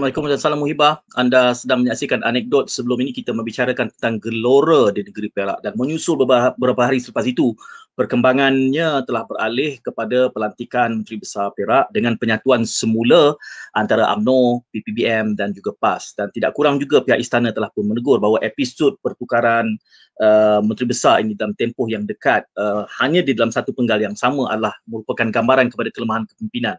Assalamualaikum 0.00 0.32
dan 0.32 0.40
salam 0.40 0.60
muhibah. 0.64 1.04
Anda 1.12 1.52
sedang 1.52 1.84
menyaksikan 1.84 2.24
anekdot 2.24 2.72
sebelum 2.72 3.04
ini 3.04 3.12
kita 3.12 3.36
membicarakan 3.36 3.92
tentang 3.92 4.16
gelora 4.16 4.88
di 4.96 5.04
negeri 5.04 5.28
Perak 5.28 5.60
dan 5.60 5.76
menyusul 5.76 6.16
beberapa, 6.16 6.88
hari 6.88 7.04
selepas 7.04 7.28
itu 7.28 7.52
perkembangannya 8.00 9.04
telah 9.04 9.28
beralih 9.28 9.76
kepada 9.84 10.32
pelantikan 10.32 11.04
Menteri 11.04 11.20
Besar 11.20 11.52
Perak 11.52 11.92
dengan 11.92 12.16
penyatuan 12.16 12.64
semula 12.64 13.36
antara 13.76 14.08
AMNO, 14.16 14.64
PPBM 14.72 15.36
dan 15.36 15.52
juga 15.52 15.76
PAS 15.76 16.16
dan 16.16 16.32
tidak 16.32 16.56
kurang 16.56 16.80
juga 16.80 17.04
pihak 17.04 17.20
istana 17.20 17.52
telah 17.52 17.68
pun 17.68 17.84
menegur 17.84 18.16
bahawa 18.16 18.40
episod 18.40 18.96
pertukaran 19.04 19.76
uh, 20.20 20.60
Menteri 20.62 20.86
Besar 20.92 21.24
ini 21.24 21.32
dalam 21.34 21.56
tempoh 21.56 21.88
yang 21.88 22.04
dekat 22.04 22.44
uh, 22.54 22.84
hanya 23.00 23.24
di 23.24 23.32
dalam 23.32 23.50
satu 23.50 23.72
penggal 23.72 23.98
yang 23.98 24.14
sama 24.14 24.52
adalah 24.52 24.76
merupakan 24.86 25.26
gambaran 25.26 25.72
kepada 25.72 25.90
kelemahan 25.90 26.24
kepimpinan. 26.28 26.76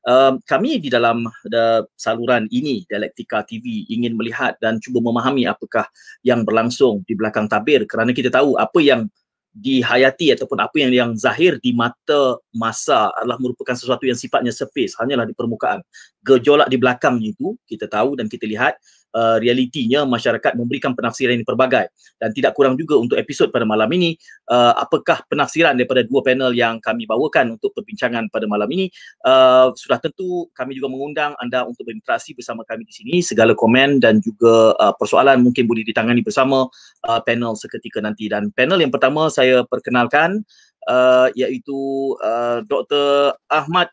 Uh, 0.00 0.40
kami 0.48 0.80
di 0.80 0.88
dalam 0.88 1.28
the 1.44 1.84
saluran 2.00 2.48
ini 2.48 2.88
Dialektika 2.88 3.44
TV 3.44 3.84
ingin 3.92 4.16
melihat 4.16 4.56
dan 4.56 4.80
cuba 4.80 5.04
memahami 5.04 5.44
apakah 5.44 5.84
yang 6.24 6.40
berlangsung 6.42 7.04
di 7.04 7.12
belakang 7.12 7.52
tabir 7.52 7.84
kerana 7.84 8.16
kita 8.16 8.32
tahu 8.32 8.56
apa 8.56 8.80
yang 8.80 9.12
dihayati 9.50 10.30
ataupun 10.38 10.62
apa 10.62 10.76
yang 10.78 10.92
yang 10.94 11.10
zahir 11.18 11.58
di 11.58 11.74
mata 11.74 12.38
masa 12.54 13.10
adalah 13.18 13.34
merupakan 13.42 13.74
sesuatu 13.74 14.06
yang 14.06 14.14
sifatnya 14.14 14.54
surface 14.54 14.94
hanyalah 14.96 15.26
di 15.26 15.34
permukaan. 15.34 15.82
Gejolak 16.22 16.70
di 16.70 16.78
belakangnya 16.78 17.34
itu 17.34 17.58
kita 17.66 17.90
tahu 17.90 18.14
dan 18.14 18.30
kita 18.30 18.46
lihat 18.46 18.78
uh, 19.14 19.36
realitinya 19.42 20.06
masyarakat 20.06 20.54
memberikan 20.54 20.94
penafsiran 20.94 21.38
yang 21.38 21.46
pelbagai 21.46 21.90
dan 22.18 22.30
tidak 22.34 22.52
kurang 22.54 22.74
juga 22.78 22.98
untuk 22.98 23.16
episod 23.16 23.50
pada 23.50 23.66
malam 23.66 23.88
ini 23.94 24.14
uh, 24.50 24.74
apakah 24.78 25.22
penafsiran 25.26 25.74
daripada 25.74 26.06
dua 26.06 26.20
panel 26.22 26.54
yang 26.54 26.78
kami 26.78 27.06
bawakan 27.06 27.58
untuk 27.58 27.74
perbincangan 27.74 28.30
pada 28.30 28.46
malam 28.46 28.68
ini 28.70 28.90
uh, 29.26 29.72
sudah 29.74 29.98
tentu 29.98 30.48
kami 30.54 30.76
juga 30.78 30.88
mengundang 30.90 31.32
anda 31.38 31.66
untuk 31.66 31.86
berinteraksi 31.86 32.34
bersama 32.36 32.62
kami 32.66 32.86
di 32.86 32.94
sini 32.94 33.14
segala 33.24 33.54
komen 33.54 33.98
dan 34.02 34.18
juga 34.22 34.74
uh, 34.78 34.94
persoalan 34.94 35.42
mungkin 35.42 35.66
boleh 35.66 35.82
ditangani 35.82 36.22
bersama 36.22 36.66
uh, 37.06 37.20
panel 37.22 37.54
seketika 37.58 38.02
nanti 38.02 38.30
dan 38.30 38.50
panel 38.54 38.78
yang 38.78 38.92
pertama 38.92 39.30
saya 39.32 39.62
perkenalkan 39.66 40.42
uh, 40.88 41.28
iaitu 41.36 42.14
uh, 42.22 42.64
Dr. 42.64 43.34
Ahmad 43.50 43.90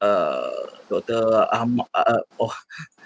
uh, 0.00 0.64
Dr. 0.88 1.48
Ahmad 1.50 1.88
uh, 1.92 2.22
oh 2.40 2.54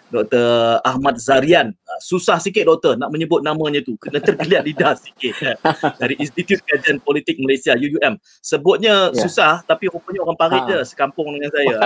Dr. 0.08 0.80
Ahmad 0.84 1.20
Zarian. 1.20 1.76
Ah, 1.84 2.00
susah 2.00 2.40
sikit 2.40 2.64
doktor 2.64 2.96
nak 2.96 3.12
menyebut 3.12 3.44
namanya 3.44 3.84
tu. 3.84 3.94
Kena 4.00 4.20
tergeliat 4.20 4.64
lidah 4.64 4.96
sikit. 5.04 5.60
Dari 6.00 6.16
Institut 6.16 6.64
Kajian 6.64 7.00
Politik 7.04 7.36
Malaysia, 7.40 7.76
UUM. 7.76 8.16
Sebutnya 8.40 9.12
yeah. 9.12 9.20
susah 9.20 9.52
tapi 9.68 9.92
rupanya 9.92 10.24
orang 10.24 10.38
parit 10.38 10.62
ha. 10.64 10.68
je 10.68 10.78
sekampung 10.88 11.28
dengan 11.36 11.50
saya. 11.52 11.76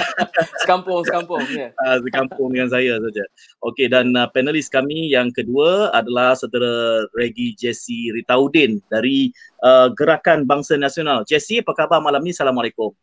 sekampung, 0.62 1.00
sekampung. 1.02 1.42
Yeah. 1.50 1.70
Ya. 1.74 1.98
sekampung 2.06 2.48
dengan 2.54 2.68
saya 2.70 2.92
saja. 3.02 3.24
Okey 3.66 3.86
dan 3.90 4.14
uh, 4.14 4.30
panelis 4.30 4.70
kami 4.70 5.10
yang 5.10 5.34
kedua 5.34 5.90
adalah 5.90 6.38
saudara 6.38 7.04
Regi 7.18 7.58
Jesse 7.58 8.14
Ritaudin 8.14 8.78
dari 8.86 9.34
uh, 9.66 9.90
Gerakan 9.90 10.46
Bangsa 10.46 10.78
Nasional. 10.78 11.26
Jesse, 11.26 11.60
apa 11.60 11.74
khabar 11.74 11.98
malam 11.98 12.22
ni? 12.22 12.30
Assalamualaikum. 12.30 12.94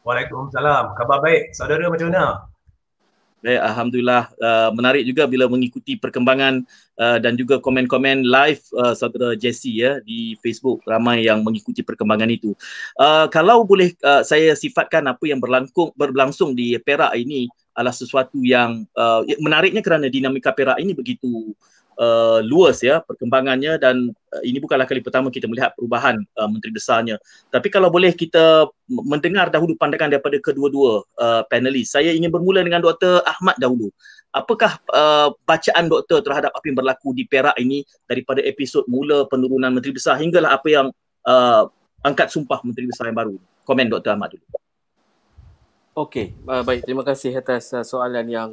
Waalaikumsalam. 0.00 0.96
Khabar 0.96 1.20
baik. 1.20 1.52
Saudara 1.52 1.84
macam 1.92 2.08
mana? 2.08 2.49
Baik, 3.40 3.56
Alhamdulillah 3.56 4.28
uh, 4.36 4.68
menarik 4.76 5.00
juga 5.08 5.24
bila 5.24 5.48
mengikuti 5.48 5.96
perkembangan 5.96 6.60
uh, 7.00 7.16
dan 7.16 7.40
juga 7.40 7.56
komen-komen 7.56 8.28
live 8.28 8.60
uh, 8.76 8.92
saudara 8.92 9.32
Jesse 9.32 9.72
ya 9.72 9.96
di 10.04 10.36
Facebook 10.44 10.84
ramai 10.84 11.24
yang 11.24 11.40
mengikuti 11.40 11.80
perkembangan 11.80 12.28
itu. 12.28 12.52
Uh, 13.00 13.32
kalau 13.32 13.64
boleh 13.64 13.96
uh, 14.04 14.20
saya 14.20 14.52
sifatkan 14.52 15.08
apa 15.08 15.24
yang 15.24 15.40
berlangsung 15.40 15.88
berlangsung 15.96 16.52
di 16.52 16.76
Perak 16.84 17.16
ini 17.16 17.48
adalah 17.72 17.96
sesuatu 17.96 18.44
yang 18.44 18.84
uh, 18.92 19.24
menariknya 19.40 19.80
kerana 19.80 20.12
dinamika 20.12 20.52
Perak 20.52 20.76
ini 20.76 20.92
begitu 20.92 21.56
uh, 22.00 22.40
luas 22.40 22.80
ya 22.80 23.04
perkembangannya 23.04 23.76
dan 23.76 24.10
uh, 24.32 24.42
ini 24.42 24.56
bukanlah 24.58 24.88
kali 24.88 25.04
pertama 25.04 25.28
kita 25.28 25.44
melihat 25.44 25.76
perubahan 25.76 26.16
uh, 26.40 26.48
menteri 26.48 26.72
besarnya. 26.72 27.20
Tapi 27.52 27.68
kalau 27.68 27.92
boleh 27.92 28.16
kita 28.16 28.66
mendengar 28.88 29.52
dahulu 29.52 29.76
pandangan 29.76 30.16
daripada 30.16 30.40
kedua-dua 30.40 31.04
uh, 31.20 31.42
panelis. 31.46 31.92
Saya 31.92 32.16
ingin 32.16 32.32
bermula 32.32 32.64
dengan 32.64 32.80
Dr 32.80 33.20
Ahmad 33.28 33.60
dahulu. 33.60 33.92
Apakah 34.32 34.80
uh, 34.94 35.34
bacaan 35.44 35.90
doktor 35.90 36.22
terhadap 36.22 36.54
apa 36.54 36.64
yang 36.64 36.78
berlaku 36.78 37.12
di 37.12 37.26
Perak 37.26 37.58
ini 37.60 37.82
daripada 38.06 38.40
episod 38.40 38.86
mula 38.86 39.26
penurunan 39.26 39.70
menteri 39.74 39.92
besar 39.94 40.16
hinggalah 40.22 40.54
apa 40.56 40.68
yang 40.70 40.86
uh, 41.26 41.66
angkat 42.00 42.32
sumpah 42.32 42.62
menteri 42.64 42.88
besar 42.88 43.10
yang 43.10 43.18
baru? 43.18 43.36
Komen 43.66 43.90
Dr 43.90 44.14
Ahmad 44.16 44.34
dulu. 44.34 44.46
Okey, 45.98 46.32
uh, 46.46 46.62
baik. 46.62 46.86
Terima 46.86 47.02
kasih 47.02 47.34
atas 47.34 47.74
uh, 47.74 47.82
soalan 47.82 48.26
yang 48.30 48.50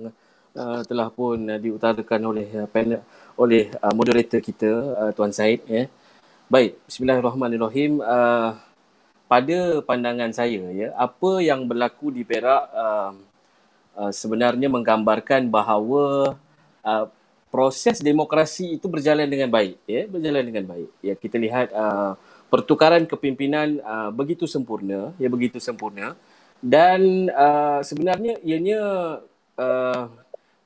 uh, 0.57 0.81
telah 0.83 1.13
pun 1.13 1.37
uh, 1.45 1.61
diutarakan 1.61 2.21
oleh 2.25 2.49
uh, 2.57 2.65
panel 2.65 3.05
oleh 3.37 3.69
uh, 3.79 3.93
moderator 3.93 4.41
kita 4.41 4.69
uh, 4.97 5.11
Tuan 5.13 5.31
Said 5.31 5.61
ya. 5.69 5.85
Baik, 6.49 6.79
bismillahirrahmanirrahim. 6.89 8.01
Uh, 8.01 8.57
pada 9.27 9.83
pandangan 9.83 10.31
saya 10.31 10.63
ya, 10.71 10.95
apa 10.95 11.43
yang 11.43 11.67
berlaku 11.67 12.09
di 12.09 12.23
Perak 12.23 12.71
uh, 12.71 13.11
uh, 13.99 14.11
sebenarnya 14.11 14.71
menggambarkan 14.71 15.51
bahawa 15.51 16.35
uh, 16.81 17.05
proses 17.47 17.99
demokrasi 17.99 18.79
itu 18.79 18.87
berjalan 18.89 19.27
dengan 19.27 19.51
baik 19.51 19.77
ya, 19.85 20.09
berjalan 20.09 20.43
dengan 20.43 20.65
baik. 20.65 20.89
Ya, 21.05 21.13
kita 21.13 21.37
lihat 21.37 21.69
uh, 21.75 22.15
pertukaran 22.47 23.03
kepimpinan 23.05 23.83
uh, 23.83 24.09
begitu 24.09 24.47
sempurna, 24.47 25.11
ya 25.21 25.27
begitu 25.27 25.59
sempurna 25.61 26.17
dan 26.61 27.29
uh, 27.33 27.79
sebenarnya 27.85 28.41
ianya 28.41 28.81
uh, 29.57 30.03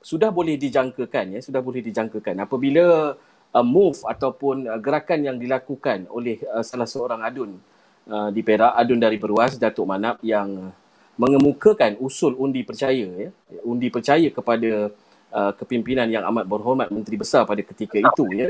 sudah 0.02 0.34
boleh 0.34 0.58
dijangkakan 0.58 1.38
ya 1.38 1.40
sudah 1.40 1.62
boleh 1.62 1.86
dijangkakan. 1.86 2.42
Apabila 2.42 3.16
uh, 3.54 3.66
move 3.66 4.02
ataupun 4.04 4.66
uh, 4.68 4.80
gerakan 4.82 5.22
yang 5.22 5.38
dilakukan 5.38 6.10
oleh 6.10 6.42
uh, 6.50 6.66
salah 6.66 6.90
seorang 6.90 7.22
adun 7.22 7.62
uh, 8.10 8.30
di 8.34 8.42
Perak 8.42 8.74
adun 8.76 8.98
dari 8.98 9.22
Beruas 9.22 9.56
Datuk 9.62 9.86
Manap 9.86 10.18
yang 10.26 10.74
mengemukakan 11.20 12.02
usul 12.02 12.34
undi 12.34 12.66
percaya 12.66 13.06
ya 13.06 13.30
undi 13.62 13.94
percaya 13.94 14.26
kepada 14.34 14.90
uh, 15.30 15.52
kepimpinan 15.54 16.10
yang 16.10 16.26
amat 16.34 16.50
berhormat 16.50 16.88
menteri 16.90 17.22
besar 17.22 17.46
pada 17.46 17.62
ketika 17.62 18.02
itu 18.02 18.26
ya. 18.34 18.50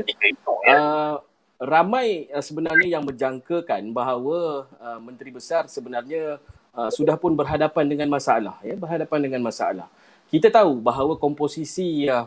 Uh, 0.62 1.20
ramai 1.60 2.32
uh, 2.32 2.40
sebenarnya 2.40 2.98
yang 2.98 3.04
menjangkakan 3.04 3.92
bahawa 3.92 4.66
uh, 4.80 4.98
menteri 5.02 5.30
besar 5.34 5.68
sebenarnya 5.68 6.40
uh, 6.72 6.90
sudah 6.90 7.14
pun 7.20 7.36
berhadapan 7.36 7.84
dengan 7.86 8.08
masalah 8.08 8.56
ya 8.64 8.74
berhadapan 8.74 9.20
dengan 9.30 9.40
masalah 9.44 9.86
kita 10.32 10.48
tahu 10.48 10.80
bahawa 10.80 11.20
komposisi 11.20 12.08
uh, 12.08 12.24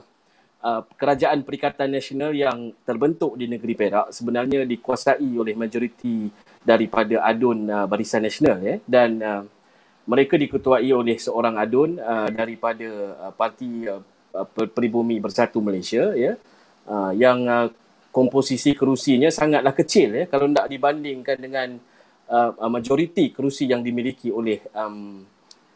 uh, 0.62 0.82
kerajaan 0.94 1.42
perikatan 1.42 1.90
nasional 1.90 2.38
yang 2.38 2.70
terbentuk 2.86 3.34
di 3.34 3.50
negeri 3.50 3.74
Perak 3.74 4.14
sebenarnya 4.14 4.62
dikuasai 4.62 5.26
oleh 5.34 5.58
majoriti 5.58 6.30
daripada 6.62 7.26
adun 7.26 7.66
uh, 7.66 7.90
Barisan 7.90 8.22
Nasional 8.22 8.62
ya. 8.62 8.78
Dan 8.86 9.18
uh, 9.26 9.42
mereka 10.06 10.38
diketuai 10.38 10.86
oleh 10.94 11.18
seorang 11.18 11.58
adun 11.58 11.98
uh, 11.98 12.30
daripada 12.30 12.90
uh, 13.26 13.34
parti 13.34 13.90
uh, 13.90 14.06
Peribumi 14.54 15.18
Bersatu 15.18 15.58
Malaysia 15.58 16.14
ya 16.14 16.38
uh, 16.86 17.10
yang 17.18 17.42
uh, 17.50 17.74
komposisi 18.14 18.78
kerusinya 18.78 19.34
sangatlah 19.34 19.74
kecil 19.74 20.14
ya. 20.14 20.26
Kalau 20.30 20.46
tidak 20.46 20.70
dibandingkan 20.70 21.38
dengan 21.42 21.70
uh, 22.30 22.54
majoriti 22.70 23.34
kerusi 23.34 23.66
yang 23.66 23.82
dimiliki 23.82 24.30
oleh 24.30 24.62
um, 24.78 25.26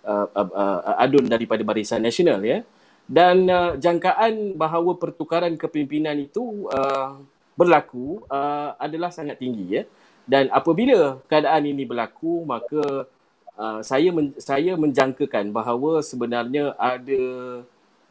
uh, 0.05 0.27
uh, 0.31 0.49
uh, 0.53 0.95
adun 0.99 1.25
daripada 1.27 1.63
Barisan 1.63 2.03
Nasional 2.03 2.39
ya. 2.43 2.61
Dan 3.09 3.49
uh, 3.49 3.73
jangkaan 3.73 4.53
bahawa 4.53 4.93
pertukaran 5.01 5.57
kepimpinan 5.57 6.13
itu 6.21 6.69
uh, 6.69 7.17
berlaku 7.57 8.21
uh, 8.29 8.77
adalah 8.77 9.09
sangat 9.09 9.41
tinggi 9.41 9.81
ya. 9.81 9.83
Dan 10.29 10.45
apabila 10.53 11.17
keadaan 11.25 11.65
ini 11.65 11.89
berlaku 11.89 12.45
maka 12.45 13.09
uh, 13.57 13.81
saya 13.81 14.13
men- 14.13 14.37
saya 14.37 14.77
menjangkakan 14.77 15.49
bahawa 15.49 16.05
sebenarnya 16.05 16.77
ada 16.77 17.23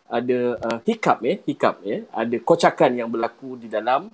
ada 0.09 0.39
uh, 0.67 0.79
hikap 0.83 1.23
ya, 1.23 1.35
hikap 1.47 1.75
ya, 1.87 2.03
ada 2.11 2.37
kocakan 2.43 2.97
yang 2.97 3.07
berlaku 3.13 3.55
di 3.61 3.71
dalam 3.71 4.11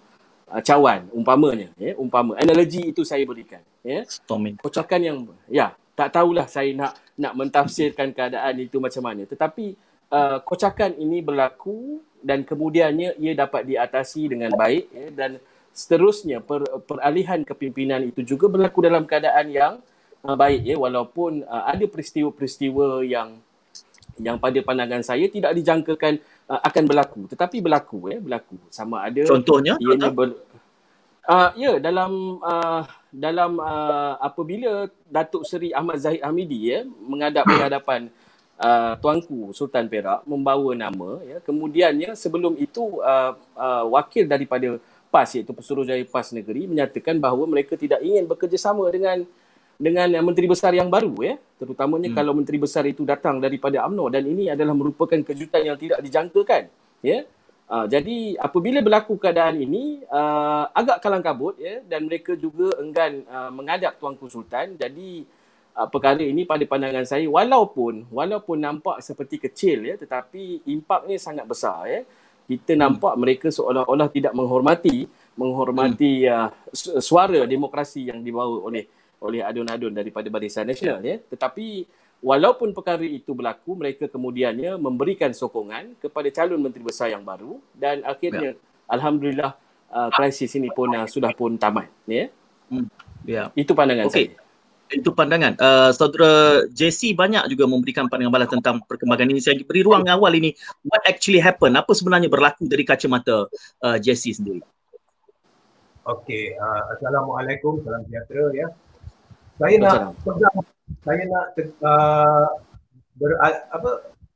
uh, 0.52 0.60
cawan 0.60 1.08
umpamanya 1.16 1.72
ya, 1.80 1.96
umpama 1.96 2.36
analogi 2.36 2.92
itu 2.92 3.06
saya 3.08 3.24
berikan 3.24 3.64
ya. 3.80 4.04
Storming. 4.04 4.60
Kocakan 4.60 5.00
yang 5.00 5.16
ya, 5.48 5.72
tak 5.94 6.10
tahulah 6.14 6.46
saya 6.50 6.74
nak 6.74 6.92
nak 7.14 7.32
mentafsirkan 7.38 8.10
keadaan 8.10 8.58
itu 8.58 8.82
macam 8.82 9.02
mana. 9.06 9.22
Tetapi 9.24 9.78
uh, 10.10 10.38
kocakan 10.42 10.98
ini 10.98 11.22
berlaku 11.22 12.02
dan 12.18 12.42
kemudiannya 12.42 13.14
ia 13.18 13.32
dapat 13.38 13.62
diatasi 13.68 14.34
dengan 14.34 14.50
baik 14.58 14.84
ya, 14.90 15.06
dan 15.14 15.30
seterusnya 15.74 16.42
per, 16.42 16.66
peralihan 16.86 17.42
kepimpinan 17.46 18.02
itu 18.06 18.26
juga 18.26 18.50
berlaku 18.50 18.82
dalam 18.82 19.06
keadaan 19.06 19.46
yang 19.50 19.72
uh, 20.26 20.34
baik 20.34 20.66
ya. 20.66 20.76
Walaupun 20.78 21.46
uh, 21.46 21.64
ada 21.70 21.86
peristiwa-peristiwa 21.86 23.06
yang 23.06 23.38
yang 24.14 24.38
pada 24.38 24.58
pandangan 24.62 25.02
saya 25.02 25.26
tidak 25.26 25.54
dijangkakan 25.58 26.22
uh, 26.50 26.60
akan 26.62 26.84
berlaku. 26.86 27.20
Tetapi 27.30 27.62
berlaku 27.62 27.98
ya 28.10 28.18
berlaku. 28.18 28.58
Sama 28.70 29.06
ada 29.06 29.22
contohnya 29.26 29.78
ianya 29.78 30.10
ber, 30.10 30.34
uh, 31.28 31.50
ya 31.56 31.80
dalam 31.80 32.40
uh, 32.40 32.82
dalam 33.10 33.58
uh, 33.60 34.14
apabila 34.20 34.88
Datuk 35.08 35.46
Seri 35.46 35.70
Ahmad 35.70 36.00
Zahid 36.00 36.20
Hamidi 36.20 36.72
ya 36.72 36.82
menghadap 36.84 37.46
berhadapan 37.46 38.10
uh, 38.58 38.94
tuanku 38.98 39.54
Sultan 39.56 39.86
Perak 39.88 40.26
membawa 40.28 40.74
nama 40.74 41.20
ya 41.24 41.38
kemudiannya 41.40 42.18
sebelum 42.18 42.58
itu 42.60 43.00
uh, 43.00 43.38
uh, 43.56 43.84
wakil 43.88 44.26
daripada 44.26 44.78
PAS 45.14 45.38
iaitu 45.38 45.54
Pesuruhjaya 45.54 46.02
PAS 46.10 46.34
Negeri 46.34 46.66
menyatakan 46.66 47.22
bahawa 47.22 47.46
mereka 47.46 47.78
tidak 47.78 48.02
ingin 48.02 48.26
bekerjasama 48.26 48.90
dengan 48.90 49.22
dengan 49.74 50.06
menteri 50.22 50.46
besar 50.46 50.70
yang 50.70 50.86
baru 50.86 51.14
ya 51.22 51.34
terutamanya 51.58 52.10
hmm. 52.10 52.18
kalau 52.18 52.32
menteri 52.34 52.58
besar 52.62 52.86
itu 52.86 53.02
datang 53.02 53.42
daripada 53.42 53.82
AMNO 53.82 54.06
dan 54.06 54.22
ini 54.22 54.46
adalah 54.46 54.70
merupakan 54.70 55.18
kejutan 55.18 55.66
yang 55.66 55.74
tidak 55.74 55.98
dijangkakan 55.98 56.70
ya 57.02 57.26
uh, 57.70 57.86
jadi 57.88 58.36
apabila 58.40 58.80
berlaku 58.84 59.16
keadaan 59.16 59.60
ini 59.60 60.04
uh, 60.08 60.68
agak 60.72 61.00
kalang 61.00 61.24
kabut 61.24 61.56
ya 61.60 61.80
dan 61.84 62.08
mereka 62.08 62.36
juga 62.36 62.74
enggan 62.80 63.24
uh, 63.28 63.50
mengadap 63.52 63.96
tuanku 63.96 64.28
sultan 64.28 64.76
jadi 64.76 65.24
uh, 65.78 65.88
perkara 65.88 66.22
ini 66.22 66.44
pada 66.44 66.64
pandangan 66.64 67.06
saya 67.06 67.26
walaupun 67.28 68.08
walaupun 68.08 68.58
nampak 68.60 69.00
seperti 69.00 69.40
kecil 69.40 69.84
ya 69.84 69.94
tetapi 69.96 70.64
impaknya 70.68 71.16
sangat 71.20 71.44
besar 71.48 71.86
ya 71.88 72.00
kita 72.44 72.76
hmm. 72.76 72.80
nampak 72.80 73.14
mereka 73.16 73.48
seolah-olah 73.48 74.08
tidak 74.12 74.36
menghormati 74.36 75.08
menghormati 75.34 76.28
hmm. 76.28 76.32
uh, 76.32 77.00
suara 77.00 77.44
demokrasi 77.48 78.12
yang 78.12 78.20
dibawa 78.20 78.60
oleh 78.64 78.84
oleh 79.24 79.40
adun-adun 79.40 79.88
daripada 79.96 80.28
Barisan 80.28 80.68
Nasional 80.68 81.00
ya 81.00 81.16
tetapi 81.16 81.88
walaupun 82.24 82.72
perkara 82.72 83.04
itu 83.04 83.36
berlaku 83.36 83.76
mereka 83.76 84.08
kemudiannya 84.08 84.80
memberikan 84.80 85.36
sokongan 85.36 85.92
kepada 86.00 86.32
calon 86.32 86.64
menteri 86.64 86.80
besar 86.80 87.12
yang 87.12 87.20
baru 87.20 87.60
dan 87.76 88.00
akhirnya 88.08 88.56
ya. 88.56 88.88
alhamdulillah 88.88 89.52
uh, 89.92 90.08
krisis 90.16 90.56
ini 90.56 90.72
pun 90.72 90.88
uh, 90.96 91.04
sudah 91.04 91.36
pun 91.36 91.60
tamat 91.60 91.92
ya 92.08 92.32
hmm. 92.72 92.88
ya 93.28 93.52
itu 93.52 93.76
pandangan 93.76 94.08
okay. 94.08 94.32
saya 94.32 94.42
itu 94.92 95.10
pandangan. 95.16 95.56
Uh, 95.56 95.90
saudara 95.96 96.62
JC 96.70 97.16
banyak 97.16 97.48
juga 97.48 97.64
memberikan 97.64 98.04
pandangan 98.06 98.30
balas 98.30 98.50
tentang 98.52 98.84
perkembangan 98.84 99.32
ini. 99.32 99.40
Saya 99.40 99.56
beri 99.64 99.80
ruang 99.80 100.04
awal 100.06 100.36
ini. 100.36 100.52
What 100.84 101.02
actually 101.08 101.40
happened? 101.40 101.74
Apa 101.74 101.96
sebenarnya 101.96 102.28
berlaku 102.28 102.68
dari 102.68 102.84
kacamata 102.84 103.48
uh, 103.80 103.96
JC 103.96 104.36
sendiri? 104.36 104.60
Okey. 106.04 106.54
Uh, 106.60 106.82
Assalamualaikum. 106.94 107.80
Salam 107.80 108.04
sejahtera 108.06 108.44
ya. 108.52 108.68
Saya 109.54 109.76
nak 109.78 110.18
pegang, 110.26 110.58
saya 111.06 111.22
nak 111.30 111.46
uh, 111.86 112.48
ber, 113.22 113.30
apa, 113.70 113.90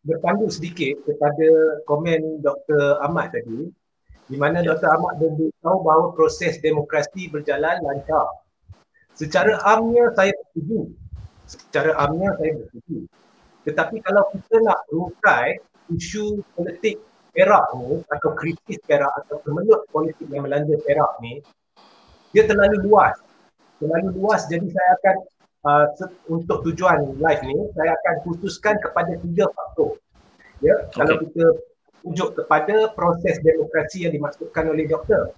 berpandu 0.06 0.46
sedikit 0.46 1.02
kepada 1.02 1.82
komen 1.90 2.38
Dr. 2.38 3.02
Ahmad 3.02 3.34
tadi 3.34 3.66
di 4.28 4.36
mana 4.38 4.62
Dr. 4.62 4.86
Ahmad 4.86 5.18
beritahu 5.18 5.82
bahawa 5.82 6.14
proses 6.14 6.62
demokrasi 6.62 7.26
berjalan 7.32 7.82
lancar 7.82 8.30
secara 9.18 9.58
amnya 9.66 10.14
saya 10.14 10.30
bersetuju. 10.30 10.94
Secara 11.48 11.90
amnya 11.98 12.30
saya 12.38 12.50
bersetuju. 12.54 12.98
Tetapi 13.66 13.96
kalau 14.06 14.22
kita 14.30 14.56
nak 14.62 14.80
rungkai 14.88 15.58
isu 15.90 16.46
politik 16.54 17.02
Perak 17.34 17.70
ni 17.78 18.02
atau 18.08 18.30
krisis 18.34 18.78
Perak 18.86 19.12
atau 19.26 19.42
kemelut 19.42 19.82
politik 19.90 20.26
yang 20.30 20.46
melanda 20.46 20.74
Perak 20.86 21.18
ni 21.20 21.42
dia 22.30 22.46
terlalu 22.46 22.86
luas. 22.86 23.18
Terlalu 23.78 24.08
luas 24.18 24.46
jadi 24.50 24.66
saya 24.66 24.90
akan 24.98 25.16
uh, 25.66 25.86
untuk 26.30 26.66
tujuan 26.70 27.18
live 27.18 27.42
ni 27.46 27.58
saya 27.78 27.94
akan 27.94 28.14
khususkan 28.26 28.74
kepada 28.82 29.14
tiga 29.22 29.46
faktor. 29.54 29.98
Ya, 30.58 30.74
okay. 30.74 30.98
kalau 30.98 31.14
kita 31.22 31.44
tunjuk 32.02 32.28
kepada 32.34 32.90
proses 32.94 33.38
demokrasi 33.42 34.06
yang 34.06 34.12
dimaksudkan 34.14 34.66
oleh 34.70 34.90
doktor 34.90 35.34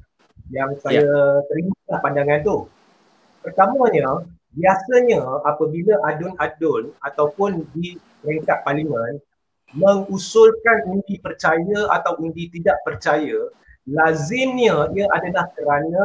yang 0.48 0.72
saya 0.80 1.04
yeah. 1.04 1.36
terima 1.52 1.96
pandangan 2.00 2.40
tu. 2.42 2.56
Pertamanya, 3.40 4.24
biasanya 4.52 5.22
apabila 5.46 5.96
adun-adun 6.08 6.92
ataupun 7.00 7.64
di 7.72 7.96
peringkat 8.20 8.60
parlimen 8.66 9.20
mengusulkan 9.70 10.90
undi 10.90 11.16
percaya 11.22 11.86
atau 11.94 12.18
undi 12.18 12.50
tidak 12.50 12.82
percaya, 12.82 13.38
lazimnya 13.86 14.90
ia 14.92 15.06
adalah 15.14 15.46
kerana 15.54 16.04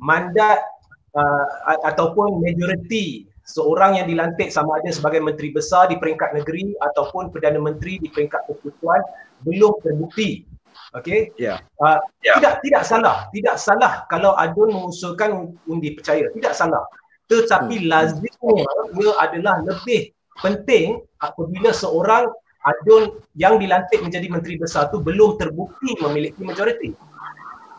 mandat 0.00 0.64
uh, 1.14 1.46
ataupun 1.86 2.42
majoriti 2.42 3.26
seorang 3.44 4.00
yang 4.00 4.06
dilantik 4.08 4.48
sama 4.48 4.80
ada 4.80 4.90
sebagai 4.90 5.20
menteri 5.20 5.52
besar 5.52 5.92
di 5.92 6.00
peringkat 6.00 6.32
negeri 6.32 6.72
ataupun 6.80 7.28
perdana 7.28 7.60
menteri 7.60 8.00
di 8.00 8.08
peringkat 8.08 8.48
persekutuan 8.48 9.00
belum 9.44 9.78
terbukti. 9.84 10.48
Okey. 10.96 11.34
Ya. 11.36 11.58
Yeah. 11.58 11.58
Uh, 11.82 12.00
yeah. 12.24 12.36
Tidak 12.40 12.54
tidak 12.64 12.82
salah, 12.86 13.16
tidak 13.34 13.56
salah 13.60 13.92
kalau 14.08 14.32
adun 14.38 14.72
mengusulkan 14.72 15.54
undi 15.68 15.92
percaya, 15.94 16.30
tidak 16.32 16.54
salah. 16.56 16.86
Tetapi 17.28 17.84
hmm. 17.84 17.88
lazimnya 17.88 18.52
ia 18.94 19.12
adalah 19.20 19.60
lebih 19.64 20.12
penting 20.40 21.00
apabila 21.20 21.70
seorang 21.72 22.30
adun 22.64 23.20
yang 23.36 23.60
dilantik 23.60 24.00
menjadi 24.00 24.26
menteri 24.32 24.54
besar 24.56 24.88
tu 24.88 25.02
belum 25.02 25.36
terbukti 25.36 25.98
memiliki 26.00 26.40
majoriti. 26.40 26.96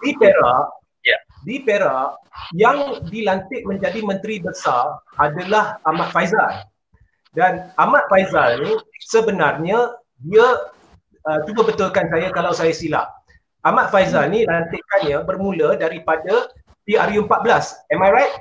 Di 0.03 0.11
Perak. 0.19 0.74
Di 1.45 1.61
Perak 1.61 2.17
yang 2.57 3.05
dilantik 3.07 3.61
menjadi 3.69 4.01
menteri 4.01 4.41
besar 4.41 4.97
adalah 5.21 5.77
Ahmad 5.85 6.09
Faizal. 6.09 6.65
Dan 7.37 7.69
Ahmad 7.77 8.09
Faizal 8.09 8.65
ni 8.65 8.73
sebenarnya 9.05 9.93
dia 10.25 10.47
uh, 11.29 11.39
cuba 11.45 11.69
betulkan 11.69 12.09
saya 12.09 12.33
kalau 12.33 12.51
saya 12.51 12.73
silap. 12.73 13.13
Ahmad 13.61 13.93
Faizal 13.93 14.33
ni 14.33 14.41
lantikannya 14.43 15.21
bermula 15.21 15.77
daripada 15.77 16.49
PRU 16.89 17.29
14. 17.29 17.93
Am 17.93 18.01
I 18.01 18.09
right? 18.09 18.35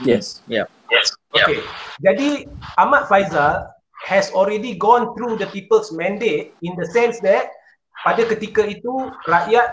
Yes. 0.00 0.40
Yeah. 0.48 0.68
Yes. 0.88 1.12
Okay. 1.36 1.60
Jadi 2.00 2.48
Ahmad 2.80 3.08
Faizal 3.08 3.68
has 4.08 4.32
already 4.32 4.76
gone 4.76 5.12
through 5.16 5.36
the 5.40 5.48
people's 5.52 5.92
mandate 5.92 6.52
in 6.60 6.72
the 6.76 6.86
sense 6.92 7.20
that 7.24 7.48
pada 8.04 8.22
ketika 8.28 8.62
itu 8.62 8.92
rakyat 9.24 9.66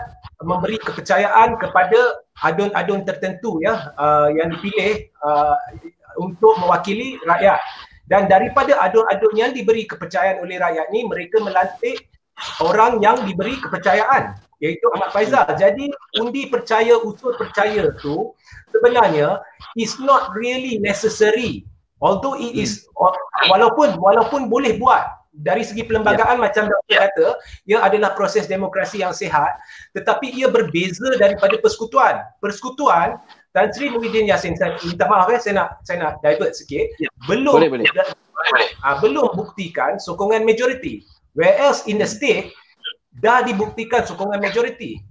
memberi 0.44 0.78
kepercayaan 0.78 1.56
kepada 1.56 2.22
adun-adun 2.44 3.02
tertentu 3.08 3.58
ya 3.64 3.92
uh, 3.96 4.28
yang 4.30 4.52
dipilih 4.52 5.08
uh, 5.24 5.56
untuk 6.20 6.54
mewakili 6.62 7.18
rakyat 7.24 7.58
dan 8.04 8.28
daripada 8.28 8.76
adun-adun 8.84 9.34
yang 9.34 9.50
diberi 9.56 9.88
kepercayaan 9.88 10.44
oleh 10.44 10.60
rakyat 10.60 10.92
ni 10.92 11.08
mereka 11.08 11.40
melantik 11.40 12.04
orang 12.60 13.00
yang 13.00 13.16
diberi 13.24 13.56
kepercayaan 13.56 14.36
iaitu 14.60 14.86
Ahmad 14.96 15.10
Faizal. 15.14 15.48
Jadi 15.56 15.88
undi 16.20 16.48
percaya 16.48 17.00
usul 17.00 17.34
percaya 17.40 17.92
tu 18.00 18.36
sebenarnya 18.70 19.40
is 19.78 19.96
not 20.00 20.32
really 20.36 20.76
necessary. 20.80 21.64
Although 22.04 22.36
it 22.36 22.52
is 22.52 22.84
walaupun 23.48 23.96
walaupun 23.96 24.52
boleh 24.52 24.76
buat 24.76 25.08
dari 25.34 25.66
segi 25.66 25.82
perlembagaan 25.82 26.38
yeah. 26.38 26.44
macam 26.46 26.64
doktor 26.70 26.98
kata 27.02 27.26
ia 27.66 27.78
adalah 27.82 28.14
proses 28.14 28.46
demokrasi 28.46 29.02
yang 29.02 29.10
sihat 29.10 29.58
tetapi 29.96 30.30
ia 30.30 30.46
berbeza 30.46 31.18
daripada 31.18 31.58
persekutuan. 31.58 32.22
Persekutuan 32.38 33.18
dan 33.50 33.74
Sri 33.74 33.90
Muhyiddin 33.90 34.30
Yassin 34.30 34.54
saya 34.54 34.78
minta 34.86 35.10
maaf 35.10 35.26
ya 35.30 35.42
saya 35.42 35.54
nak 35.58 35.68
saya 35.82 35.98
nak 35.98 36.12
divert 36.22 36.54
sikit 36.54 36.86
yeah. 37.02 37.10
belum 37.26 37.58
boleh, 37.58 37.70
boleh. 37.70 37.86
Uh, 38.84 38.96
belum 39.00 39.34
buktikan 39.34 39.96
sokongan 39.98 40.44
majoriti 40.44 41.02
Whereas 41.34 41.82
in 41.90 41.98
the 41.98 42.06
state 42.06 42.54
dah 43.18 43.42
dibuktikan 43.42 44.06
sokongan 44.06 44.38
majoriti. 44.38 45.02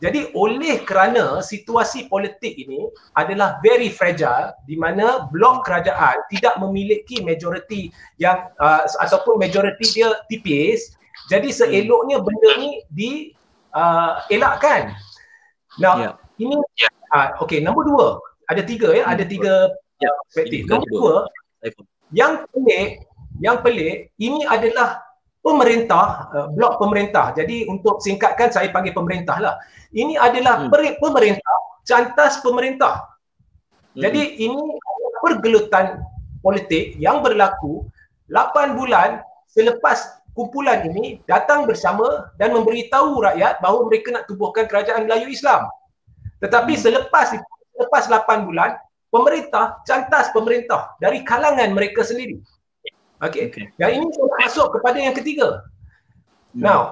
Jadi 0.00 0.32
oleh 0.32 0.80
kerana 0.88 1.44
situasi 1.44 2.08
politik 2.08 2.56
ini 2.56 2.88
adalah 3.20 3.60
very 3.60 3.92
fragile 3.92 4.56
di 4.64 4.80
mana 4.80 5.28
blok 5.28 5.68
kerajaan 5.68 6.16
tidak 6.32 6.56
memiliki 6.56 7.20
majoriti 7.20 7.92
yang 8.16 8.48
uh, 8.56 8.88
ataupun 9.04 9.36
majoriti 9.36 10.00
dia 10.00 10.16
tipis, 10.32 10.96
jadi 11.28 11.52
seeloknya 11.52 12.24
benda 12.24 12.50
ni 12.56 12.80
di 12.88 13.10
uh, 13.76 14.24
elakkan. 14.32 14.96
Now 15.76 16.00
yeah. 16.00 16.14
ini 16.40 16.56
uh, 17.12 17.36
okay 17.44 17.60
nombor 17.60 17.84
dua 17.84 18.08
ada 18.48 18.64
tiga 18.64 18.96
ya 18.96 19.04
ada 19.04 19.22
tiga 19.28 19.68
yeah. 20.00 20.16
perspektif. 20.32 20.64
Nombor 20.64 20.88
dua 20.88 21.14
yang 22.16 22.48
pelik 22.56 23.04
yang 23.44 23.60
pelik 23.60 24.16
ini 24.16 24.48
adalah 24.48 25.09
pemerintah, 25.40 26.28
uh, 26.32 26.48
blok 26.52 26.76
pemerintah. 26.76 27.32
Jadi 27.32 27.64
untuk 27.68 28.00
singkatkan 28.04 28.52
saya 28.52 28.68
panggil 28.68 28.92
pemerintah 28.92 29.40
lah. 29.40 29.54
Ini 29.90 30.20
adalah 30.20 30.68
hmm. 30.68 31.00
pemerintah, 31.00 31.56
cantas 31.84 32.38
pemerintah. 32.44 33.08
Hmm. 33.96 34.04
Jadi 34.04 34.44
ini 34.44 34.64
pergelutan 35.20 36.04
politik 36.44 36.96
yang 37.00 37.24
berlaku 37.24 37.88
8 38.32 38.78
bulan 38.78 39.20
selepas 39.50 40.22
kumpulan 40.32 40.86
ini 40.86 41.18
datang 41.26 41.66
bersama 41.66 42.30
dan 42.38 42.54
memberitahu 42.54 43.18
rakyat 43.18 43.58
bahawa 43.58 43.90
mereka 43.90 44.14
nak 44.14 44.24
tubuhkan 44.30 44.70
kerajaan 44.70 45.08
Melayu 45.08 45.32
Islam. 45.32 45.66
Tetapi 46.40 46.76
hmm. 46.76 46.82
selepas 46.84 47.26
selepas 47.80 48.04
8 48.12 48.44
bulan, 48.44 48.76
pemerintah, 49.08 49.80
cantas 49.88 50.28
pemerintah 50.36 50.94
dari 51.00 51.24
kalangan 51.24 51.72
mereka 51.72 52.04
sendiri 52.04 52.38
Okay. 53.20 53.52
okay. 53.52 53.64
Yang 53.76 53.92
ini 54.00 54.06
saya 54.16 54.28
masuk 54.40 54.66
kepada 54.80 54.96
yang 54.96 55.12
ketiga. 55.12 55.48
Hmm. 56.56 56.64
Now, 56.64 56.82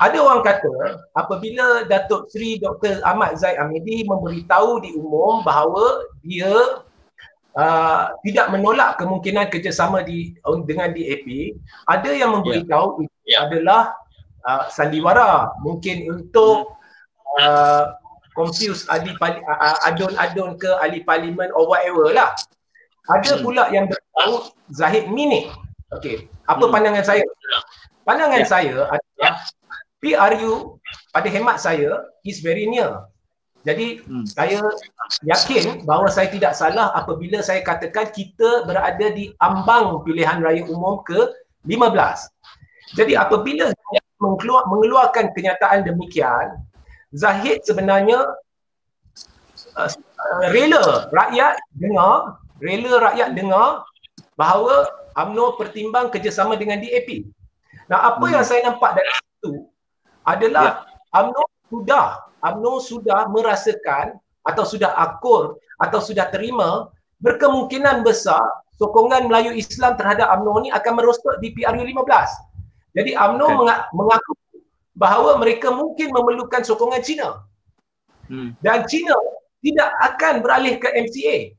ada 0.00 0.18
orang 0.18 0.42
kata 0.42 1.04
apabila 1.14 1.86
Datuk 1.86 2.26
Seri 2.32 2.58
Dr. 2.58 3.04
Ahmad 3.06 3.38
Zaid 3.38 3.60
Amidi 3.60 4.02
memberitahu 4.08 4.82
di 4.82 4.96
umum 4.96 5.44
bahawa 5.44 6.08
dia 6.24 6.82
uh, 7.54 8.04
tidak 8.24 8.50
menolak 8.50 8.96
kemungkinan 8.96 9.52
kerjasama 9.52 10.00
di 10.02 10.32
dengan 10.64 10.90
DAP, 10.96 11.54
ada 11.86 12.10
yang 12.10 12.34
memberitahu 12.40 12.86
yeah. 12.98 13.04
itu 13.04 13.18
yeah. 13.28 13.40
adalah 13.44 13.82
uh, 14.48 14.64
sandiwara 14.72 15.52
mungkin 15.60 16.08
untuk 16.08 16.72
uh, 17.38 17.92
confuse 18.32 18.88
ahli 18.88 19.12
uh, 19.20 19.76
adun-adun 19.84 20.56
ke 20.56 20.72
ahli 20.80 21.04
parlimen 21.04 21.52
or 21.52 21.68
whatever 21.68 22.08
lah. 22.16 22.32
Ada 23.10 23.38
hmm. 23.38 23.42
pula 23.42 23.64
yang 23.74 23.90
beritahu 23.90 24.52
Zahid 24.70 25.10
Minik. 25.10 25.50
Okey, 25.98 26.30
apa 26.46 26.64
hmm. 26.64 26.72
pandangan 26.72 27.04
saya? 27.04 27.24
Pandangan 28.06 28.42
yeah. 28.42 28.50
saya 28.50 28.76
adalah 28.90 29.32
PRU 30.02 30.78
pada 31.14 31.28
hemat 31.30 31.56
saya 31.62 32.06
is 32.22 32.42
very 32.42 32.66
near. 32.66 33.06
Jadi 33.62 34.02
hmm. 34.02 34.26
saya 34.26 34.58
yakin 35.22 35.86
bahawa 35.86 36.10
saya 36.10 36.26
tidak 36.30 36.58
salah 36.58 36.90
apabila 36.98 37.38
saya 37.42 37.62
katakan 37.62 38.10
kita 38.10 38.66
berada 38.66 39.06
di 39.14 39.30
ambang 39.38 40.02
pilihan 40.02 40.42
raya 40.42 40.66
umum 40.66 41.02
ke 41.06 41.30
15. 41.66 42.98
Jadi 42.98 43.14
apabila 43.14 43.70
mengeluar, 44.18 44.66
mengeluarkan 44.66 45.30
kenyataan 45.30 45.86
demikian, 45.86 46.58
Zahid 47.14 47.62
sebenarnya 47.62 48.18
uh, 49.78 49.90
rela 50.50 51.06
rakyat 51.14 51.54
dengar, 51.78 52.41
rela 52.62 53.10
rakyat 53.10 53.34
dengar 53.34 53.82
bahawa 54.38 54.86
UMNO 55.18 55.58
pertimbang 55.58 56.08
kerjasama 56.08 56.54
dengan 56.54 56.78
DAP. 56.78 57.26
Nah 57.90 58.14
apa 58.14 58.24
hmm. 58.24 58.32
yang 58.38 58.44
saya 58.46 58.60
nampak 58.70 58.96
dari 58.96 59.10
situ 59.10 59.66
adalah 60.22 60.86
ya. 61.12 61.20
UMNO 61.20 61.42
sudah 61.68 62.06
UMNO 62.40 62.72
sudah 62.80 63.20
merasakan 63.28 64.16
atau 64.46 64.64
sudah 64.64 64.94
akur 64.94 65.58
atau 65.82 65.98
sudah 65.98 66.30
terima 66.30 66.88
berkemungkinan 67.18 68.06
besar 68.06 68.40
sokongan 68.78 69.26
Melayu 69.26 69.52
Islam 69.58 69.98
terhadap 69.98 70.30
UMNO 70.38 70.64
ini 70.64 70.70
akan 70.70 70.92
merosot 70.96 71.42
di 71.42 71.50
PRU 71.52 71.82
15. 71.82 72.96
Jadi 72.96 73.10
UMNO 73.18 73.46
okay. 73.58 73.78
mengaku 73.92 74.32
bahawa 74.92 75.40
mereka 75.40 75.72
mungkin 75.72 76.12
memerlukan 76.12 76.62
sokongan 76.62 77.02
China. 77.02 77.42
Hmm. 78.28 78.54
Dan 78.60 78.84
China 78.86 79.16
tidak 79.62 79.90
akan 80.02 80.44
beralih 80.44 80.76
ke 80.76 80.88
MCA. 80.92 81.56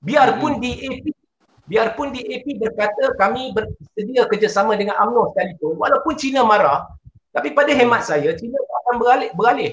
Biarpun 0.00 0.58
hmm. 0.58 0.62
DAP 0.64 1.06
biarpun 1.70 2.10
DAP 2.10 2.46
berkata 2.58 3.14
kami 3.14 3.54
bersedia 3.54 4.26
kerjasama 4.26 4.74
dengan 4.74 4.98
UMNO 4.98 5.30
sekalipun 5.30 5.78
walaupun 5.78 6.18
China 6.18 6.42
marah 6.42 6.88
tapi 7.30 7.54
pada 7.54 7.70
hemat 7.70 8.02
saya, 8.02 8.34
Cina 8.34 8.58
akan 8.58 8.94
beralih. 8.98 9.30
beralih. 9.38 9.72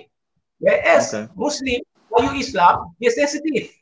Whereas 0.62 1.14
okay. 1.14 1.26
Muslim, 1.34 1.80
Melayu 2.14 2.32
Islam, 2.38 2.94
dia 3.02 3.10
sensitif. 3.14 3.74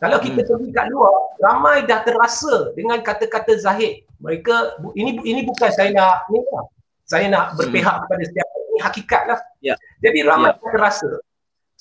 Kalau 0.00 0.20
kita 0.20 0.44
hmm. 0.44 0.48
pergi 0.48 0.68
kat 0.72 0.86
luar, 0.92 1.16
ramai 1.40 1.84
dah 1.84 2.00
terasa 2.04 2.72
dengan 2.76 3.00
kata-kata 3.00 3.56
Zahid. 3.60 4.04
Mereka, 4.20 4.80
ini 4.96 5.20
ini 5.24 5.40
bukan 5.44 5.68
saya 5.72 5.92
nak, 5.92 6.28
ni 6.32 6.40
lah. 6.48 6.64
saya 7.04 7.28
nak 7.28 7.56
berpihak 7.60 7.92
hmm. 7.92 8.02
kepada 8.08 8.22
setiap 8.24 8.46
ini 8.56 8.78
hakikat 8.80 9.22
lah. 9.28 9.38
Yeah. 9.60 9.76
Jadi 10.00 10.24
ramai 10.24 10.52
yeah. 10.52 10.72
terasa. 10.72 11.08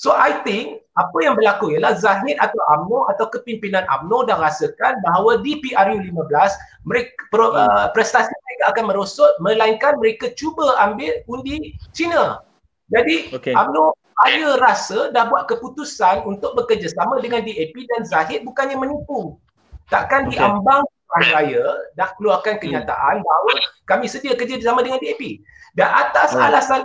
So 0.03 0.11
I 0.11 0.43
think 0.43 0.83
apa 0.99 1.17
yang 1.23 1.39
berlaku 1.39 1.79
ialah 1.79 1.95
Zahid 1.95 2.35
atau 2.43 2.59
UMNO 2.75 3.07
atau 3.15 3.31
kepimpinan 3.31 3.87
UMNO 3.87 4.27
dah 4.27 4.35
rasakan 4.35 4.99
bahawa 4.99 5.39
di 5.39 5.63
PRU 5.63 6.03
15 6.03 6.83
mereka 6.83 7.15
pro, 7.31 7.55
uh, 7.55 7.87
prestasi 7.95 8.27
mereka 8.27 8.75
akan 8.75 8.83
merosot 8.91 9.31
melainkan 9.39 9.95
mereka 10.03 10.35
cuba 10.35 10.75
ambil 10.83 11.23
undi 11.31 11.71
China. 11.95 12.43
Jadi 12.91 13.31
okay. 13.31 13.55
UMNO 13.55 13.95
saya 14.19 14.59
rasa 14.59 15.07
dah 15.15 15.31
buat 15.31 15.47
keputusan 15.47 16.27
untuk 16.27 16.51
bekerjasama 16.59 17.23
dengan 17.23 17.39
DAP 17.47 17.71
dan 17.95 18.03
Zahid 18.03 18.43
bukannya 18.43 18.75
menipu. 18.75 19.39
Takkan 19.87 20.27
okay. 20.27 20.35
diambang 20.35 20.83
raya 21.31 21.79
dah 21.95 22.11
keluarkan 22.19 22.59
kenyataan 22.59 23.23
hmm. 23.23 23.25
bahawa 23.25 23.51
kami 23.87 24.11
sedia 24.11 24.35
kerja 24.35 24.59
bersama 24.59 24.83
dengan 24.83 24.99
DAP. 24.99 25.39
Dan 25.79 25.87
atas 25.95 26.35
hmm. 26.35 26.43
alasan 26.43 26.81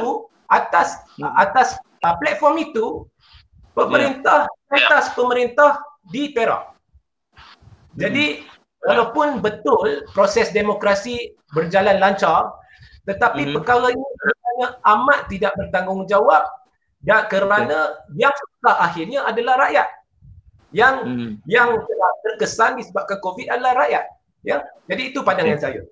itu, 0.00 0.24
atas 0.48 0.88
hmm. 1.20 1.36
atas 1.36 1.76
uh, 2.02 2.14
platform 2.18 2.54
itu 2.60 3.06
pemerintah 3.72 4.50
yeah. 4.70 4.86
atas 4.86 5.14
pemerintah 5.16 5.78
di 6.10 6.34
Perak. 6.34 6.74
Jadi 7.96 8.42
hmm. 8.42 8.86
walaupun 8.86 9.38
betul 9.40 10.04
proses 10.12 10.50
demokrasi 10.50 11.32
berjalan 11.54 12.02
lancar 12.02 12.52
tetapi 13.06 13.50
hmm. 13.50 13.54
perkara 13.58 13.90
ini 13.90 14.04
amat 14.86 15.26
tidak 15.26 15.52
bertanggungjawab 15.58 16.44
dan 17.02 17.26
kerana 17.26 17.98
okay. 18.14 18.22
yang 18.22 18.34
akhirnya 18.62 19.20
adalah 19.26 19.54
rakyat. 19.66 19.88
Yang 20.72 20.94
hmm. 21.04 21.30
yang 21.44 21.68
terkesan 22.24 22.78
disebabkan 22.78 23.18
Covid 23.18 23.50
adalah 23.50 23.84
rakyat. 23.84 24.06
Ya. 24.46 24.62
Jadi 24.86 25.12
itu 25.12 25.20
pandangan 25.26 25.58
okay. 25.58 25.62
saya. 25.62 25.82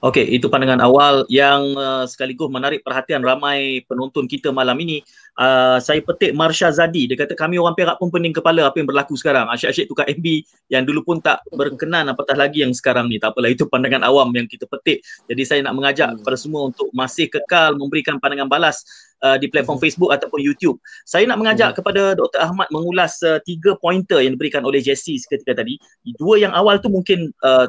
Okey, 0.00 0.32
itu 0.32 0.48
pandangan 0.48 0.80
awal 0.80 1.28
yang 1.28 1.76
uh, 1.76 2.08
sekaligus 2.08 2.48
menarik 2.48 2.80
perhatian 2.80 3.20
ramai 3.20 3.84
penonton 3.84 4.24
kita 4.24 4.48
malam 4.48 4.80
ini. 4.80 5.04
Uh, 5.36 5.76
saya 5.76 6.00
petik 6.00 6.32
Marsha 6.32 6.72
Zadi. 6.72 7.04
Dia 7.04 7.20
kata 7.20 7.36
kami 7.36 7.60
orang 7.60 7.76
Perak 7.76 8.00
pun 8.00 8.08
pening 8.08 8.32
kepala 8.32 8.64
apa 8.64 8.80
yang 8.80 8.88
berlaku 8.88 9.12
sekarang. 9.20 9.52
Asyik-asyik 9.52 9.92
tukar 9.92 10.08
MB 10.08 10.24
yang 10.72 10.88
dulu 10.88 11.04
pun 11.04 11.16
tak 11.20 11.44
berkenan 11.52 12.08
apatah 12.08 12.32
lagi 12.32 12.64
yang 12.64 12.72
sekarang 12.72 13.12
ni. 13.12 13.20
Tak 13.20 13.36
apalah, 13.36 13.52
itu 13.52 13.68
pandangan 13.68 14.00
awam 14.08 14.32
yang 14.32 14.48
kita 14.48 14.64
petik. 14.64 15.04
Jadi 15.28 15.42
saya 15.44 15.60
nak 15.68 15.76
mengajak 15.76 16.16
hmm. 16.16 16.24
kepada 16.24 16.36
semua 16.40 16.72
untuk 16.72 16.88
masih 16.96 17.28
kekal 17.28 17.76
memberikan 17.76 18.16
pandangan 18.16 18.48
balas 18.48 18.80
uh, 19.20 19.36
di 19.36 19.52
platform 19.52 19.76
hmm. 19.76 19.84
Facebook 19.84 20.16
ataupun 20.16 20.40
YouTube. 20.40 20.80
Saya 21.04 21.28
nak 21.28 21.44
mengajak 21.44 21.72
hmm. 21.72 21.76
kepada 21.76 22.16
Dr. 22.16 22.40
Ahmad 22.40 22.72
mengulas 22.72 23.20
uh, 23.20 23.36
tiga 23.44 23.76
pointer 23.76 24.24
yang 24.24 24.32
diberikan 24.32 24.64
oleh 24.64 24.80
Jesse 24.80 25.20
seketika 25.20 25.60
tadi. 25.60 25.76
Dua 26.16 26.40
yang 26.40 26.56
awal 26.56 26.80
tu 26.80 26.88
mungkin 26.88 27.36
uh, 27.44 27.68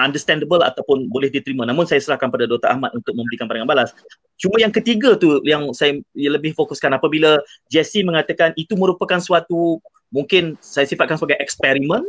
understandable 0.00 0.62
ataupun 0.64 1.08
boleh 1.12 1.28
diterima. 1.28 1.68
Namun 1.68 1.84
saya 1.84 2.00
serahkan 2.00 2.32
pada 2.32 2.48
Dr. 2.48 2.68
Ahmad 2.72 2.92
untuk 2.96 3.12
memberikan 3.12 3.44
pandangan 3.44 3.68
balas. 3.68 3.90
Cuma 4.40 4.56
yang 4.60 4.72
ketiga 4.72 5.16
tu 5.16 5.40
yang 5.44 5.72
saya 5.76 6.00
lebih 6.12 6.56
fokuskan 6.56 6.96
apabila 6.96 7.40
Jesse 7.68 8.00
mengatakan 8.00 8.56
itu 8.56 8.72
merupakan 8.76 9.20
suatu 9.20 9.80
mungkin 10.08 10.56
saya 10.62 10.88
sifatkan 10.88 11.20
sebagai 11.20 11.40
eksperimen 11.42 12.04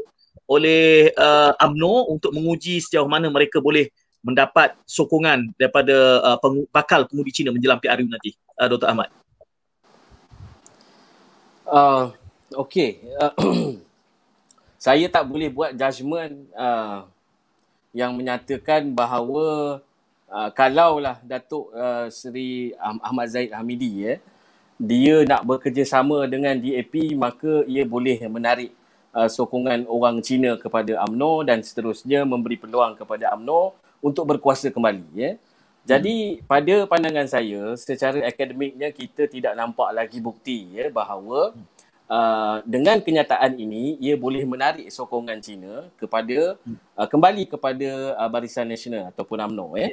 oleh 0.47 1.11
uh, 1.19 1.51
AMNO 1.59 2.13
untuk 2.13 2.31
menguji 2.31 2.79
sejauh 2.79 3.09
mana 3.09 3.27
mereka 3.27 3.59
boleh 3.59 3.91
mendapat 4.23 4.75
sokongan 4.87 5.51
daripada 5.55 6.23
uh, 6.23 6.37
peng- 6.39 6.67
bakal 6.71 7.07
pengudi 7.07 7.31
Cina 7.31 7.51
menjelang 7.51 7.79
PRU 7.79 8.07
nanti. 8.07 8.35
Uh, 8.57 8.67
Dr. 8.71 8.87
Ahmad. 8.89 9.09
Uh, 11.67 12.15
okay. 12.55 13.03
Uh, 13.19 13.33
saya 14.85 15.05
tak 15.11 15.27
boleh 15.27 15.51
buat 15.51 15.75
judgement 15.75 16.47
uh, 16.55 17.07
yang 17.97 18.13
menyatakan 18.13 18.93
bahawa 18.93 19.81
uh, 20.29 20.49
kalaulah 20.53 21.17
Datuk 21.25 21.73
uh, 21.73 22.05
Seri 22.13 22.77
Ahmad 22.77 23.33
Zaid 23.33 23.49
Hamidi 23.49 24.05
ya 24.05 24.13
dia 24.77 25.25
nak 25.25 25.41
bekerjasama 25.41 26.29
dengan 26.29 26.53
DAP 26.53 27.17
maka 27.17 27.65
ia 27.65 27.81
boleh 27.81 28.21
menarik 28.29 28.69
uh, 29.17 29.25
sokongan 29.25 29.89
orang 29.89 30.21
Cina 30.21 30.53
kepada 30.61 31.01
AMNO 31.09 31.41
dan 31.49 31.65
seterusnya 31.65 32.21
memberi 32.21 32.61
peluang 32.61 32.93
kepada 32.93 33.33
AMNO 33.33 33.73
untuk 34.05 34.29
berkuasa 34.29 34.69
kembali 34.69 35.09
ya. 35.17 35.31
Jadi 35.87 36.37
hmm. 36.37 36.45
pada 36.45 36.75
pandangan 36.85 37.25
saya 37.25 37.73
secara 37.73 38.21
akademiknya 38.29 38.93
kita 38.93 39.25
tidak 39.25 39.57
nampak 39.57 39.89
lagi 39.97 40.21
bukti 40.21 40.69
ya 40.77 40.93
bahawa 40.93 41.57
hmm 41.57 41.76
uh, 42.09 42.63
dengan 42.63 42.99
kenyataan 42.99 43.55
ini 43.59 43.99
ia 44.01 44.15
boleh 44.17 44.43
menarik 44.47 44.87
sokongan 44.89 45.39
China 45.43 45.87
kepada 45.99 46.57
uh, 46.95 47.07
kembali 47.07 47.47
kepada 47.47 48.17
uh, 48.17 48.29
Barisan 48.31 48.67
Nasional 48.67 49.11
ataupun 49.13 49.37
UMNO 49.37 49.67
ya. 49.77 49.79
Yeah. 49.79 49.91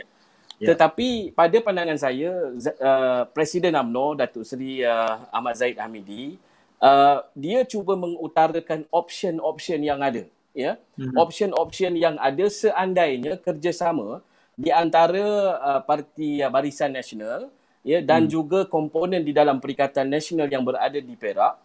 Yeah. 0.55 0.69
Tetapi 0.71 1.35
pada 1.35 1.57
pandangan 1.59 1.99
saya 1.99 2.31
uh, 2.55 3.23
Presiden 3.35 3.75
UMNO 3.75 4.15
Datuk 4.23 4.47
Seri 4.47 4.87
uh, 4.87 5.27
Ahmad 5.35 5.59
Zaid 5.59 5.77
Hamidi 5.83 6.39
uh, 6.79 7.27
dia 7.35 7.67
cuba 7.67 7.99
mengutarakan 7.99 8.87
option-option 8.95 9.83
yang 9.83 9.99
ada 9.99 10.25
ya. 10.55 10.79
Mm-hmm. 10.95 11.19
Option-option 11.19 11.93
yang 11.99 12.15
ada 12.23 12.47
seandainya 12.47 13.37
kerjasama 13.43 14.23
di 14.55 14.71
antara 14.71 15.59
uh, 15.59 15.81
parti 15.83 16.39
uh, 16.39 16.49
Barisan 16.49 16.95
Nasional 16.95 17.51
ya 17.83 17.99
dan 18.01 18.27
mm. 18.27 18.31
juga 18.31 18.61
komponen 18.71 19.27
di 19.27 19.35
dalam 19.35 19.59
Perikatan 19.59 20.07
Nasional 20.07 20.47
yang 20.47 20.63
berada 20.63 20.97
di 20.97 21.15
Perak 21.19 21.59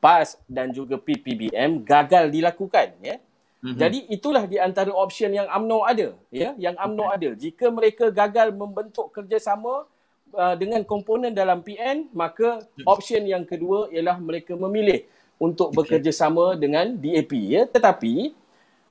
PAS 0.00 0.40
dan 0.48 0.72
juga 0.72 0.96
PPBM 0.96 1.84
gagal 1.84 2.32
dilakukan 2.32 2.96
ya. 3.04 3.20
Mm-hmm. 3.60 3.76
Jadi 3.76 3.98
itulah 4.08 4.48
di 4.48 4.56
antara 4.56 4.88
option 4.88 5.28
yang 5.36 5.44
AMNO 5.44 5.84
ada 5.84 6.16
ya, 6.32 6.56
yang 6.56 6.72
AMNO 6.80 7.04
okay. 7.04 7.16
ada. 7.20 7.28
Jika 7.36 7.66
mereka 7.68 8.08
gagal 8.08 8.56
membentuk 8.56 9.12
kerjasama 9.12 9.84
uh, 10.32 10.56
dengan 10.56 10.80
komponen 10.88 11.36
dalam 11.36 11.60
PN, 11.60 12.08
maka 12.16 12.64
mhm. 12.80 12.88
option 12.88 13.22
yang 13.28 13.44
kedua 13.44 13.92
ialah 13.92 14.16
mereka 14.16 14.56
memilih 14.56 15.04
untuk 15.36 15.76
bekerjasama 15.76 16.56
dengan 16.56 16.96
DAP 16.96 17.32
ya. 17.36 17.68
Tetapi 17.68 18.32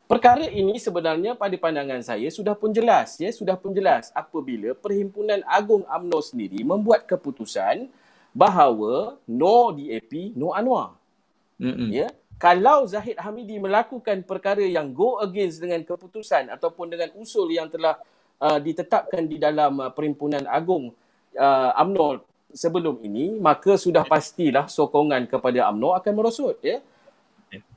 perkara 0.05 0.45
ini 0.45 0.77
sebenarnya 0.77 1.33
pada 1.33 1.57
pandangan 1.57 2.05
saya 2.05 2.29
sudah 2.29 2.53
pun 2.53 2.69
jelas 2.69 3.17
ya, 3.17 3.33
sudah 3.33 3.57
pun 3.57 3.73
jelas 3.73 4.13
apabila 4.13 4.77
Perhimpunan 4.77 5.41
Agung 5.49 5.81
AMNO 5.89 6.21
sendiri 6.21 6.61
membuat 6.61 7.09
keputusan 7.09 7.89
bahawa 8.37 9.17
no 9.25 9.73
DAP, 9.73 10.37
no 10.37 10.53
Anwar. 10.53 10.98
Mm-hmm. 11.59 11.89
Ya. 11.91 12.07
kalau 12.39 12.87
Zahid 12.87 13.19
Hamidi 13.19 13.59
melakukan 13.59 14.23
perkara 14.23 14.63
yang 14.63 14.95
go 14.95 15.19
against 15.19 15.59
dengan 15.59 15.83
keputusan 15.83 16.47
ataupun 16.47 16.87
dengan 16.87 17.11
usul 17.19 17.51
yang 17.51 17.67
telah 17.67 17.99
uh, 18.39 18.59
ditetapkan 18.63 19.27
di 19.27 19.35
dalam 19.35 19.75
uh, 19.83 19.91
Perhimpunan 19.91 20.47
Agung 20.47 20.95
uh, 21.35 21.71
UMNO 21.75 22.23
sebelum 22.55 22.97
ini, 23.05 23.37
maka 23.37 23.77
sudah 23.77 24.01
pastilah 24.07 24.65
sokongan 24.65 25.29
kepada 25.29 25.69
UMNO 25.69 25.93
akan 25.99 26.11
merosot. 26.15 26.57
Ya? 26.63 26.81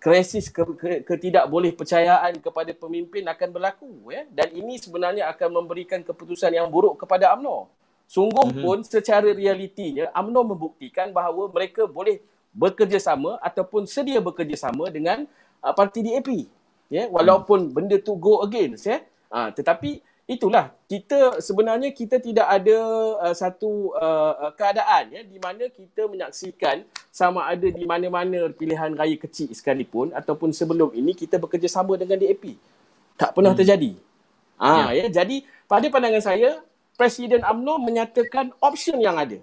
Krisis 0.01 0.53
ke, 0.53 0.63
ke, 0.77 0.91
ketidakboleh 1.05 1.73
percayaan 1.73 2.37
kepada 2.41 2.73
pemimpin 2.77 3.25
akan 3.25 3.49
berlaku. 3.53 3.93
Ya? 4.13 4.25
Dan 4.29 4.53
ini 4.57 4.81
sebenarnya 4.81 5.29
akan 5.33 5.63
memberikan 5.63 6.01
keputusan 6.01 6.53
yang 6.53 6.69
buruk 6.69 7.01
kepada 7.05 7.33
UMNO. 7.37 7.69
Sungguh 8.09 8.53
mm-hmm. 8.53 8.65
pun 8.65 8.79
secara 8.85 9.29
realitinya 9.33 10.13
UMNO 10.13 10.57
membuktikan 10.57 11.13
bahawa 11.13 11.49
mereka 11.49 11.89
boleh 11.89 12.21
bekerjasama 12.53 13.41
ataupun 13.41 13.89
sedia 13.89 14.21
bekerjasama 14.21 14.93
dengan 14.93 15.25
uh, 15.65 15.73
parti 15.73 16.05
DAP 16.05 16.29
ya 16.93 17.09
walaupun 17.09 17.69
hmm. 17.69 17.75
benda 17.75 17.97
tu 17.97 18.13
go 18.21 18.45
against 18.45 18.85
ya 18.85 19.01
uh, 19.33 19.49
tetapi 19.49 20.05
itulah 20.29 20.71
kita 20.87 21.43
sebenarnya 21.43 21.91
kita 21.91 22.21
tidak 22.21 22.47
ada 22.47 22.79
uh, 23.25 23.35
satu 23.35 23.97
uh, 23.97 24.53
keadaan 24.55 25.11
ya 25.11 25.21
di 25.25 25.41
mana 25.41 25.67
kita 25.73 26.07
menyaksikan 26.07 26.85
sama 27.11 27.49
ada 27.49 27.67
di 27.67 27.83
mana-mana 27.89 28.53
pilihan 28.53 28.93
raya 28.95 29.17
kecil 29.19 29.51
sekalipun 29.51 30.13
ataupun 30.13 30.55
sebelum 30.55 30.93
ini 30.95 31.17
kita 31.17 31.41
bekerjasama 31.41 31.97
dengan 31.99 32.21
DAP 32.21 32.55
tak 33.17 33.33
pernah 33.33 33.57
hmm. 33.57 33.61
terjadi 33.65 33.93
ah 34.61 34.93
ya. 34.93 35.09
ya 35.09 35.25
jadi 35.25 35.43
pada 35.67 35.89
pandangan 35.89 36.23
saya 36.23 36.61
presiden 36.95 37.41
AMNO 37.43 37.81
menyatakan 37.83 38.53
option 38.61 39.01
yang 39.01 39.17
ada 39.17 39.41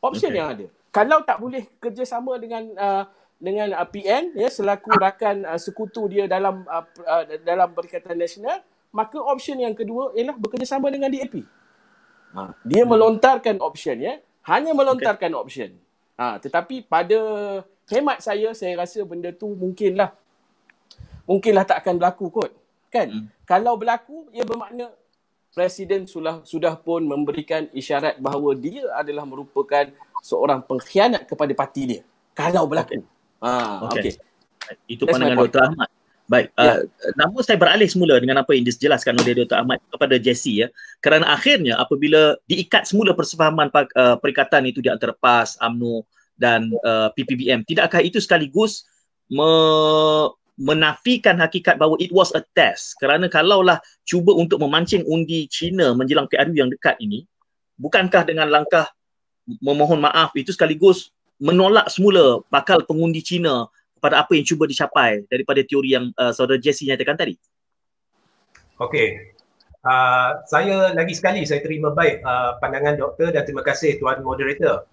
option 0.00 0.30
okay. 0.30 0.38
yang 0.38 0.48
ada 0.54 0.66
kalau 0.94 1.26
tak 1.26 1.42
boleh 1.42 1.66
kerjasama 1.82 2.38
dengan 2.38 2.62
uh, 2.78 3.02
dengan 3.42 3.74
uh, 3.74 3.88
PN 3.90 4.30
ya 4.38 4.46
selaku 4.46 4.94
rakan 4.94 5.42
uh, 5.42 5.58
sekutu 5.58 6.06
dia 6.06 6.30
dalam 6.30 6.62
uh, 6.70 6.86
uh, 7.02 7.24
dalam 7.42 7.74
Perikatan 7.74 8.14
Nasional 8.14 8.62
maka 8.94 9.18
option 9.18 9.58
yang 9.58 9.74
kedua 9.74 10.14
ialah 10.14 10.38
bekerjasama 10.38 10.86
dengan 10.86 11.10
DAP. 11.10 11.42
Ha, 12.34 12.54
dia 12.62 12.86
hmm. 12.86 12.90
melontarkan 12.94 13.58
option 13.58 13.98
ya 13.98 14.22
hanya 14.46 14.70
melontarkan 14.70 15.34
okay. 15.34 15.42
option. 15.42 15.70
Ha, 16.14 16.38
tetapi 16.38 16.86
pada 16.86 17.18
hemat 17.90 18.22
saya 18.22 18.54
saya 18.54 18.78
rasa 18.78 19.02
benda 19.02 19.34
tu 19.34 19.50
mungkinlah 19.50 20.14
mungkinlah 21.26 21.66
tak 21.66 21.82
akan 21.84 21.98
berlaku 21.98 22.30
kot 22.30 22.52
kan 22.88 23.10
hmm. 23.10 23.26
kalau 23.44 23.74
berlaku 23.74 24.30
ia 24.30 24.46
bermakna 24.46 24.88
presiden 25.52 26.06
sudah 26.08 26.40
sudah 26.46 26.78
pun 26.78 27.04
memberikan 27.04 27.68
isyarat 27.74 28.18
bahawa 28.22 28.54
dia 28.56 28.86
adalah 28.94 29.26
merupakan 29.26 29.90
seorang 30.24 30.64
pengkhianat 30.64 31.28
kepada 31.28 31.52
parti 31.52 31.84
dia 31.84 32.02
kalau 32.32 32.64
berlaku. 32.64 32.96
Okay. 32.96 33.00
Ha, 33.44 33.52
okay. 33.84 34.00
okay. 34.00 34.12
Itu 34.88 35.04
That's 35.04 35.20
pandangan 35.20 35.36
Dr. 35.44 35.60
Ahmad. 35.60 35.88
Baik, 36.24 36.56
yeah. 36.56 36.80
uh, 36.80 37.12
namun 37.20 37.44
saya 37.44 37.60
beralih 37.60 37.84
semula 37.84 38.16
dengan 38.16 38.40
apa 38.40 38.56
yang 38.56 38.64
dijelaskan 38.64 39.12
oleh 39.20 39.44
Dr. 39.44 39.60
Ahmad 39.60 39.76
kepada 39.92 40.16
Jesse 40.16 40.64
ya. 40.64 40.72
Kerana 41.04 41.28
akhirnya 41.36 41.76
apabila 41.76 42.40
diikat 42.48 42.88
semula 42.88 43.12
persefahaman 43.12 43.68
uh, 43.68 44.16
perikatan 44.16 44.64
itu 44.64 44.80
di 44.80 44.88
antara 44.88 45.12
PAS, 45.12 45.60
AMNO 45.60 46.08
dan 46.40 46.72
uh, 46.80 47.12
PPBM, 47.12 47.68
tidakkah 47.68 48.00
itu 48.00 48.24
sekaligus 48.24 48.88
me- 49.28 50.32
menafikan 50.56 51.36
hakikat 51.36 51.76
bahawa 51.76 52.00
it 52.00 52.08
was 52.08 52.32
a 52.32 52.40
test? 52.56 52.96
Kerana 52.96 53.28
kalaulah 53.28 53.76
cuba 54.08 54.32
untuk 54.32 54.64
memancing 54.64 55.04
undi 55.04 55.44
China 55.52 55.92
menjelang 55.92 56.24
PRU 56.24 56.56
yang 56.56 56.72
dekat 56.72 56.96
ini, 57.04 57.28
bukankah 57.76 58.24
dengan 58.24 58.48
langkah 58.48 58.88
memohon 59.60 60.00
maaf 60.00 60.32
itu 60.36 60.52
sekaligus 60.52 61.12
menolak 61.40 61.90
semula 61.92 62.40
bakal 62.48 62.80
pengundi 62.86 63.20
Cina 63.20 63.68
pada 64.00 64.20
apa 64.20 64.36
yang 64.36 64.44
cuba 64.44 64.68
dicapai 64.68 65.24
daripada 65.28 65.64
teori 65.64 65.96
yang 65.96 66.12
uh, 66.20 66.32
saudara 66.32 66.60
Jesse 66.60 66.84
nyatakan 66.84 67.16
tadi. 67.16 67.34
Okey. 68.76 69.32
Uh, 69.84 70.40
saya 70.48 70.96
lagi 70.96 71.12
sekali 71.12 71.44
saya 71.44 71.60
terima 71.60 71.92
baik 71.92 72.24
uh, 72.24 72.56
pandangan 72.56 72.96
doktor 72.96 73.32
dan 73.32 73.44
terima 73.44 73.60
kasih 73.60 74.00
tuan 74.00 74.24
moderator. 74.24 74.88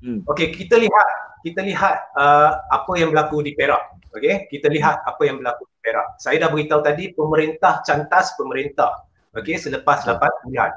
Hmm. 0.00 0.24
Okey, 0.28 0.52
kita 0.52 0.76
lihat 0.76 1.08
kita 1.44 1.60
lihat 1.64 2.12
uh, 2.16 2.60
apa 2.72 2.92
yang 2.96 3.12
berlaku 3.12 3.44
di 3.44 3.56
Perak. 3.56 3.96
Okey, 4.16 4.48
kita 4.52 4.72
lihat 4.72 5.04
apa 5.04 5.22
yang 5.24 5.40
berlaku 5.40 5.68
di 5.68 5.76
Perak. 5.84 6.16
Saya 6.20 6.36
dah 6.40 6.48
beritahu 6.52 6.80
tadi 6.80 7.12
pemerintah 7.12 7.84
cantas 7.84 8.36
pemerintah. 8.36 9.04
Okey, 9.36 9.60
selepas 9.60 10.04
dapat 10.04 10.32
pilihan. 10.44 10.72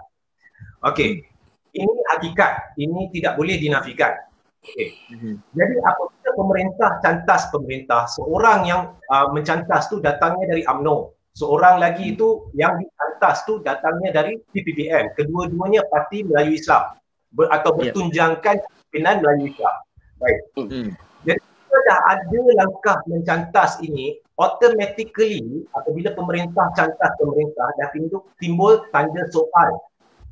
Okey, 0.84 1.28
ini 1.74 1.94
hakikat, 2.16 2.78
ini 2.82 3.10
tidak 3.14 3.38
boleh 3.38 3.56
dinafikan. 3.62 4.14
Okay. 4.60 4.92
Mm-hmm. 5.16 5.34
Jadi 5.56 5.76
apabila 5.88 6.30
pemerintah 6.36 6.90
cantas 7.00 7.48
pemerintah, 7.50 8.06
seorang 8.12 8.60
yang 8.68 8.82
uh, 9.08 9.32
mencantas 9.32 9.88
tu 9.88 10.04
datangnya 10.04 10.52
dari 10.52 10.64
AMNO, 10.68 11.16
seorang 11.32 11.80
lagi 11.80 12.12
itu 12.12 12.52
yang 12.54 12.76
dicantas 12.76 13.48
tu 13.48 13.64
datangnya 13.64 14.12
dari 14.12 14.36
PPBM. 14.52 15.16
Kedua-duanya 15.16 15.88
parti 15.88 16.28
Melayu 16.28 16.60
Islam 16.60 17.00
ber, 17.32 17.48
atau 17.56 17.72
ya. 17.80 17.88
bertunjangkan 17.88 18.56
pimpinan 18.92 19.24
Melayu 19.24 19.56
Islam. 19.56 19.76
Baik. 20.20 20.40
Mm-hmm. 20.60 20.88
Jadi 21.24 21.40
kita 21.40 21.78
dah 21.88 22.00
ada 22.12 22.40
langkah 22.60 22.98
mencantas 23.08 23.80
ini, 23.80 24.20
automatically 24.36 25.64
apabila 25.72 26.12
pemerintah 26.12 26.68
cantas 26.76 27.12
pemerintah 27.16 27.68
dah 27.80 27.88
timbul, 27.96 28.28
timbul 28.44 28.74
tanda 28.92 29.24
soal 29.32 29.80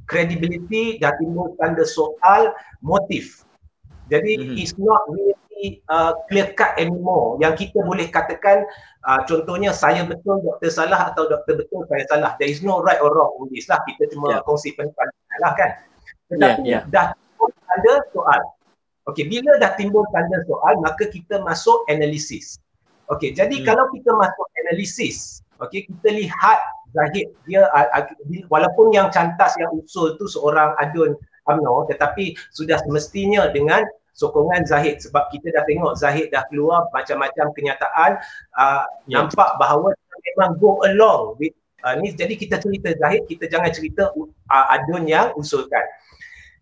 credibility 0.07 0.97
dah 0.97 1.13
timbul 1.19 1.53
tanda 1.59 1.83
soal 1.83 2.55
motif. 2.79 3.43
Jadi 4.07 4.39
mm-hmm. 4.39 4.61
it's 4.63 4.73
not 4.79 5.03
really 5.11 5.83
uh, 5.91 6.15
clear 6.31 6.55
cut 6.55 6.73
anymore. 6.79 7.35
Yang 7.43 7.67
kita 7.67 7.83
boleh 7.83 8.07
katakan 8.07 8.63
uh, 9.03 9.21
contohnya 9.27 9.75
saya 9.75 10.07
betul, 10.07 10.39
doktor 10.39 10.71
salah 10.71 11.11
atau 11.11 11.27
doktor 11.27 11.59
betul, 11.59 11.83
saya 11.91 12.07
salah. 12.07 12.31
There 12.39 12.47
is 12.47 12.63
no 12.63 12.79
right 12.79 13.03
or 13.03 13.11
wrong 13.11 13.35
in 13.43 13.51
this 13.51 13.67
lah. 13.67 13.83
Kita 13.83 14.07
cuma 14.15 14.39
yeah. 14.39 14.41
kongsi 14.47 14.73
pendapat 14.79 15.11
lah 15.43 15.53
kan. 15.59 15.71
Tetapi 16.31 16.63
yeah, 16.63 16.81
yeah. 16.81 16.83
dah 16.87 17.05
timbul 17.11 17.51
tanda 17.67 17.93
soal. 18.15 18.41
Okey, 19.07 19.23
bila 19.27 19.55
dah 19.59 19.71
timbul 19.75 20.03
tanda 20.11 20.39
soal, 20.47 20.79
maka 20.83 21.07
kita 21.07 21.39
masuk 21.43 21.83
analisis. 21.87 22.59
Okey, 23.07 23.31
jadi 23.31 23.63
hmm. 23.63 23.63
kalau 23.63 23.87
kita 23.95 24.11
masuk 24.11 24.47
analisis, 24.63 25.39
okey, 25.63 25.87
kita 25.87 26.11
lihat 26.11 26.59
Zahid 26.95 27.27
dia 27.47 27.67
walaupun 28.47 28.95
yang 28.95 29.11
cantas 29.11 29.55
yang 29.59 29.71
usul 29.75 30.15
tu 30.15 30.25
seorang 30.27 30.75
adun 30.79 31.15
UMNO 31.47 31.87
tetapi 31.91 32.35
sudah 32.51 32.79
semestinya 32.83 33.47
dengan 33.51 33.83
sokongan 34.17 34.65
Zahid 34.65 34.97
sebab 34.99 35.29
kita 35.29 35.53
dah 35.53 35.63
tengok 35.69 35.93
Zahid 35.93 36.33
dah 36.33 36.43
keluar 36.49 36.89
macam-macam 36.91 37.53
kenyataan 37.53 38.17
uh, 38.57 38.83
yeah. 39.05 39.23
nampak 39.23 39.49
bahawa 39.61 39.93
memang 40.33 40.57
go 40.57 40.81
along 40.89 41.37
with 41.37 41.53
uh, 41.85 41.93
ni 42.01 42.11
jadi 42.17 42.33
kita 42.33 42.57
cerita 42.57 42.97
Zahid 42.97 43.29
kita 43.29 43.45
jangan 43.45 43.69
cerita 43.69 44.09
uh, 44.17 44.65
adun 44.73 45.05
yang 45.05 45.31
usulkan 45.37 45.85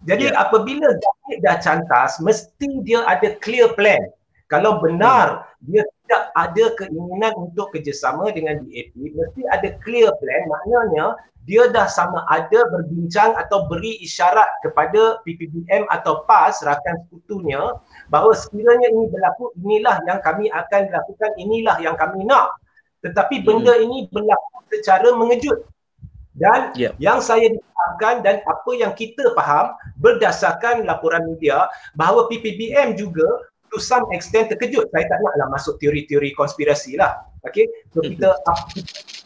jadi 0.04 0.36
yeah. 0.36 0.44
apabila 0.44 0.92
Zahid 1.00 1.38
dah 1.42 1.58
cantas 1.64 2.20
mesti 2.20 2.84
dia 2.84 3.08
ada 3.08 3.40
clear 3.40 3.72
plan 3.74 4.04
kalau 4.52 4.84
benar 4.84 5.48
hmm. 5.64 5.72
dia 5.72 5.84
tidak 6.06 6.30
ada 6.38 6.66
keinginan 6.78 7.34
untuk 7.34 7.74
kerjasama 7.74 8.30
dengan 8.30 8.62
DAP, 8.62 8.94
mesti 8.94 9.42
ada 9.50 9.74
clear 9.82 10.14
plan. 10.22 10.44
Maknanya 10.46 11.18
dia 11.46 11.70
dah 11.70 11.86
sama 11.86 12.26
ada 12.30 12.66
berbincang 12.74 13.38
atau 13.38 13.70
beri 13.70 14.02
isyarat 14.02 14.66
kepada 14.66 15.22
PPBM 15.22 15.86
atau 15.94 16.26
PAS 16.26 16.66
rakan 16.66 17.06
sekutunya 17.06 17.62
bahawa 18.10 18.34
sekiranya 18.34 18.90
ini 18.90 19.06
berlaku 19.14 19.54
inilah 19.62 20.02
yang 20.10 20.20
kami 20.26 20.50
akan 20.50 20.90
lakukan 20.90 21.32
inilah 21.38 21.78
yang 21.78 21.94
kami 21.94 22.26
nak 22.26 22.50
tetapi 23.06 23.46
benda 23.46 23.78
hmm. 23.78 23.86
ini 23.86 23.98
berlaku 24.10 24.58
secara 24.74 25.14
mengejut 25.14 25.70
dan 26.36 26.74
yep. 26.76 26.98
yang 26.98 27.22
saya 27.22 27.48
diharapkan 27.48 28.26
dan 28.26 28.42
apa 28.44 28.72
yang 28.76 28.92
kita 28.98 29.32
faham 29.38 29.72
berdasarkan 30.02 30.84
laporan 30.84 31.24
media 31.30 31.70
bahawa 31.94 32.26
PPBM 32.28 32.98
juga 32.98 33.24
to 33.76 33.84
some 33.84 34.08
extent 34.16 34.48
terkejut. 34.48 34.88
Saya 34.96 35.04
tak 35.12 35.20
naklah 35.20 35.52
masuk 35.52 35.76
teori-teori 35.84 36.32
konspirasi 36.32 36.96
lah. 36.96 37.28
Okay. 37.44 37.68
So 37.92 38.00
hmm. 38.00 38.16
kita 38.16 38.30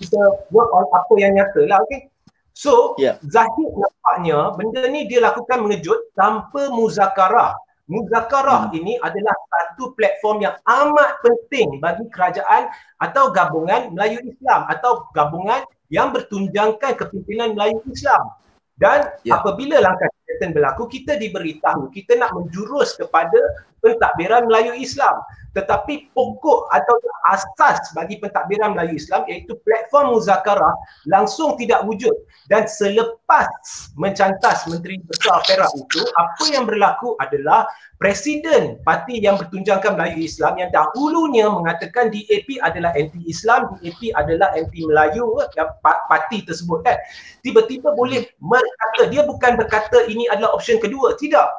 kita 0.01 0.21
work 0.49 0.73
on 0.73 0.89
apa 0.89 1.13
yang 1.21 1.37
nyata 1.37 1.69
lah. 1.69 1.77
Okay. 1.85 2.09
So 2.57 2.97
yeah. 2.97 3.21
Zahid 3.29 3.69
nampaknya 3.77 4.57
benda 4.57 4.81
ni 4.89 5.05
dia 5.05 5.21
lakukan 5.21 5.61
mengejut 5.61 6.09
tanpa 6.17 6.73
muzakarah. 6.73 7.53
Muzakarah 7.85 8.73
hmm. 8.73 8.77
ini 8.81 8.93
adalah 8.97 9.37
satu 9.53 9.93
platform 9.93 10.41
yang 10.41 10.55
amat 10.65 11.21
penting 11.21 11.77
bagi 11.77 12.09
kerajaan 12.09 12.73
atau 12.97 13.29
gabungan 13.29 13.93
Melayu 13.93 14.25
Islam 14.25 14.65
atau 14.65 15.05
gabungan 15.13 15.61
yang 15.93 16.09
bertunjangkan 16.09 16.97
kepimpinan 16.97 17.53
Melayu 17.53 17.81
Islam. 17.89 18.33
Dan 18.79 19.11
yeah. 19.27 19.35
apabila 19.41 19.81
langkah 19.83 20.07
berlaku, 20.47 20.87
kita 20.87 21.19
diberitahu, 21.19 21.91
kita 21.91 22.15
nak 22.15 22.31
menjurus 22.31 22.95
kepada 22.95 23.35
pentadbiran 23.81 24.47
Melayu 24.47 24.75
Islam 24.77 25.19
tetapi 25.57 26.13
pokok 26.13 26.69
atau 26.69 26.95
asas 27.33 27.89
bagi 27.97 28.21
pentadbiran 28.21 28.77
Melayu 28.77 29.01
Islam 29.01 29.25
iaitu 29.25 29.57
platform 29.65 30.13
muzakarah 30.13 30.73
langsung 31.09 31.57
tidak 31.57 31.81
wujud 31.89 32.13
dan 32.53 32.69
selepas 32.69 33.49
mencantas 33.97 34.69
Menteri 34.69 35.01
Besar 35.09 35.41
Perak 35.49 35.73
itu 35.73 36.01
apa 36.17 36.43
yang 36.53 36.69
berlaku 36.69 37.17
adalah 37.17 37.65
Presiden 37.99 38.79
parti 38.87 39.19
yang 39.19 39.35
bertunjangkan 39.35 39.99
Melayu 39.99 40.23
Islam 40.23 40.55
yang 40.55 40.71
dahulunya 40.71 41.51
mengatakan 41.51 42.07
DAP 42.07 42.47
adalah 42.63 42.95
anti-Islam, 42.95 43.75
DAP 43.83 44.15
adalah 44.15 44.55
anti-Melayu 44.55 45.35
parti 45.83 46.47
tersebut 46.47 46.79
kan. 46.87 46.95
Tiba-tiba 47.43 47.91
boleh 47.99 48.23
berkata, 48.39 49.11
dia 49.11 49.27
bukan 49.27 49.59
berkata 49.59 50.07
ini 50.07 50.31
adalah 50.31 50.55
option 50.55 50.79
kedua, 50.79 51.19
tidak. 51.19 51.51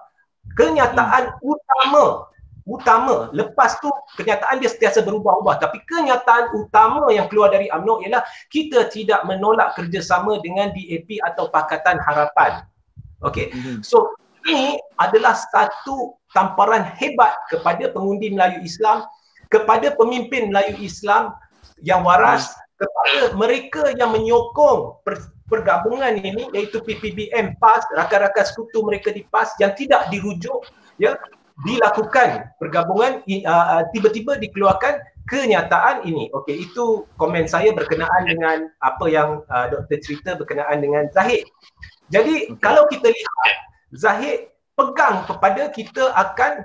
Kenyataan 0.59 1.39
utama 1.43 2.31
utama. 2.71 3.29
Lepas 3.35 3.83
tu 3.83 3.91
kenyataan 4.15 4.63
dia 4.63 4.71
sentiasa 4.71 5.03
berubah-ubah. 5.03 5.59
Tapi 5.59 5.83
kenyataan 5.85 6.55
utama 6.55 7.11
yang 7.11 7.27
keluar 7.27 7.51
dari 7.51 7.67
UMNO 7.67 8.07
ialah 8.07 8.23
kita 8.53 8.87
tidak 8.87 9.27
menolak 9.27 9.75
kerjasama 9.75 10.39
dengan 10.39 10.71
DAP 10.71 11.19
atau 11.27 11.51
Pakatan 11.51 11.99
Harapan. 11.99 12.63
Okay. 13.27 13.53
Mhm. 13.53 13.83
So 13.83 14.15
ini 14.49 14.79
adalah 14.97 15.37
satu 15.37 16.17
tamparan 16.33 16.87
hebat 16.97 17.37
kepada 17.51 17.91
pengundi 17.93 18.33
Melayu 18.33 18.65
Islam, 18.65 19.05
kepada 19.53 19.93
pemimpin 19.99 20.49
Melayu 20.49 20.79
Islam 20.81 21.35
yang 21.85 22.07
waras, 22.07 22.55
kepada 22.81 23.37
mereka 23.37 23.93
yang 23.99 24.15
menyokong 24.15 25.05
pergabungan 25.51 26.15
ini 26.17 26.47
iaitu 26.55 26.79
PPBM 26.81 27.59
PAS, 27.59 27.83
rakan-rakan 27.99 28.45
sekutu 28.47 28.87
mereka 28.87 29.11
di 29.11 29.27
PAS 29.27 29.59
yang 29.59 29.75
tidak 29.75 30.07
dirujuk 30.09 30.65
ya 30.97 31.19
dilakukan 31.67 32.49
pergabungan 32.57 33.21
uh, 33.45 33.85
tiba-tiba 33.93 34.41
dikeluarkan 34.41 35.03
kenyataan 35.29 36.09
ini. 36.09 36.33
Okey, 36.33 36.71
itu 36.71 37.05
komen 37.21 37.45
saya 37.45 37.75
berkenaan 37.77 38.25
dengan 38.25 38.59
apa 38.81 39.05
yang 39.11 39.45
uh, 39.53 39.67
doktor 39.69 40.01
cerita 40.01 40.35
berkenaan 40.39 40.81
dengan 40.81 41.07
Zahid. 41.13 41.45
Jadi 42.09 42.51
kalau 42.59 42.89
kita 42.89 43.13
lihat 43.13 43.53
Zahid 43.93 44.51
pegang 44.75 45.29
kepada 45.29 45.69
kita 45.71 46.11
akan 46.17 46.65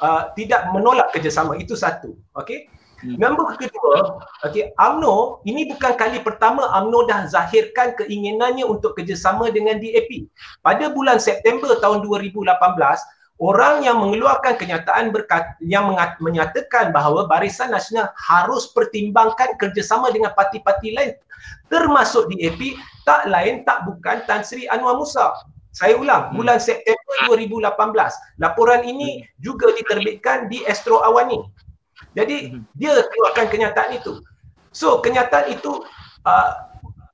uh, 0.00 0.30
tidak 0.38 0.70
menolak 0.70 1.10
kerjasama 1.10 1.58
itu 1.58 1.74
satu. 1.74 2.14
Okey. 2.38 2.70
Hmm. 2.98 3.14
Nombor 3.14 3.54
kedua, 3.54 4.18
okey, 4.42 4.74
AMNO 4.74 5.46
ini 5.46 5.70
bukan 5.70 5.94
kali 5.94 6.18
pertama 6.18 6.66
AMNO 6.74 7.06
dah 7.06 7.30
zahirkan 7.30 7.94
keinginannya 7.94 8.66
untuk 8.66 8.98
kerjasama 8.98 9.54
dengan 9.54 9.78
DAP. 9.78 10.26
Pada 10.66 10.90
bulan 10.90 11.22
September 11.22 11.78
tahun 11.78 12.02
2018, 12.02 12.42
orang 13.38 13.86
yang 13.86 14.02
mengeluarkan 14.02 14.58
kenyataan 14.58 15.14
berkat, 15.14 15.54
yang 15.62 15.86
mengat, 15.86 16.18
menyatakan 16.18 16.90
bahawa 16.90 17.30
Barisan 17.30 17.70
Nasional 17.70 18.10
harus 18.18 18.74
pertimbangkan 18.74 19.54
kerjasama 19.62 20.10
dengan 20.10 20.34
parti-parti 20.34 20.90
lain 20.90 21.14
termasuk 21.68 22.32
DAP 22.32 22.76
tak 23.04 23.28
lain 23.28 23.64
tak 23.64 23.84
bukan 23.88 24.24
Tan 24.28 24.42
Sri 24.44 24.68
Anwar 24.68 24.96
Musa. 24.98 25.32
Saya 25.72 25.94
ulang, 25.94 26.32
hmm. 26.32 26.36
bulan 26.40 26.58
September 26.58 27.14
2018. 27.30 28.42
Laporan 28.42 28.82
ini 28.82 29.22
hmm. 29.22 29.24
juga 29.38 29.70
diterbitkan 29.76 30.50
di 30.50 30.64
Astro 30.66 31.04
Awani. 31.04 31.44
Jadi 32.18 32.50
hmm. 32.50 32.66
dia 32.74 32.98
keluarkan 33.14 33.46
kenyataan 33.46 33.94
itu. 33.94 34.18
So 34.74 34.98
kenyataan 34.98 35.54
itu 35.54 35.86
uh, 36.26 36.50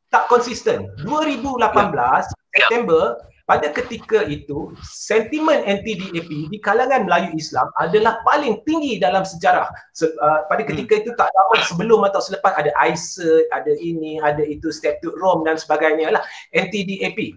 tak 0.09 0.33
konsisten. 0.33 0.89
2018 1.05 1.61
ya. 1.61 2.17
September 2.57 3.21
pada 3.45 3.69
ketika 3.77 4.25
itu 4.25 4.73
sentimen 4.81 5.61
anti 5.69 6.01
DAP 6.01 6.49
di 6.49 6.59
kalangan 6.65 7.05
Melayu 7.05 7.37
Islam 7.37 7.69
adalah 7.77 8.25
paling 8.25 8.65
tinggi 8.65 8.97
dalam 8.97 9.21
sejarah 9.21 9.69
Se, 9.93 10.09
uh, 10.09 10.49
pada 10.49 10.65
ketika 10.65 10.97
hmm. 10.97 11.03
itu 11.05 11.11
tak 11.21 11.29
lama 11.29 11.61
sebelum 11.69 12.01
atau 12.09 12.25
selepas 12.25 12.57
ada 12.57 12.73
ISA 12.81 13.45
ada 13.53 13.77
ini 13.77 14.17
ada 14.25 14.41
itu 14.41 14.73
statut 14.73 15.13
Rom 15.21 15.45
dan 15.45 15.61
sebagainya 15.61 16.17
lah 16.17 16.25
anti 16.57 16.89
DAP 16.89 17.37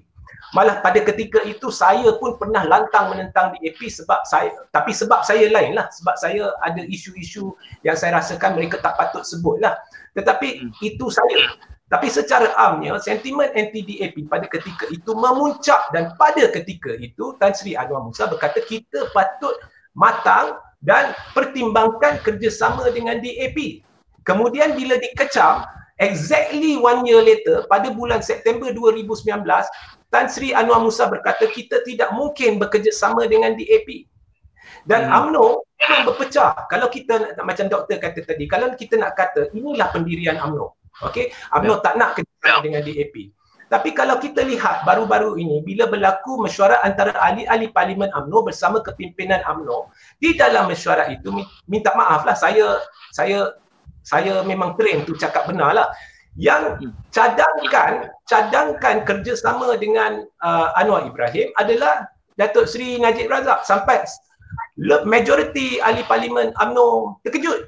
malah 0.55 0.79
pada 0.79 1.03
ketika 1.03 1.43
itu 1.43 1.67
saya 1.67 2.15
pun 2.17 2.39
pernah 2.39 2.63
lantang 2.63 3.11
menentang 3.11 3.51
DAP 3.57 3.79
sebab 3.87 4.23
saya 4.23 4.53
tapi 4.71 4.95
sebab 4.95 5.21
saya 5.27 5.51
lain 5.51 5.75
lah 5.75 5.91
sebab 5.91 6.15
saya 6.15 6.55
ada 6.63 6.81
isu-isu 6.87 7.51
yang 7.83 7.99
saya 7.99 8.15
rasakan 8.17 8.55
mereka 8.55 8.79
tak 8.79 8.95
patut 8.95 9.27
sebut 9.27 9.59
lah 9.59 9.75
tetapi 10.15 10.63
hmm. 10.63 10.71
itu 10.81 11.11
saya 11.11 11.57
tapi 11.87 12.11
secara 12.11 12.51
amnya 12.59 12.99
sentimen 12.99 13.47
anti-DAP 13.55 14.27
pada 14.27 14.47
ketika 14.51 14.87
itu 14.91 15.11
memuncak 15.15 15.87
dan 15.95 16.11
pada 16.19 16.47
ketika 16.51 16.95
itu 16.99 17.35
Tan 17.39 17.55
Sri 17.55 17.79
Anwar 17.79 18.03
Musa 18.03 18.27
berkata 18.27 18.59
kita 18.63 19.07
patut 19.15 19.55
matang 19.95 20.59
dan 20.85 21.17
pertimbangkan 21.33 22.21
kerjasama 22.21 22.93
dengan 22.93 23.17
DAP. 23.17 23.81
Kemudian 24.21 24.75
bila 24.75 24.99
dikecam, 24.99 25.65
exactly 25.97 26.77
one 26.77 27.05
year 27.05 27.21
later 27.21 27.65
pada 27.69 27.93
bulan 27.93 28.21
September 28.21 28.69
2019, 28.73 29.43
Tan 30.07 30.25
Sri 30.31 30.55
Anwar 30.55 30.79
Musa 30.79 31.11
berkata 31.11 31.49
kita 31.51 31.83
tidak 31.83 32.15
mungkin 32.15 32.61
bekerjasama 32.61 33.27
dengan 33.27 33.57
DAP. 33.57 34.07
Dan 34.87 35.11
hmm. 35.11 35.17
UMNO 35.19 35.67
memang 35.83 36.01
berpecah. 36.07 36.67
Kalau 36.71 36.87
kita 36.87 37.35
macam 37.43 37.67
doktor 37.67 37.99
kata 37.99 38.23
tadi, 38.23 38.47
kalau 38.47 38.71
kita 38.71 38.95
nak 38.95 39.19
kata 39.19 39.51
inilah 39.51 39.91
pendirian 39.91 40.39
UMNO. 40.39 40.79
Okey, 41.11 41.29
UMNO 41.53 41.75
yeah. 41.77 41.83
tak 41.83 41.93
nak 41.99 42.09
kerjasama 42.15 42.47
yeah. 42.47 42.63
dengan 42.63 42.81
DAP. 42.87 43.15
Tapi 43.67 43.91
kalau 43.91 44.15
kita 44.15 44.47
lihat 44.47 44.87
baru-baru 44.87 45.35
ini 45.35 45.59
bila 45.59 45.91
berlaku 45.91 46.39
mesyuarat 46.39 46.79
antara 46.87 47.11
ahli-ahli 47.19 47.67
parlimen 47.75 48.07
UMNO 48.15 48.47
bersama 48.47 48.79
kepimpinan 48.79 49.43
UMNO, 49.43 49.91
di 50.23 50.39
dalam 50.39 50.71
mesyuarat 50.71 51.11
itu 51.11 51.35
minta 51.67 51.91
maaf 51.99 52.23
lah 52.23 52.35
saya 52.39 52.79
saya 53.11 53.59
saya 54.07 54.39
memang 54.47 54.79
train 54.79 55.03
tu 55.03 55.19
cakap 55.19 55.51
benar 55.51 55.75
lah. 55.75 55.87
Yang 56.39 56.79
hmm. 56.79 56.93
cadangkan 57.11 57.93
cadangkan 58.23 59.03
kerjasama 59.03 59.75
dengan 59.75 60.23
uh, 60.39 60.71
Anwar 60.79 61.03
Ibrahim 61.03 61.51
adalah 61.59 62.07
Datuk 62.39 62.71
Seri 62.71 63.01
Najib 63.01 63.27
Razak 63.27 63.67
sampai 63.67 64.05
majoriti 65.03 65.81
ahli 65.81 66.05
parlimen 66.05 66.53
UMNO 66.55 67.19
terkejut 67.25 67.67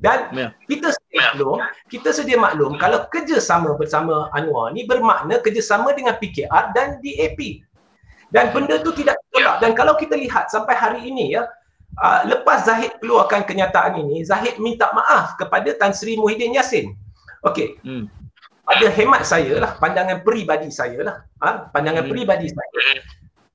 dan 0.00 0.32
yeah. 0.32 0.50
kita 0.64 0.96
sedia 0.96 1.20
maklum, 1.28 1.56
kita 1.92 2.10
sedia 2.10 2.38
maklum 2.40 2.72
kalau 2.80 3.04
kerjasama 3.12 3.76
bersama 3.76 4.32
Anwar 4.32 4.72
ni 4.72 4.88
bermakna 4.88 5.44
kerjasama 5.44 5.92
dengan 5.92 6.16
PKR 6.16 6.72
dan 6.72 6.98
DAP. 7.04 7.68
Dan 8.30 8.54
benda 8.54 8.78
tu 8.80 8.94
tidak 8.94 9.18
tolak. 9.34 9.58
Dan 9.58 9.74
kalau 9.74 9.98
kita 9.98 10.14
lihat 10.14 10.48
sampai 10.54 10.72
hari 10.78 11.02
ini 11.02 11.34
ya, 11.34 11.50
uh, 12.00 12.20
lepas 12.26 12.64
Zahid 12.66 12.96
keluarkan 12.98 13.44
kenyataan 13.44 14.00
ini, 14.00 14.24
Zahid 14.24 14.56
minta 14.58 14.90
maaf 14.96 15.36
kepada 15.36 15.70
Tan 15.76 15.92
Sri 15.92 16.16
Muhyiddin 16.16 16.56
Yassin. 16.56 16.96
Okey. 17.44 17.76
Hmm. 17.84 18.08
Ada 18.70 18.86
hemat 18.92 19.26
saya 19.26 19.58
lah, 19.58 19.74
pandangan 19.82 20.22
peribadi 20.22 20.70
saya 20.70 20.98
lah. 21.02 21.16
Ha? 21.42 21.70
Pandangan 21.74 22.06
hmm. 22.06 22.10
peribadi 22.10 22.48
saya. 22.48 22.80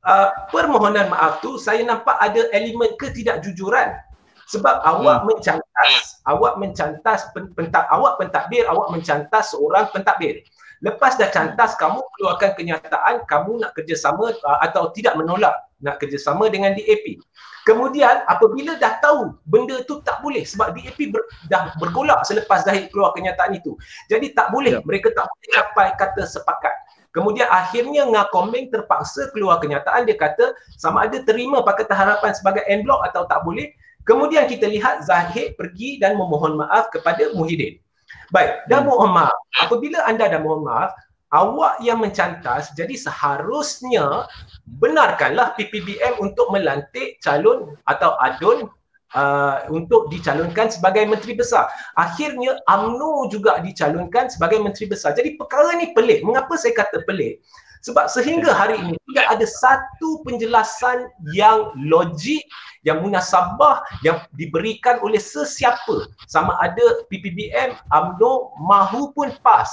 Uh, 0.05 0.29
permohonan 0.53 1.09
maaf 1.09 1.41
tu 1.41 1.57
saya 1.57 1.81
nampak 1.81 2.13
ada 2.21 2.45
elemen 2.53 2.93
ketidakjujuran 3.01 3.97
sebab 4.45 4.85
awak 4.85 5.25
hmm. 5.25 5.33
mencantas 5.33 6.21
awak 6.29 6.53
mencantas 6.61 7.25
pen, 7.33 7.49
pentak, 7.57 7.89
awak 7.89 8.21
pentadbir 8.21 8.69
awak 8.69 8.93
mencantas 8.93 9.57
seorang 9.57 9.89
pentadbir 9.89 10.45
lepas 10.85 11.17
dah 11.17 11.33
cantas 11.33 11.73
kamu 11.81 12.05
keluarkan 12.17 12.53
kenyataan 12.53 13.25
kamu 13.25 13.65
nak 13.65 13.73
kerjasama 13.73 14.37
uh, 14.45 14.59
atau 14.61 14.93
tidak 14.93 15.17
menolak 15.17 15.57
nak 15.81 15.97
kerjasama 15.97 16.53
dengan 16.53 16.77
DAP 16.77 17.17
kemudian 17.65 18.23
apabila 18.29 18.77
dah 18.77 19.01
tahu 19.01 19.35
benda 19.49 19.81
tu 19.89 19.99
tak 20.05 20.21
boleh 20.21 20.45
sebab 20.45 20.71
DAP 20.77 21.11
ber, 21.11 21.25
dah 21.49 21.73
bergolak 21.81 22.21
selepas 22.23 22.63
Zahid 22.63 22.93
keluar 22.93 23.11
kenyataan 23.17 23.57
itu 23.57 23.75
jadi 24.07 24.31
tak 24.31 24.53
boleh 24.53 24.79
ya. 24.79 24.85
mereka 24.85 25.11
tak 25.11 25.25
boleh 25.27 25.47
capai 25.51 25.87
kata 25.97 26.23
sepakat 26.25 26.73
Kemudian 27.15 27.47
akhirnya 27.47 28.03
Ngakombeng 28.11 28.75
terpaksa 28.75 29.31
keluar 29.31 29.63
kenyataan 29.63 30.03
dia 30.03 30.19
kata 30.19 30.51
sama 30.75 31.07
ada 31.07 31.23
terima 31.23 31.63
Pakatan 31.63 31.95
Harapan 31.95 32.35
sebagai 32.35 32.67
en 32.67 32.83
block 32.83 33.07
atau 33.07 33.23
tak 33.23 33.39
boleh 33.47 33.71
Kemudian 34.05 34.45
kita 34.45 34.69
lihat 34.69 35.01
Zahid 35.01 35.57
pergi 35.57 35.97
dan 35.97 36.13
memohon 36.13 36.61
maaf 36.61 36.93
kepada 36.93 37.33
Muhyiddin. 37.33 37.81
Baik, 38.29 38.69
dah 38.69 38.85
hmm. 38.85 38.87
mohon 38.89 39.11
maaf. 39.17 39.37
Apabila 39.65 40.05
anda 40.05 40.29
dah 40.29 40.37
mohon 40.37 40.61
maaf, 40.61 40.93
awak 41.35 41.83
yang 41.83 41.99
mencantas 41.99 42.71
jadi 42.79 42.95
seharusnya 42.95 44.31
benarkanlah 44.79 45.51
PPBM 45.59 46.23
untuk 46.23 46.47
melantik 46.55 47.19
calon 47.19 47.75
atau 47.83 48.15
adun 48.23 48.71
uh, 49.15 49.67
untuk 49.71 50.07
dicalonkan 50.07 50.71
sebagai 50.71 51.03
menteri 51.07 51.35
besar. 51.35 51.67
Akhirnya 51.99 52.59
AMNO 52.71 53.27
juga 53.29 53.59
dicalonkan 53.59 54.31
sebagai 54.31 54.63
menteri 54.63 54.87
besar. 54.87 55.11
Jadi 55.13 55.35
perkara 55.39 55.75
ni 55.75 55.91
pelik. 55.91 56.23
Mengapa 56.23 56.55
saya 56.55 56.75
kata 56.75 57.03
pelik? 57.03 57.43
Sebab 57.85 58.09
sehingga 58.09 58.49
hari 58.49 58.81
ini 58.81 58.97
tidak 59.13 59.27
ada 59.37 59.45
satu 59.45 60.25
penjelasan 60.25 61.05
yang 61.37 61.69
logik, 61.77 62.41
yang 62.81 63.05
munasabah 63.05 63.85
yang 64.01 64.25
diberikan 64.33 64.97
oleh 65.05 65.21
sesiapa 65.21 66.09
sama 66.25 66.57
ada 66.65 67.05
PPBM, 67.13 67.77
AMNO 67.93 68.57
mahupun 68.57 69.37
PAS 69.45 69.69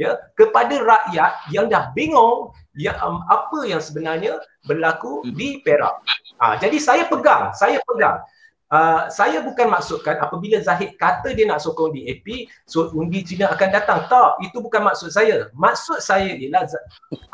ya 0.00 0.16
kepada 0.38 0.72
rakyat 0.80 1.32
yang 1.52 1.68
dah 1.68 1.92
bingung 1.92 2.52
yang 2.76 2.96
um, 3.04 3.20
apa 3.28 3.68
yang 3.68 3.80
sebenarnya 3.80 4.40
berlaku 4.64 5.20
di 5.36 5.60
Perak. 5.60 6.00
Ha, 6.40 6.56
jadi 6.56 6.76
saya 6.80 7.04
pegang, 7.06 7.52
saya 7.52 7.78
pegang 7.84 8.24
Uh, 8.72 9.04
saya 9.12 9.44
bukan 9.44 9.68
maksudkan 9.68 10.16
apabila 10.16 10.56
Zahid 10.64 10.96
kata 10.96 11.36
dia 11.36 11.44
nak 11.44 11.60
sokong 11.60 11.92
DAP, 11.92 12.48
so 12.64 12.88
undi 12.96 13.20
Cina 13.20 13.52
akan 13.52 13.68
datang. 13.68 14.08
Tak, 14.08 14.40
itu 14.40 14.64
bukan 14.64 14.88
maksud 14.88 15.12
saya. 15.12 15.52
Maksud 15.52 16.00
saya 16.00 16.32
ialah 16.32 16.64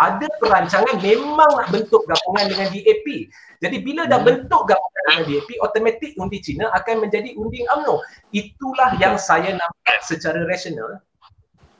ada 0.03 0.27
perancangan 0.43 0.99
memang 0.99 1.47
nak 1.47 1.71
bentuk 1.71 2.03
gabungan 2.11 2.51
dengan 2.51 2.67
DAP. 2.75 3.31
Jadi 3.63 3.77
bila 3.87 4.11
dah 4.11 4.19
hmm. 4.19 4.27
bentuk 4.27 4.67
gabungan 4.67 5.03
dengan 5.07 5.23
DAP, 5.31 5.51
automatik 5.63 6.11
undi 6.19 6.43
Cina 6.43 6.75
akan 6.75 7.07
menjadi 7.07 7.31
undi 7.39 7.63
UMNO. 7.71 8.03
Itulah 8.35 8.99
yang 8.99 9.15
saya 9.15 9.55
nampak 9.55 10.03
secara 10.03 10.43
rasional 10.43 10.99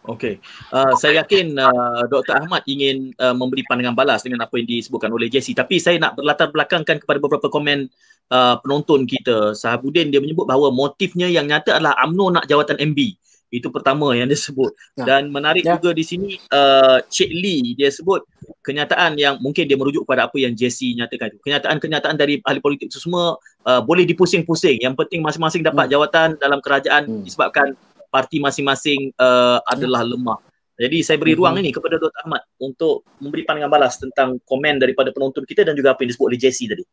Okey. 0.09 0.41
Uh, 0.73 0.97
saya 0.97 1.21
yakin 1.21 1.53
uh, 1.61 2.09
Dr. 2.09 2.41
Ahmad 2.41 2.65
ingin 2.65 3.13
uh, 3.21 3.37
memberi 3.37 3.61
pandangan 3.69 3.93
balas 3.93 4.25
dengan 4.25 4.49
apa 4.49 4.57
yang 4.57 4.65
disebutkan 4.65 5.13
oleh 5.13 5.29
Jesse. 5.29 5.53
Tapi 5.53 5.77
saya 5.77 6.01
nak 6.01 6.17
berlatar 6.17 6.49
belakangkan 6.49 6.97
kepada 7.05 7.21
beberapa 7.21 7.53
komen 7.53 7.93
uh, 8.33 8.57
penonton 8.65 9.05
kita. 9.05 9.53
Sahabudin 9.53 10.09
dia 10.09 10.25
menyebut 10.25 10.49
bahawa 10.49 10.73
motifnya 10.73 11.29
yang 11.29 11.45
nyata 11.45 11.77
adalah 11.77 11.93
UMNO 12.09 12.41
nak 12.41 12.45
jawatan 12.49 12.81
MB. 12.81 13.21
Itu 13.49 13.73
pertama 13.73 14.13
yang 14.13 14.29
dia 14.29 14.37
sebut. 14.37 14.73
Ya. 14.97 15.05
Dan 15.09 15.33
menarik 15.33 15.65
ya. 15.65 15.81
juga 15.81 15.97
di 15.97 16.05
sini 16.05 16.37
uh, 16.53 17.01
Cik 17.05 17.31
Lee 17.33 17.73
dia 17.77 17.89
sebut 17.89 18.25
kenyataan 18.61 19.17
yang 19.17 19.41
mungkin 19.41 19.65
dia 19.65 19.77
merujuk 19.77 20.05
kepada 20.05 20.29
apa 20.29 20.37
yang 20.37 20.53
Jesse 20.53 20.93
nyatakan. 20.93 21.33
Kenyataan-kenyataan 21.41 22.17
dari 22.17 22.45
ahli 22.45 22.61
politik 22.61 22.93
itu 22.93 23.01
semua 23.01 23.41
uh, 23.65 23.81
boleh 23.81 24.05
dipusing-pusing. 24.05 24.85
Yang 24.85 25.01
penting 25.05 25.25
masing-masing 25.25 25.65
dapat 25.65 25.89
hmm. 25.89 25.93
jawatan 25.97 26.29
dalam 26.37 26.61
kerajaan 26.61 27.03
hmm. 27.09 27.25
disebabkan 27.25 27.73
parti 28.09 28.41
masing-masing 28.41 29.13
uh, 29.17 29.61
adalah 29.69 30.05
lemah. 30.05 30.41
Jadi 30.79 31.03
saya 31.03 31.19
beri 31.19 31.35
ruang 31.35 31.59
hmm. 31.59 31.63
ini 31.67 31.71
kepada 31.75 31.99
Dr. 31.99 32.15
Ahmad 32.23 32.43
untuk 32.63 33.03
memberi 33.19 33.43
pandangan 33.43 33.71
balas 33.71 33.99
tentang 33.99 34.39
komen 34.47 34.79
daripada 34.79 35.11
penonton 35.11 35.43
kita 35.43 35.67
dan 35.67 35.75
juga 35.75 35.93
apa 35.93 36.07
yang 36.07 36.15
disebut 36.15 36.27
oleh 36.31 36.39
Jesse 36.39 36.71
tadi. 36.71 36.85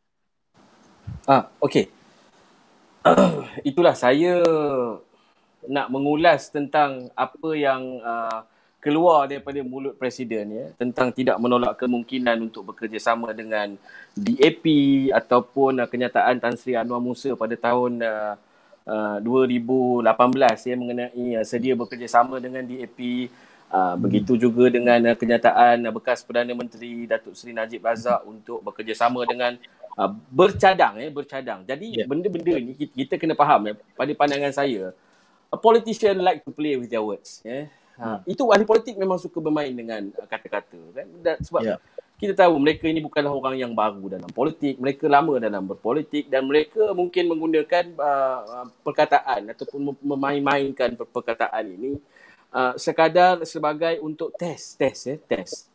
Ah, 1.30 1.46
okey. 1.62 1.86
Uh, 3.06 3.46
itulah 3.70 3.94
saya 3.94 4.42
nak 5.66 5.86
mengulas 5.90 6.50
tentang 6.50 7.10
apa 7.14 7.50
yang 7.54 8.02
uh, 8.02 8.42
keluar 8.82 9.26
daripada 9.26 9.58
mulut 9.66 9.98
presiden 9.98 10.46
ya 10.54 10.66
tentang 10.78 11.10
tidak 11.10 11.34
menolak 11.42 11.74
kemungkinan 11.74 12.38
untuk 12.38 12.70
bekerjasama 12.70 13.34
dengan 13.34 13.74
DAP 14.14 14.62
ataupun 15.10 15.82
uh, 15.82 15.88
kenyataan 15.90 16.38
Tan 16.38 16.54
Sri 16.54 16.78
Anwar 16.78 17.02
Musa 17.02 17.34
pada 17.34 17.58
tahun 17.58 17.98
uh, 17.98 18.34
2018 18.86 20.06
uh, 20.06 20.54
ya 20.62 20.76
mengenai 20.78 21.26
uh, 21.42 21.44
sedia 21.44 21.74
bekerjasama 21.74 22.38
dengan 22.38 22.62
DAP 22.62 22.98
uh, 23.02 23.18
hmm. 23.74 23.94
begitu 23.98 24.38
juga 24.38 24.70
dengan 24.70 25.10
uh, 25.10 25.16
kenyataan 25.18 25.90
uh, 25.90 25.92
bekas 25.92 26.22
Perdana 26.22 26.54
Menteri 26.54 27.10
Datuk 27.10 27.34
Seri 27.34 27.50
Najib 27.50 27.82
Razak 27.82 28.22
untuk 28.22 28.62
bekerjasama 28.62 29.26
dengan 29.26 29.58
uh, 29.98 30.10
bercadang 30.30 31.02
ya 31.02 31.10
bercadang 31.10 31.66
jadi 31.66 32.04
yeah. 32.04 32.06
benda-benda 32.06 32.54
ni 32.62 32.78
kita, 32.78 32.94
kita 32.94 33.14
kena 33.18 33.34
faham 33.34 33.66
ya 33.66 33.74
pada 33.98 34.12
pandangan 34.14 34.54
saya 34.54 34.94
a 35.50 35.58
politician 35.58 36.22
like 36.22 36.46
to 36.46 36.54
play 36.54 36.78
with 36.78 36.86
their 36.86 37.02
words 37.02 37.42
ya 37.42 37.66
ha, 37.98 38.22
hmm. 38.22 38.30
itu 38.30 38.42
ahli 38.54 38.62
politik 38.62 38.94
memang 38.94 39.18
suka 39.18 39.42
bermain 39.42 39.74
dengan 39.74 40.14
uh, 40.14 40.26
kata-kata 40.30 40.78
kan 40.94 41.06
sebab 41.42 41.62
yeah 41.74 41.80
kita 42.16 42.32
tahu 42.32 42.56
mereka 42.56 42.88
ini 42.88 43.04
bukanlah 43.04 43.28
orang 43.28 43.60
yang 43.60 43.72
baru 43.76 44.08
dalam 44.08 44.30
politik, 44.32 44.80
mereka 44.80 45.04
lama 45.04 45.36
dalam 45.36 45.68
berpolitik 45.68 46.32
dan 46.32 46.48
mereka 46.48 46.96
mungkin 46.96 47.28
menggunakan 47.28 47.92
uh, 48.00 48.64
perkataan 48.80 49.52
ataupun 49.52 49.92
memain-mainkan 50.00 50.96
perkataan 50.96 51.64
ini 51.76 52.00
uh, 52.56 52.72
sekadar 52.80 53.44
sebagai 53.44 54.00
untuk 54.00 54.32
test, 54.40 54.80
test 54.80 55.02
ya, 55.04 55.16
test. 55.28 55.68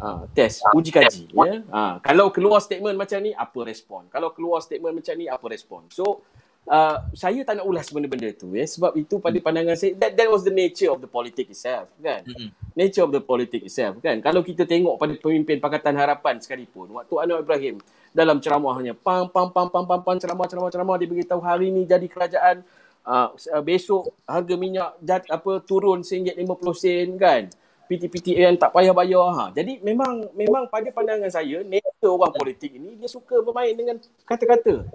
Uh, 0.00 0.24
test, 0.32 0.64
uji 0.72 0.88
kaji 0.92 1.28
ya. 1.28 1.60
Uh, 1.68 2.00
kalau 2.00 2.32
keluar 2.32 2.60
statement 2.64 2.96
macam 2.96 3.20
ni 3.20 3.36
apa 3.36 3.60
respon? 3.64 4.08
Kalau 4.08 4.32
keluar 4.32 4.64
statement 4.64 4.96
macam 4.96 5.12
ni 5.16 5.28
apa 5.28 5.44
respon? 5.48 5.84
So 5.92 6.24
uh, 6.68 6.96
saya 7.16 7.40
tak 7.46 7.62
nak 7.62 7.66
ulas 7.66 7.86
benda-benda 7.88 8.28
tu 8.36 8.52
ya 8.52 8.66
sebab 8.66 8.92
itu 8.98 9.16
pada 9.22 9.38
hmm. 9.38 9.46
pandangan 9.46 9.76
saya 9.78 9.96
that, 9.96 10.12
that 10.18 10.28
was 10.28 10.44
the 10.44 10.52
nature 10.52 10.90
of 10.92 11.00
the 11.00 11.08
politics 11.08 11.48
itself 11.48 11.88
kan 12.02 12.26
mm-hmm. 12.26 12.50
nature 12.76 13.06
of 13.06 13.14
the 13.14 13.22
politics 13.22 13.64
itself 13.64 13.96
kan 14.04 14.20
kalau 14.20 14.44
kita 14.44 14.68
tengok 14.68 15.00
pada 15.00 15.16
pemimpin 15.16 15.62
Pakatan 15.62 15.96
Harapan 15.96 16.42
sekalipun 16.42 16.92
waktu 16.92 17.14
Anwar 17.16 17.40
Ibrahim 17.40 17.80
dalam 18.10 18.42
ceramahnya 18.42 18.92
pam 18.92 19.30
pam 19.30 19.54
pam 19.54 19.70
pam 19.70 19.84
pam 19.86 20.00
pam 20.02 20.16
ceramah 20.18 20.46
ceramah 20.50 20.70
ceramah 20.74 20.96
dia 20.98 21.08
beritahu 21.08 21.40
hari 21.40 21.70
ni 21.70 21.86
jadi 21.86 22.04
kerajaan 22.10 22.66
uh, 23.06 23.30
besok 23.62 24.12
harga 24.26 24.54
minyak 24.58 24.90
jat, 25.00 25.24
apa 25.30 25.62
turun 25.64 26.02
RM1.50 26.02 26.74
sen 26.76 27.08
kan 27.16 27.42
PTPTN 27.90 28.54
tak 28.54 28.70
payah 28.70 28.94
bayar 28.94 29.26
ha. 29.34 29.44
Jadi 29.50 29.82
memang 29.82 30.30
memang 30.38 30.70
pada 30.70 30.86
pandangan 30.94 31.26
saya 31.26 31.66
nature 31.66 32.14
orang 32.14 32.30
politik 32.30 32.70
ini 32.70 32.94
dia 32.94 33.10
suka 33.10 33.42
bermain 33.42 33.74
dengan 33.74 33.98
kata-kata 34.22 34.86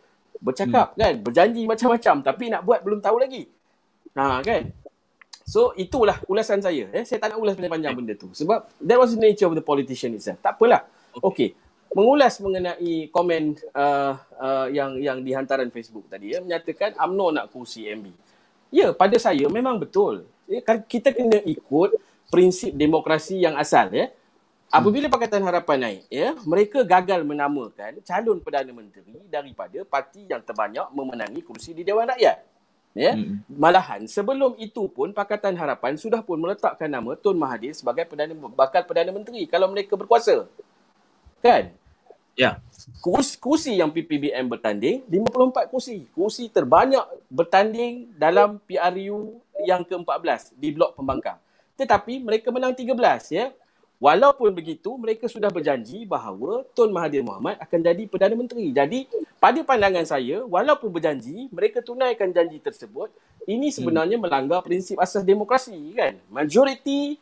bercakap 0.42 0.96
hmm. 0.96 1.00
kan? 1.00 1.14
Berjanji 1.22 1.64
macam-macam 1.68 2.16
tapi 2.24 2.46
nak 2.52 2.62
buat 2.64 2.80
belum 2.82 3.00
tahu 3.04 3.18
lagi. 3.22 3.48
Ha 4.16 4.42
kan? 4.42 4.72
So 5.46 5.78
itulah 5.78 6.20
ulasan 6.26 6.64
saya 6.64 6.90
eh? 6.90 7.04
Saya 7.06 7.22
tak 7.22 7.36
nak 7.36 7.40
ulas 7.44 7.54
panjang-panjang 7.54 7.94
benda 7.94 8.14
tu 8.18 8.34
sebab 8.34 8.66
that 8.82 8.98
was 8.98 9.14
the 9.14 9.22
nature 9.22 9.46
of 9.46 9.54
the 9.54 9.64
politician 9.64 10.16
itself. 10.18 10.42
Tak 10.42 10.58
apalah. 10.58 10.84
Okey 11.22 11.56
mengulas 11.96 12.44
mengenai 12.44 13.08
komen 13.08 13.56
uh, 13.72 14.20
uh, 14.36 14.68
yang 14.68 15.00
yang 15.00 15.24
di 15.24 15.32
hantaran 15.32 15.72
Facebook 15.72 16.12
tadi 16.12 16.36
ya 16.36 16.44
menyatakan 16.44 16.92
AMNO 17.00 17.28
nak 17.32 17.46
kursi 17.56 17.88
MB 17.88 18.12
ya 18.76 18.92
pada 18.92 19.16
saya 19.16 19.48
memang 19.48 19.80
betul. 19.80 20.28
Ya, 20.46 20.62
kita 20.62 21.10
kena 21.10 21.42
ikut 21.42 21.98
prinsip 22.30 22.76
demokrasi 22.76 23.42
yang 23.42 23.58
asal 23.58 23.90
ya 23.96 24.12
Apabila 24.76 25.08
Pakatan 25.08 25.44
Harapan 25.48 25.78
naik, 25.80 26.02
ya, 26.12 26.36
mereka 26.44 26.84
gagal 26.84 27.24
menamakan 27.24 28.04
calon 28.04 28.44
Perdana 28.44 28.72
Menteri 28.76 29.16
daripada 29.32 29.80
parti 29.88 30.28
yang 30.28 30.44
terbanyak 30.44 30.92
memenangi 30.92 31.40
kursi 31.40 31.72
di 31.72 31.88
Dewan 31.88 32.12
Rakyat. 32.12 32.44
Ya. 32.96 33.12
Hmm. 33.12 33.44
Malahan 33.52 34.08
sebelum 34.08 34.56
itu 34.56 34.88
pun 34.88 35.12
Pakatan 35.12 35.56
Harapan 35.60 36.00
sudah 36.00 36.24
pun 36.24 36.40
meletakkan 36.40 36.88
nama 36.88 37.12
Tun 37.20 37.36
Mahathir 37.36 37.76
sebagai 37.76 38.08
perdana 38.08 38.32
bakal 38.56 38.88
Perdana 38.88 39.12
Menteri 39.12 39.44
kalau 39.48 39.68
mereka 39.68 40.00
berkuasa. 40.00 40.48
Kan? 41.44 41.76
Ya. 42.36 42.60
Kursi, 43.00 43.40
kursi 43.40 43.72
yang 43.80 43.92
PPBM 43.92 44.48
bertanding 44.48 45.04
54 45.08 45.72
kursi. 45.72 46.08
Kursi 46.12 46.52
terbanyak 46.52 47.04
bertanding 47.32 48.12
dalam 48.16 48.60
PRU 48.64 49.40
yang 49.64 49.84
ke-14 49.88 50.56
di 50.56 50.76
blok 50.76 51.00
pembangkang. 51.00 51.40
Tetapi 51.76 52.24
mereka 52.24 52.52
menang 52.52 52.76
13 52.76 53.32
ya. 53.32 53.52
Walaupun 53.96 54.52
begitu, 54.52 54.92
mereka 55.00 55.32
sudah 55.32 55.48
berjanji 55.48 56.04
bahawa 56.04 56.68
Tun 56.76 56.92
Mahathir 56.92 57.24
Mohamad 57.24 57.56
akan 57.64 57.80
jadi 57.80 58.04
Perdana 58.12 58.36
Menteri. 58.36 58.68
Jadi, 58.76 59.08
pada 59.40 59.60
pandangan 59.64 60.04
saya, 60.04 60.44
walaupun 60.44 60.92
berjanji, 60.92 61.48
mereka 61.48 61.80
tunaikan 61.80 62.28
janji 62.28 62.60
tersebut, 62.60 63.08
ini 63.48 63.72
sebenarnya 63.72 64.20
hmm. 64.20 64.26
melanggar 64.28 64.60
prinsip 64.68 65.00
asas 65.00 65.24
demokrasi. 65.24 65.96
kan? 65.96 66.20
Majority 66.28 67.16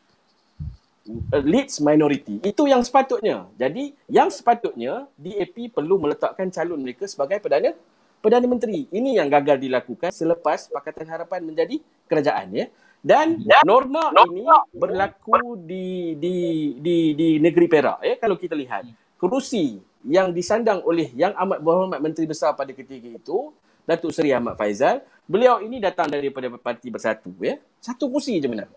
uh, 1.30 1.44
leads 1.46 1.78
minority. 1.78 2.42
Itu 2.42 2.66
yang 2.66 2.82
sepatutnya. 2.82 3.46
Jadi, 3.54 3.94
yang 4.10 4.34
sepatutnya, 4.34 5.06
DAP 5.14 5.70
perlu 5.70 6.02
meletakkan 6.02 6.50
calon 6.50 6.82
mereka 6.82 7.06
sebagai 7.06 7.38
Perdana 7.38 7.78
Perdana 8.24 8.48
Menteri. 8.48 8.88
Ini 8.88 9.20
yang 9.20 9.28
gagal 9.28 9.60
dilakukan 9.60 10.10
selepas 10.16 10.72
Pakatan 10.72 11.12
Harapan 11.12 11.44
menjadi 11.44 11.84
kerajaan. 12.08 12.56
ya. 12.56 12.66
Dan 13.04 13.44
ya. 13.44 13.60
norma 13.68 14.16
ini 14.16 14.48
berlaku 14.72 15.60
di 15.60 16.16
di 16.16 16.36
di 16.80 17.12
di 17.12 17.30
negeri 17.36 17.68
Perak 17.68 18.00
eh 18.00 18.16
kalau 18.16 18.39
kita 18.39 18.56
lihat 18.56 18.88
kerusi 19.20 19.76
yang 20.08 20.32
disandang 20.32 20.80
oleh 20.88 21.12
yang 21.12 21.36
amat 21.36 21.60
berhormat 21.60 22.00
menteri 22.00 22.24
besar 22.24 22.56
pada 22.56 22.72
ketika 22.72 23.12
itu 23.12 23.52
Datuk 23.84 24.16
Seri 24.16 24.32
Ahmad 24.32 24.56
Faizal 24.56 25.04
beliau 25.28 25.60
ini 25.60 25.84
datang 25.84 26.08
daripada 26.08 26.48
parti 26.56 26.88
bersatu 26.88 27.36
ya 27.44 27.60
satu 27.84 28.08
kursi 28.08 28.39
je 28.39 28.48
menang. 28.48 28.72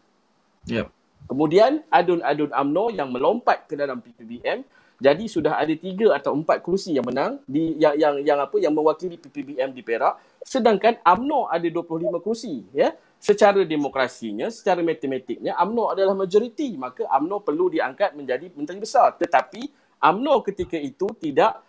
Ya. 0.67 0.91
Kemudian 1.31 1.87
adun-adun 1.87 2.51
AMNO 2.51 2.95
yang 2.99 3.15
melompat 3.15 3.71
ke 3.71 3.79
dalam 3.79 4.03
PPBM 4.03 4.67
jadi 4.97 5.25
sudah 5.29 5.61
ada 5.61 5.75
tiga 5.77 6.17
atau 6.17 6.33
empat 6.35 6.67
kursi 6.67 6.99
yang 6.99 7.07
menang 7.07 7.39
di 7.47 7.79
yang 7.79 7.95
yang 7.95 8.15
yang 8.27 8.39
apa 8.43 8.57
yang 8.59 8.75
mewakili 8.75 9.21
PPBM 9.21 9.71
di 9.71 9.87
Perak 9.87 10.19
sedangkan 10.43 10.99
AMNO 11.05 11.47
ada 11.53 11.69
25 11.71 12.27
kursi 12.27 12.65
ya 12.75 12.91
secara 13.19 13.65
demokrasinya, 13.65 14.53
secara 14.53 14.85
matematiknya 14.85 15.57
UMNO 15.57 15.93
adalah 15.93 16.15
majoriti, 16.15 16.77
maka 16.77 17.09
UMNO 17.09 17.43
perlu 17.43 17.73
diangkat 17.73 18.15
menjadi 18.15 18.53
menteri 18.55 18.79
besar. 18.79 19.17
Tetapi 19.17 19.67
UMNO 19.99 20.35
ketika 20.45 20.77
itu 20.77 21.09
tidak 21.19 21.65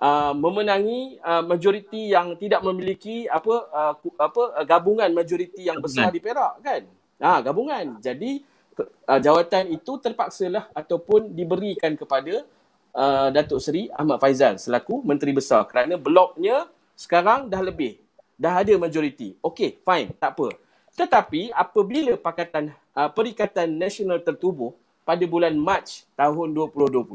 uh, 0.00 0.32
memenangi 0.36 1.20
uh, 1.20 1.44
majoriti 1.44 2.12
yang 2.12 2.34
tidak 2.36 2.64
memiliki 2.64 3.28
apa 3.28 3.54
uh, 3.70 3.94
apa 4.16 4.42
uh, 4.60 4.64
gabungan 4.64 5.10
majoriti 5.12 5.68
yang 5.68 5.78
besar 5.78 6.08
di 6.12 6.18
Perak 6.18 6.64
kan. 6.64 6.82
Ha, 7.20 7.44
gabungan. 7.44 8.00
Jadi 8.00 8.40
uh, 8.80 9.20
jawatan 9.20 9.76
itu 9.76 9.92
terpaksalah 10.00 10.72
ataupun 10.72 11.36
diberikan 11.36 11.92
kepada 11.96 12.48
uh, 12.96 13.28
Datuk 13.28 13.60
Seri 13.60 13.92
Ahmad 13.92 14.16
Faizal 14.16 14.56
selaku 14.56 15.04
Menteri 15.04 15.36
Besar 15.36 15.68
kerana 15.68 16.00
bloknya 16.00 16.64
sekarang 16.96 17.52
dah 17.52 17.60
lebih. 17.60 18.00
Dah 18.40 18.64
ada 18.64 18.72
majoriti. 18.80 19.36
Okey, 19.44 19.84
fine, 19.84 20.16
tak 20.16 20.32
apa. 20.32 20.48
Tetapi 21.00 21.48
apabila 21.56 22.12
Pakatan 22.20 22.76
uh, 22.92 23.08
Perikatan 23.08 23.72
Nasional 23.72 24.20
tertubuh 24.20 24.76
pada 25.00 25.24
bulan 25.24 25.56
Mac 25.56 25.88
tahun 26.12 26.52
2020, 26.52 27.08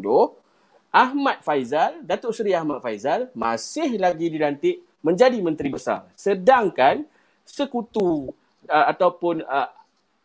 Ahmad 0.90 1.38
Faizal, 1.46 2.02
Datuk 2.02 2.34
Seri 2.34 2.58
Ahmad 2.58 2.82
Faizal 2.82 3.30
masih 3.38 4.02
lagi 4.02 4.34
dilantik 4.34 4.82
menjadi 5.06 5.38
Menteri 5.38 5.70
Besar. 5.70 6.10
Sedangkan 6.18 7.06
sekutu 7.46 8.34
uh, 8.66 8.86
ataupun 8.90 9.46
uh, 9.46 9.70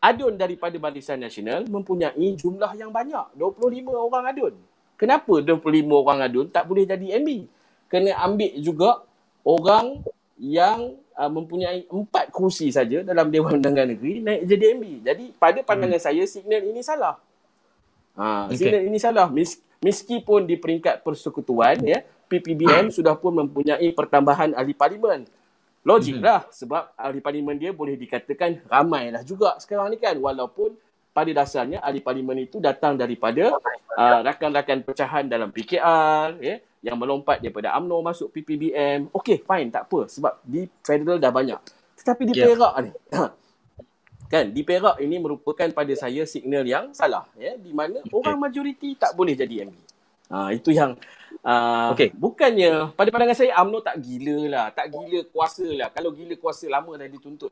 adun 0.00 0.40
daripada 0.40 0.80
Barisan 0.80 1.20
Nasional 1.20 1.68
mempunyai 1.68 2.32
jumlah 2.40 2.72
yang 2.80 2.88
banyak. 2.88 3.36
25 3.36 3.92
orang 3.92 4.24
adun. 4.24 4.54
Kenapa 4.96 5.36
25 5.36 5.84
orang 5.84 6.24
adun 6.24 6.48
tak 6.48 6.64
boleh 6.64 6.88
jadi 6.88 7.20
MB? 7.20 7.28
Kena 7.92 8.24
ambil 8.24 8.56
juga 8.56 9.04
orang 9.44 10.00
yang 10.40 10.96
uh, 11.20 11.28
mempunyai 11.28 11.84
empat 11.84 12.32
kursi 12.32 12.72
saja 12.72 13.04
dalam 13.04 13.28
Dewan 13.28 13.60
Undangan 13.60 13.84
Negeri 13.84 14.24
naik 14.24 14.48
jadi 14.48 14.64
MB. 14.72 14.84
Jadi 15.04 15.24
pada 15.36 15.60
pandangan 15.60 16.00
hmm. 16.00 16.06
saya 16.08 16.24
signal 16.24 16.64
ini 16.64 16.80
salah. 16.80 17.20
Ha, 18.16 18.48
okay. 18.48 18.56
signal 18.56 18.82
ini 18.88 18.96
salah. 18.96 19.28
Mis- 19.28 19.60
meskipun 19.84 20.48
di 20.48 20.56
peringkat 20.56 21.04
persekutuan 21.04 21.76
ya 21.84 22.00
PPBM 22.32 22.88
sudah 22.88 23.12
pun 23.20 23.36
mempunyai 23.36 23.92
pertambahan 23.92 24.56
ahli 24.56 24.72
parlimen. 24.72 25.28
Logiklah 25.84 26.48
hmm. 26.48 26.52
sebab 26.56 26.82
ahli 26.96 27.20
parlimen 27.20 27.60
dia 27.60 27.76
boleh 27.76 28.00
dikatakan 28.00 28.64
ramailah 28.64 29.20
juga 29.20 29.60
sekarang 29.60 29.92
ni 29.92 30.00
kan 30.00 30.16
walaupun 30.16 30.72
pada 31.12 31.30
dasarnya 31.36 31.84
ahli 31.84 32.00
parlimen 32.00 32.48
itu 32.48 32.56
datang 32.64 32.96
daripada 32.96 33.60
uh, 33.92 34.18
rakan-rakan 34.24 34.88
pecahan 34.88 35.28
dalam 35.28 35.52
PKR 35.52 36.40
ya 36.40 36.56
yang 36.80 36.96
melompat 36.96 37.44
daripada 37.44 37.76
AMNO 37.76 38.00
masuk 38.00 38.32
PPBM. 38.32 39.12
Okey 39.12 39.44
fine 39.44 39.68
tak 39.68 39.88
apa 39.88 40.08
sebab 40.08 40.40
di 40.44 40.64
federal 40.80 41.20
dah 41.20 41.32
banyak. 41.32 41.60
Tetapi 42.00 42.22
di 42.32 42.34
yeah. 42.36 42.46
Perak 42.48 42.74
ni 42.80 42.90
kan 44.32 44.44
di 44.48 44.62
Perak 44.64 44.96
ini 45.02 45.16
merupakan 45.20 45.68
pada 45.74 45.92
saya 45.92 46.24
signal 46.24 46.64
yang 46.64 46.96
salah 46.96 47.28
ya 47.36 47.58
di 47.60 47.74
mana 47.76 48.00
okay. 48.00 48.16
orang 48.16 48.36
majoriti 48.40 48.96
tak 48.96 49.12
boleh 49.12 49.36
jadi 49.36 49.68
MB. 49.68 49.76
Ha, 50.30 50.54
itu 50.54 50.70
yang 50.70 50.94
uh, 51.42 51.90
okay. 51.90 52.14
bukannya 52.14 52.94
pada 52.94 53.10
pandangan 53.10 53.34
saya 53.34 53.58
UMNO 53.60 53.82
tak 53.82 53.98
gila 53.98 54.38
lah, 54.46 54.66
tak 54.70 54.94
gila 54.94 55.26
kuasa 55.28 55.66
lah. 55.74 55.88
Kalau 55.90 56.14
gila 56.14 56.38
kuasa 56.38 56.70
lama 56.70 56.94
dah 56.94 57.10
dituntut. 57.10 57.50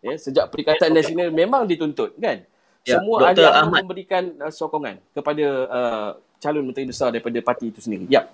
Ya, 0.00 0.14
sejak 0.16 0.48
Perikatan 0.48 0.94
Nasional 0.94 1.28
memang 1.34 1.66
dituntut 1.66 2.16
kan. 2.16 2.46
Ya, 2.86 2.96
Semua 2.96 3.34
Dr. 3.34 3.50
Ahmad 3.50 3.84
memberikan 3.84 4.32
uh, 4.40 4.48
sokongan 4.48 4.96
kepada 5.12 5.44
uh, 5.68 6.10
calon 6.40 6.64
menteri 6.64 6.88
besar 6.88 7.12
daripada 7.12 7.36
parti 7.44 7.68
itu 7.68 7.84
sendiri. 7.84 8.08
Ya. 8.08 8.24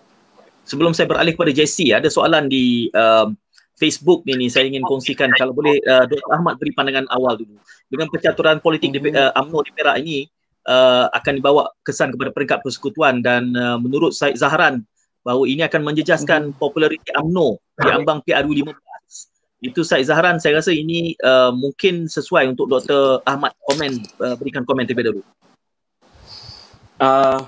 Sebelum 0.66 0.90
saya 0.92 1.06
beralih 1.06 1.38
kepada 1.38 1.54
JC, 1.54 1.94
ada 1.94 2.10
soalan 2.10 2.50
di 2.50 2.90
uh, 2.90 3.30
Facebook 3.78 4.26
ni, 4.26 4.34
ni 4.34 4.46
saya 4.50 4.66
ingin 4.66 4.82
kongsikan 4.82 5.30
kalau 5.38 5.54
boleh 5.54 5.78
uh, 5.86 6.08
Dr. 6.10 6.26
Ahmad 6.34 6.58
beri 6.58 6.74
pandangan 6.74 7.06
awal 7.14 7.38
dulu. 7.38 7.60
Dengan 7.86 8.10
percaturan 8.10 8.58
politik 8.58 8.90
di 8.90 8.98
uh, 9.14 9.30
UMNO 9.36 9.58
di 9.62 9.70
Perak 9.76 9.96
ini 10.02 10.26
uh, 10.66 11.06
akan 11.14 11.32
dibawa 11.38 11.70
kesan 11.86 12.10
kepada 12.10 12.34
peringkat 12.34 12.58
persekutuan 12.66 13.22
dan 13.22 13.54
uh, 13.54 13.78
menurut 13.78 14.16
Said 14.16 14.34
Zahran 14.34 14.82
bahawa 15.22 15.46
ini 15.46 15.62
akan 15.62 15.86
menjejaskan 15.86 16.56
populariti 16.58 17.14
UMNO 17.14 17.62
di 17.78 17.88
ambang 17.92 18.18
PRU 18.26 18.50
15. 18.50 18.74
Itu 19.62 19.86
Said 19.86 20.08
Zahran 20.08 20.42
saya 20.42 20.58
rasa 20.58 20.74
ini 20.74 21.14
uh, 21.20 21.54
mungkin 21.54 22.10
sesuai 22.10 22.48
untuk 22.56 22.66
Dr. 22.66 23.22
Ahmad 23.28 23.54
komen 23.70 24.02
uh, 24.24 24.34
berikan 24.40 24.66
komen 24.66 24.88
terlebih 24.88 25.14
dahulu. 25.14 25.22
Uh, 26.96 27.44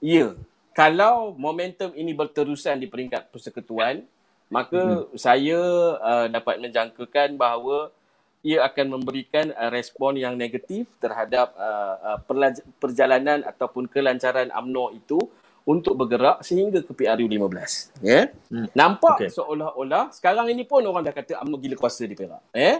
ya, 0.00 0.32
kalau 0.78 1.34
momentum 1.34 1.90
ini 1.98 2.14
berterusan 2.14 2.78
di 2.78 2.86
peringkat 2.86 3.34
persekutuan, 3.34 4.06
maka 4.46 5.10
hmm. 5.10 5.18
saya 5.18 5.58
uh, 5.98 6.26
dapat 6.30 6.62
menjangkakan 6.62 7.34
bahawa 7.34 7.90
ia 8.46 8.62
akan 8.62 8.94
memberikan 8.94 9.50
uh, 9.58 9.74
respon 9.74 10.14
yang 10.14 10.38
negatif 10.38 10.86
terhadap 11.02 11.50
uh, 11.58 12.22
uh, 12.22 12.54
perjalanan 12.78 13.42
ataupun 13.42 13.90
kelancaran 13.90 14.54
AMNO 14.54 14.94
itu 14.94 15.18
untuk 15.66 15.98
bergerak 15.98 16.46
sehingga 16.46 16.80
ke 16.80 16.94
PRU 16.94 17.26
15 17.26 18.00
ya 18.00 18.08
yeah? 18.08 18.24
hmm. 18.48 18.72
nampak 18.72 19.26
okay. 19.26 19.28
seolah-olah 19.34 20.14
sekarang 20.14 20.48
ini 20.48 20.64
pun 20.64 20.80
orang 20.86 21.04
dah 21.04 21.12
kata 21.12 21.42
AMNO 21.42 21.60
gila 21.60 21.76
kuasa 21.76 22.08
di 22.08 22.16
Perak 22.16 22.40
ya 22.56 22.62
yeah? 22.62 22.78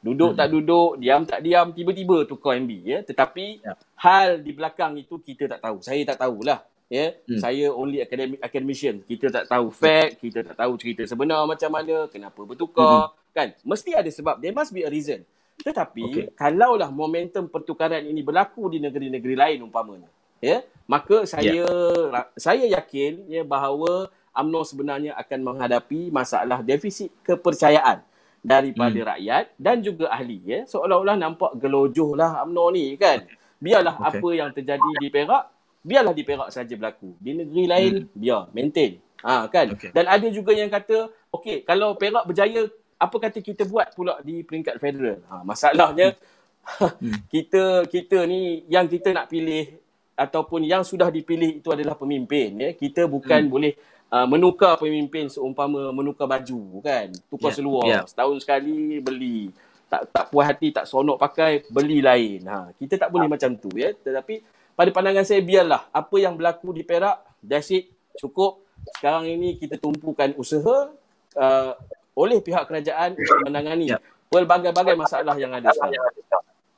duduk 0.00 0.32
hmm. 0.32 0.38
tak 0.40 0.48
duduk 0.48 0.90
diam 0.96 1.22
tak 1.28 1.44
diam 1.44 1.76
tiba-tiba 1.76 2.24
tukar 2.24 2.56
MB 2.56 2.72
ya 2.72 2.88
yeah? 2.88 3.00
tetapi 3.04 3.60
yeah. 3.60 3.76
hal 4.00 4.40
di 4.40 4.54
belakang 4.56 4.96
itu 4.96 5.20
kita 5.20 5.44
tak 5.44 5.60
tahu 5.60 5.84
saya 5.84 6.00
tak 6.08 6.24
tahulah 6.24 6.71
ya 6.92 7.08
yeah? 7.08 7.10
hmm. 7.24 7.40
saya 7.40 7.66
only 7.72 8.04
academic 8.04 8.36
academician 8.44 9.00
kita 9.08 9.32
tak 9.32 9.48
tahu 9.48 9.72
fact 9.72 10.20
kita 10.20 10.44
tak 10.44 10.60
tahu 10.60 10.76
cerita 10.76 11.08
sebenar 11.08 11.48
macam 11.48 11.72
mana 11.72 12.04
kenapa 12.12 12.44
bertukar 12.44 13.08
hmm. 13.08 13.32
kan 13.32 13.48
mesti 13.64 13.96
ada 13.96 14.12
sebab 14.12 14.36
there 14.44 14.52
must 14.52 14.76
be 14.76 14.84
a 14.84 14.90
reason 14.92 15.24
tetapi 15.64 16.04
okay. 16.04 16.26
kalaulah 16.36 16.92
momentum 16.92 17.48
pertukaran 17.48 18.04
ini 18.04 18.20
berlaku 18.20 18.68
di 18.68 18.78
negeri-negeri 18.84 19.32
lain 19.32 19.58
umpamanya 19.64 20.12
ya 20.44 20.60
yeah? 20.60 20.60
maka 20.84 21.24
saya 21.24 21.64
yeah. 21.64 22.28
saya 22.36 22.68
yakin 22.68 23.24
ya 23.24 23.40
bahawa 23.40 24.12
AMNO 24.36 24.60
sebenarnya 24.64 25.12
akan 25.16 25.40
menghadapi 25.44 26.12
masalah 26.12 26.60
defisit 26.60 27.08
kepercayaan 27.24 28.04
daripada 28.44 29.00
hmm. 29.00 29.08
rakyat 29.16 29.44
dan 29.56 29.80
juga 29.80 30.12
ahli 30.12 30.44
ya 30.44 30.60
seolah-olah 30.68 31.16
nampak 31.16 31.56
gelojohlah 31.56 32.44
AMNO 32.44 32.64
ni 32.76 33.00
kan 33.00 33.24
biarlah 33.62 33.94
okay. 33.96 34.18
apa 34.18 34.28
yang 34.34 34.50
terjadi 34.50 34.90
di 34.98 35.08
Perak 35.08 35.51
biarlah 35.82 36.14
di 36.14 36.22
Perak 36.22 36.50
saja 36.54 36.74
berlaku. 36.78 37.18
Di 37.18 37.34
negeri 37.34 37.64
lain, 37.66 37.92
hmm. 38.06 38.14
biar, 38.14 38.42
maintain. 38.54 39.02
Ha, 39.22 39.46
kan? 39.50 39.74
Okay. 39.74 39.90
Dan 39.94 40.06
ada 40.06 40.26
juga 40.30 40.54
yang 40.54 40.70
kata, 40.70 41.10
okey, 41.34 41.66
kalau 41.66 41.98
Perak 41.98 42.26
berjaya, 42.26 42.70
apa 42.98 43.16
kata 43.18 43.42
kita 43.42 43.66
buat 43.66 43.90
pula 43.94 44.18
di 44.22 44.46
peringkat 44.46 44.78
federal? 44.78 45.18
Ha, 45.26 45.42
masalahnya, 45.42 46.14
hmm. 46.14 47.26
kita 47.34 47.86
kita 47.90 48.22
ni 48.30 48.62
yang 48.70 48.86
kita 48.86 49.10
nak 49.10 49.26
pilih 49.26 49.82
ataupun 50.14 50.62
yang 50.62 50.86
sudah 50.86 51.10
dipilih 51.10 51.58
itu 51.58 51.68
adalah 51.74 51.98
pemimpin. 51.98 52.54
Ya? 52.54 52.70
Kita 52.78 53.10
bukan 53.10 53.46
hmm. 53.46 53.52
boleh 53.52 53.72
uh, 54.14 54.26
menukar 54.30 54.78
pemimpin 54.78 55.26
seumpama 55.26 55.90
menukar 55.90 56.30
baju, 56.30 56.82
kan? 56.84 57.10
Tukar 57.26 57.50
yeah. 57.50 57.56
seluar. 57.56 57.84
Yeah. 57.90 58.04
Setahun 58.06 58.38
sekali 58.44 59.02
beli. 59.02 59.50
Tak 59.90 60.08
tak 60.08 60.24
puas 60.32 60.48
hati, 60.48 60.72
tak 60.72 60.88
sonok 60.88 61.20
pakai, 61.20 61.68
beli 61.68 62.00
lain. 62.00 62.48
Ha, 62.48 62.72
kita 62.78 62.96
tak 62.96 63.10
boleh 63.12 63.28
ha. 63.28 63.32
macam 63.34 63.50
tu. 63.58 63.68
ya. 63.76 63.92
Tetapi 63.92 64.40
pada 64.72 64.90
pandangan 64.90 65.24
saya 65.26 65.40
biarlah 65.44 65.88
apa 65.92 66.16
yang 66.18 66.34
berlaku 66.36 66.72
di 66.72 66.82
Perak 66.82 67.22
that's 67.44 67.70
it 67.72 67.92
cukup 68.18 68.62
sekarang 68.98 69.30
ini 69.30 69.56
kita 69.60 69.78
tumpukan 69.78 70.34
usaha 70.34 70.90
uh, 71.38 71.72
oleh 72.12 72.38
pihak 72.44 72.68
kerajaan 72.68 73.16
untuk 73.16 73.38
menangani 73.46 73.94
ya. 73.94 73.98
pelbagai-bagai 74.28 74.96
masalah 74.98 75.36
yang 75.38 75.52
ada 75.54 75.72
sekarang. 75.72 76.02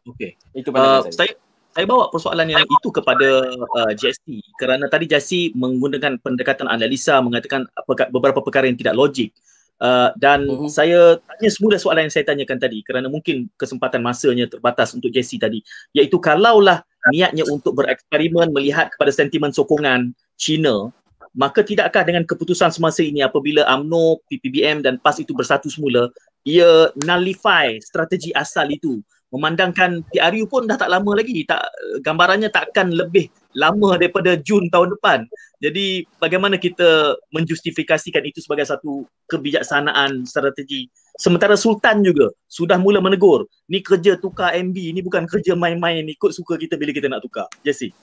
Okey. 0.04 0.37
Itu 0.52 0.70
pandangan 0.70 1.09
uh, 1.09 1.11
saya. 1.11 1.33
saya. 1.33 1.33
Saya 1.74 1.90
bawa 1.90 2.07
persoalan 2.07 2.46
yang 2.54 2.62
itu 2.62 2.88
kepada 2.94 3.50
uh, 3.50 3.92
JST 3.98 4.54
kerana 4.54 4.87
tadi 4.87 5.11
JST 5.11 5.59
menggunakan 5.59 6.22
pendekatan 6.22 6.70
analisa 6.70 7.18
mengatakan 7.18 7.66
beberapa 8.14 8.38
perkara 8.46 8.70
yang 8.70 8.78
tidak 8.78 8.94
logik. 8.94 9.35
Uh, 9.83 10.14
dan 10.14 10.46
uh-huh. 10.46 10.70
saya 10.70 11.18
tanya 11.18 11.50
semula 11.50 11.74
soalan 11.83 12.07
yang 12.07 12.14
saya 12.14 12.30
tanyakan 12.30 12.62
tadi 12.62 12.78
kerana 12.87 13.11
mungkin 13.11 13.50
kesempatan 13.59 14.07
masanya 14.07 14.46
terbatas 14.46 14.94
untuk 14.94 15.11
JC 15.11 15.35
tadi 15.35 15.66
iaitu 15.90 16.14
kalaulah 16.22 16.87
niatnya 17.12 17.44
untuk 17.50 17.76
bereksperimen 17.76 18.54
melihat 18.54 18.88
kepada 18.94 19.12
sentimen 19.12 19.52
sokongan 19.52 20.14
China 20.40 20.92
maka 21.34 21.66
tidakkah 21.66 22.06
dengan 22.06 22.22
keputusan 22.22 22.70
semasa 22.70 23.02
ini 23.02 23.18
apabila 23.18 23.66
AMNO, 23.66 24.22
PPBM 24.30 24.86
dan 24.86 25.02
PAS 25.02 25.18
itu 25.18 25.34
bersatu 25.34 25.66
semula 25.66 26.08
ia 26.46 26.92
nullify 27.02 27.74
strategi 27.80 28.30
asal 28.36 28.70
itu 28.70 29.00
memandangkan 29.35 30.07
PRU 30.14 30.47
pun 30.47 30.70
dah 30.70 30.79
tak 30.79 30.94
lama 30.94 31.18
lagi 31.18 31.42
tak 31.42 31.66
gambarannya 32.07 32.55
takkan 32.55 32.94
lebih 32.94 33.27
lama 33.59 33.99
daripada 33.99 34.38
Jun 34.38 34.70
tahun 34.70 34.94
depan 34.94 35.27
jadi 35.59 36.07
bagaimana 36.23 36.55
kita 36.55 37.18
menjustifikasikan 37.35 38.23
itu 38.23 38.38
sebagai 38.38 38.70
satu 38.70 39.03
kebijaksanaan 39.27 40.23
strategi 40.23 40.87
Sementara 41.14 41.55
Sultan 41.55 42.03
juga 42.03 42.35
sudah 42.51 42.75
mula 42.75 42.99
menegur, 42.99 43.47
ni 43.70 43.79
kerja 43.79 44.18
tukar 44.18 44.51
MB, 44.51 44.75
ni 44.75 44.99
bukan 44.99 45.31
kerja 45.31 45.55
main-main, 45.55 46.03
ikut 46.11 46.35
suka 46.35 46.59
kita 46.59 46.75
bila 46.75 46.90
kita 46.90 47.07
nak 47.07 47.23
tukar. 47.23 47.47
Jesse. 47.62 47.94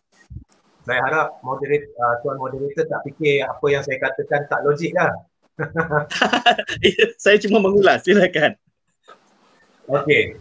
Saya 0.88 1.04
harap 1.04 1.36
moderator, 1.44 1.92
uh, 2.00 2.16
tuan 2.24 2.40
moderator 2.40 2.88
tak 2.88 3.04
fikir 3.04 3.44
apa 3.44 3.66
yang 3.68 3.84
saya 3.84 4.00
katakan 4.00 4.48
tak 4.48 4.64
logik 4.64 4.96
lah. 4.96 5.12
saya 7.24 7.36
cuma 7.44 7.60
mengulas, 7.60 8.00
silakan. 8.08 8.56
Okey. 9.92 10.40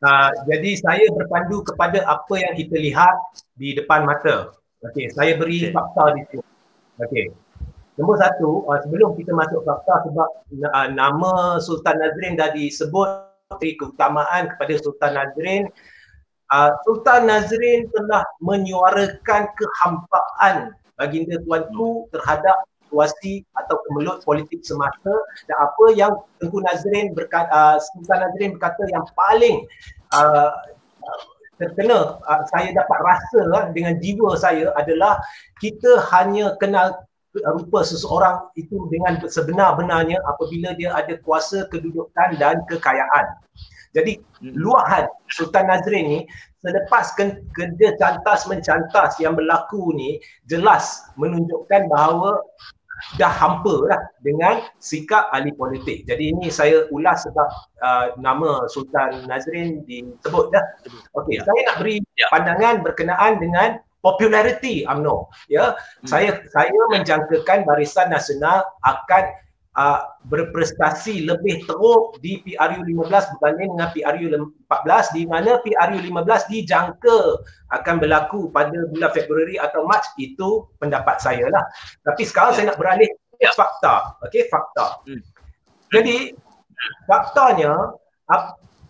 Uh, 0.00 0.32
jadi 0.48 0.70
saya 0.80 1.06
berpandu 1.12 1.60
kepada 1.60 2.00
apa 2.08 2.34
yang 2.40 2.56
kita 2.56 2.76
lihat 2.80 3.14
di 3.60 3.76
depan 3.76 4.08
mata. 4.08 4.56
Okey, 4.80 5.12
saya 5.12 5.36
beri 5.36 5.68
okay. 5.68 5.76
fakta 5.76 6.04
di 6.16 6.22
sini. 6.32 6.46
Okey. 7.04 7.24
Nombor 8.00 8.16
satu, 8.16 8.64
uh, 8.64 8.80
sebelum 8.80 9.12
kita 9.20 9.36
masuk 9.36 9.60
fakta 9.60 10.08
sebab 10.08 10.28
uh, 10.72 10.88
nama 10.88 11.60
Sultan 11.60 12.00
Nazrin 12.00 12.40
dah 12.40 12.48
disebut 12.56 13.28
beri 13.60 13.76
keutamaan 13.76 14.48
kepada 14.56 14.72
Sultan 14.80 15.12
Nazrin 15.20 15.68
uh, 16.50 16.70
Sultan 16.84 17.30
Nazrin 17.30 17.86
telah 17.94 18.26
menyuarakan 18.42 19.42
kehampaan 19.54 20.74
baginda 20.98 21.40
tuanku 21.46 22.10
terhadap 22.12 22.58
situasi 22.90 23.46
atau 23.54 23.78
kemelut 23.86 24.18
politik 24.26 24.66
semasa 24.66 25.14
dan 25.46 25.56
apa 25.62 25.84
yang 25.94 26.12
Tengku 26.42 26.58
Nazrin 26.58 27.14
berkata, 27.14 27.46
uh, 27.54 27.76
Sultan 27.78 28.26
Nazrin 28.26 28.58
berkata 28.58 28.82
yang 28.90 29.06
paling 29.14 29.62
uh, 30.10 30.50
terkena 31.62 32.18
uh, 32.18 32.42
saya 32.50 32.74
dapat 32.74 32.98
rasa 32.98 33.40
uh, 33.54 33.64
dengan 33.70 33.94
jiwa 34.02 34.34
saya 34.34 34.74
adalah 34.74 35.22
kita 35.62 36.02
hanya 36.10 36.58
kenal 36.58 36.98
rupa 37.30 37.86
seseorang 37.86 38.50
itu 38.58 38.90
dengan 38.90 39.22
sebenar-benarnya 39.22 40.18
apabila 40.26 40.74
dia 40.74 40.90
ada 40.90 41.14
kuasa 41.22 41.62
kedudukan 41.70 42.34
dan 42.42 42.58
kekayaan. 42.66 43.38
Jadi 43.94 44.18
hmm. 44.18 44.54
luahan 44.58 45.06
Sultan 45.30 45.70
Nazrin 45.70 46.06
ni 46.10 46.20
selepas 46.60 47.16
kerja 47.56 47.88
cantas 47.96 48.44
mencantas 48.46 49.16
yang 49.18 49.34
berlaku 49.34 49.94
ni 49.96 50.20
jelas 50.46 51.06
menunjukkan 51.16 51.88
bahawa 51.88 52.38
dah 53.16 53.32
hampa 53.32 53.86
lah 53.88 54.00
dengan 54.20 54.64
sikap 54.78 55.28
ahli 55.32 55.52
politik. 55.54 56.04
Jadi 56.04 56.32
ini 56.36 56.48
saya 56.52 56.86
ulas 56.92 57.24
sebab 57.24 57.48
uh, 57.80 58.06
nama 58.20 58.66
Sultan 58.68 59.24
Nazrin 59.26 59.82
disebut 59.84 60.52
dah. 60.52 60.64
Okey, 61.16 61.40
ya. 61.40 61.44
saya 61.44 61.60
nak 61.72 61.76
beri 61.82 61.96
ya. 62.16 62.26
pandangan 62.32 62.84
berkenaan 62.84 63.40
dengan 63.40 63.80
populariti 64.00 64.84
UMNO. 64.88 65.28
Ya, 65.52 65.76
hmm. 65.76 66.08
saya 66.08 66.40
saya 66.52 66.80
menjangkakan 66.92 67.68
Barisan 67.68 68.08
Nasional 68.08 68.64
akan 68.84 69.24
uh, 69.78 70.00
berprestasi 70.26 71.26
lebih 71.26 71.62
teruk 71.66 72.18
di 72.24 72.42
PRU 72.42 72.82
15 72.82 73.30
berbanding 73.36 73.70
dengan 73.76 73.90
PRU 73.94 74.26
14 74.66 75.16
di 75.16 75.22
mana 75.28 75.60
PRU 75.62 75.98
15 76.00 76.50
dijangka 76.50 77.18
akan 77.70 77.94
berlaku 78.02 78.50
pada 78.50 78.74
bulan 78.90 79.10
Februari 79.14 79.60
atau 79.60 79.86
Mac 79.86 80.02
itu 80.18 80.66
pendapat 80.82 81.22
saya 81.22 81.46
lah. 81.50 81.64
Tapi 82.02 82.22
sekarang 82.26 82.52
ya. 82.54 82.56
saya 82.56 82.64
nak 82.74 82.78
beralih 82.80 83.10
fakta. 83.54 83.94
Okey, 84.26 84.50
fakta. 84.50 85.00
Hmm. 85.06 85.22
Jadi 85.90 86.34
faktanya 87.06 87.94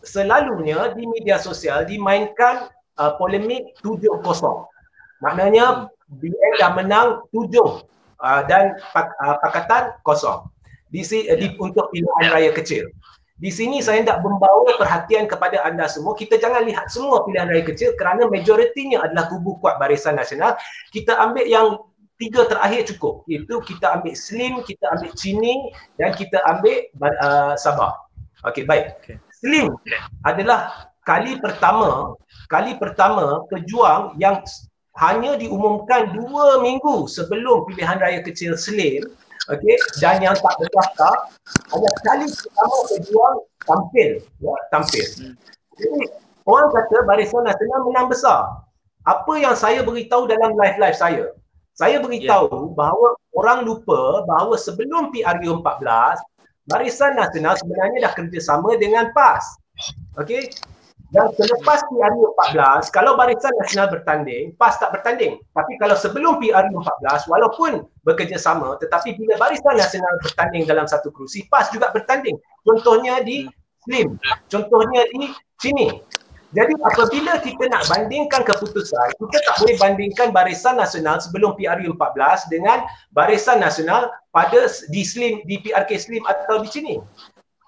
selalunya 0.04 0.92
di 0.96 1.04
media 1.08 1.36
sosial 1.40 1.84
dimainkan 1.84 2.68
uh, 2.96 3.16
polemik 3.20 3.76
7-0. 3.84 4.24
Maknanya 5.20 5.88
hmm. 5.88 6.18
BN 6.20 6.52
dah 6.58 6.72
menang 6.74 7.08
7 7.30 7.46
uh, 7.56 8.42
dan 8.48 8.74
pak, 8.90 9.12
uh, 9.20 9.36
pakatan 9.44 9.94
kosong 10.02 10.48
di, 10.90 11.00
uh, 11.02 11.36
di 11.38 11.46
untuk 11.56 11.88
pilihan 11.94 12.26
raya 12.34 12.50
kecil. 12.50 12.90
Di 13.40 13.48
sini 13.48 13.80
saya 13.80 14.04
hendak 14.04 14.20
membawa 14.20 14.76
perhatian 14.76 15.24
kepada 15.24 15.64
anda 15.64 15.88
semua. 15.88 16.12
Kita 16.12 16.36
jangan 16.36 16.60
lihat 16.68 16.92
semua 16.92 17.24
pilihan 17.24 17.48
raya 17.48 17.64
kecil 17.64 17.96
kerana 17.96 18.28
majoritinya 18.28 19.00
adalah 19.00 19.32
kubu 19.32 19.56
kuat 19.64 19.80
Barisan 19.80 20.20
Nasional. 20.20 20.60
Kita 20.92 21.16
ambil 21.16 21.48
yang 21.48 21.80
tiga 22.20 22.44
terakhir 22.44 22.84
cukup. 22.92 23.24
Itu 23.32 23.64
kita 23.64 23.96
ambil 23.96 24.12
Slim, 24.12 24.60
kita 24.60 24.92
ambil 24.92 25.10
Cini 25.16 25.72
dan 25.96 26.12
kita 26.12 26.36
ambil 26.52 26.84
uh, 27.00 27.56
Sabah. 27.56 27.96
Okey, 28.44 28.68
baik. 28.68 29.00
Slim 29.40 29.72
adalah 30.28 30.92
kali 31.08 31.40
pertama 31.40 32.12
kali 32.52 32.76
pertama 32.76 33.40
pejuang 33.48 34.20
yang 34.20 34.44
hanya 35.00 35.40
diumumkan 35.40 36.12
dua 36.12 36.60
minggu 36.60 37.08
sebelum 37.08 37.64
pilihan 37.72 37.96
raya 37.96 38.20
kecil 38.20 38.52
Slim 38.52 39.08
okey 39.54 39.76
dan 39.98 40.22
yang 40.22 40.36
tak 40.38 40.54
berdaftar 40.58 41.14
ada 41.70 41.90
kali 42.06 42.26
pertama 42.30 42.76
pejuang 42.90 43.36
tampil 43.66 44.10
ya 44.40 44.54
tampil 44.70 45.06
jadi 45.78 46.00
orang 46.46 46.68
kata 46.70 46.96
barisan 47.06 47.42
nasional 47.44 47.80
menang 47.86 48.08
besar 48.08 48.64
apa 49.08 49.32
yang 49.40 49.56
saya 49.56 49.80
beritahu 49.82 50.28
dalam 50.30 50.54
live 50.54 50.78
live 50.78 50.98
saya 50.98 51.24
saya 51.74 51.96
beritahu 51.98 52.70
yeah. 52.70 52.74
bahawa 52.76 53.08
orang 53.34 53.64
lupa 53.64 54.22
bahawa 54.28 54.54
sebelum 54.60 55.08
PRU 55.14 55.64
14 55.64 56.20
Barisan 56.70 57.18
Nasional 57.18 57.58
sebenarnya 57.58 57.98
dah 58.06 58.12
kerjasama 58.14 58.78
dengan 58.78 59.10
PAS. 59.10 59.42
Okey. 60.22 60.54
Dan 61.10 61.26
selepas 61.34 61.82
PRU 61.90 62.22
14, 62.54 62.86
kalau 62.94 63.18
Barisan 63.18 63.50
Nasional 63.58 63.90
bertanding, 63.90 64.54
PAS 64.54 64.78
tak 64.78 64.94
bertanding. 64.94 65.42
Tapi 65.50 65.72
kalau 65.82 65.98
sebelum 65.98 66.38
PRU 66.38 66.78
14, 66.78 67.26
walaupun 67.26 67.82
bekerjasama, 68.06 68.78
tetapi 68.78 69.18
bila 69.18 69.34
Barisan 69.42 69.74
Nasional 69.74 70.14
bertanding 70.22 70.70
dalam 70.70 70.86
satu 70.86 71.10
kerusi, 71.10 71.50
PAS 71.50 71.74
juga 71.74 71.90
bertanding. 71.90 72.38
Contohnya 72.62 73.26
di 73.26 73.50
Slim, 73.82 74.22
contohnya 74.46 75.02
di 75.10 75.34
sini. 75.58 75.98
Jadi 76.50 76.74
apabila 76.82 77.38
kita 77.42 77.70
nak 77.70 77.86
bandingkan 77.86 78.42
keputusan, 78.42 79.06
kita 79.18 79.38
tak 79.50 79.54
boleh 79.62 79.76
bandingkan 79.82 80.28
Barisan 80.30 80.78
Nasional 80.78 81.18
sebelum 81.18 81.58
PRU 81.58 81.94
14 81.94 82.50
dengan 82.54 82.86
Barisan 83.10 83.58
Nasional 83.58 84.10
pada 84.30 84.66
di 84.90 85.02
Slim, 85.02 85.42
di 85.42 85.58
PRK 85.58 85.90
Slim 85.98 86.22
atau 86.26 86.62
di 86.62 86.70
sini. 86.70 86.94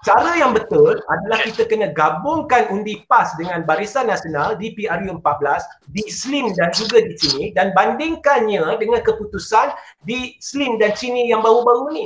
Cara 0.03 0.35
yang 0.35 0.51
betul 0.51 0.99
adalah 1.07 1.47
kita 1.47 1.63
kena 1.71 1.95
gabungkan 1.95 2.67
undi 2.75 3.07
PAS 3.07 3.39
dengan 3.39 3.63
Barisan 3.63 4.11
Nasional 4.11 4.59
di 4.59 4.75
PRU 4.75 5.23
14, 5.23 5.95
di 5.95 6.03
SLIM 6.11 6.59
dan 6.59 6.75
juga 6.75 7.07
di 7.07 7.15
sini 7.15 7.55
dan 7.55 7.71
bandingkannya 7.71 8.83
dengan 8.83 8.99
keputusan 8.99 9.71
di 10.03 10.35
SLIM 10.43 10.83
dan 10.83 10.99
sini 10.99 11.31
yang 11.31 11.39
baru-baru 11.47 11.95
ni. 11.95 12.05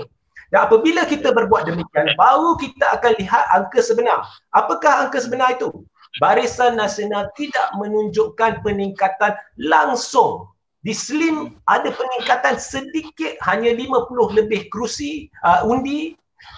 Dan 0.52 0.68
apabila 0.68 1.08
kita 1.08 1.32
berbuat 1.32 1.72
demikian, 1.72 2.12
baru 2.20 2.60
kita 2.60 3.00
akan 3.00 3.16
lihat 3.16 3.44
angka 3.56 3.80
sebenar. 3.80 4.28
Apakah 4.52 5.08
angka 5.08 5.24
sebenar 5.24 5.56
itu? 5.56 5.72
Barisan 6.20 6.76
Nasional 6.76 7.32
tidak 7.32 7.72
menunjukkan 7.80 8.60
peningkatan 8.60 9.40
langsung. 9.56 10.52
Di 10.84 10.92
SLIM 10.92 11.56
ada 11.64 11.88
peningkatan 11.88 12.60
sedikit 12.60 13.40
hanya 13.48 13.72
50 13.72 14.36
lebih 14.36 14.68
kerusi 14.68 15.32
uh, 15.48 15.64
undi 15.64 16.12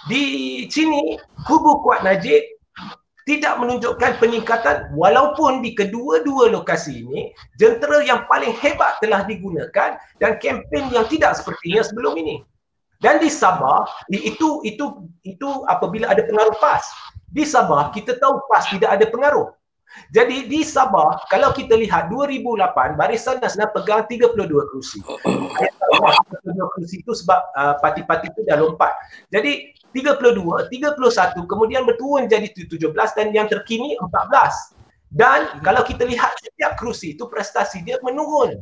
di 0.07 0.23
sini 0.71 1.19
kubu 1.45 1.83
kuat 1.85 2.01
Najib 2.01 2.41
tidak 3.29 3.61
menunjukkan 3.61 4.17
peningkatan 4.17 4.89
walaupun 4.97 5.61
di 5.61 5.77
kedua-dua 5.77 6.49
lokasi 6.49 7.05
ini 7.05 7.29
jentera 7.61 8.01
yang 8.01 8.25
paling 8.25 8.57
hebat 8.57 8.97
telah 9.05 9.21
digunakan 9.21 10.01
dan 10.17 10.31
kempen 10.41 10.89
yang 10.89 11.05
tidak 11.05 11.37
sepertinya 11.37 11.85
sebelum 11.85 12.17
ini. 12.17 12.41
Dan 12.99 13.21
di 13.21 13.29
Sabah 13.31 13.85
itu 14.11 14.65
itu 14.65 14.85
itu 15.23 15.49
apabila 15.69 16.09
ada 16.09 16.25
pengaruh 16.25 16.57
PAS. 16.57 16.83
Di 17.29 17.45
Sabah 17.45 17.93
kita 17.93 18.17
tahu 18.17 18.43
PAS 18.49 18.73
tidak 18.73 18.97
ada 18.97 19.05
pengaruh. 19.07 19.53
Jadi 20.09 20.49
di 20.49 20.65
Sabah 20.65 21.21
kalau 21.29 21.53
kita 21.53 21.77
lihat 21.77 22.09
2008 22.09 22.97
Barisan 22.97 23.37
Nasional 23.37 23.69
pegang 23.71 24.09
32 24.09 24.69
kerusi. 24.73 24.99
32 25.99 26.73
kerusi 26.75 26.95
itu 27.03 27.11
sebab 27.11 27.39
uh, 27.53 27.75
parti-parti 27.83 28.31
itu 28.31 28.41
dah 28.47 28.57
lompat. 28.59 28.93
Jadi 29.29 29.75
32, 29.91 30.69
31 30.69 31.49
kemudian 31.49 31.83
berturun 31.83 32.29
jadi 32.29 32.47
17 32.49 32.89
dan 32.93 33.27
yang 33.33 33.47
terkini 33.49 33.97
14. 33.97 34.79
Dan 35.09 35.61
kalau 35.65 35.81
kita 35.81 36.05
lihat 36.05 36.37
setiap 36.37 36.77
kerusi 36.77 37.17
itu 37.17 37.25
prestasi 37.25 37.81
dia 37.81 37.97
menurun. 38.05 38.61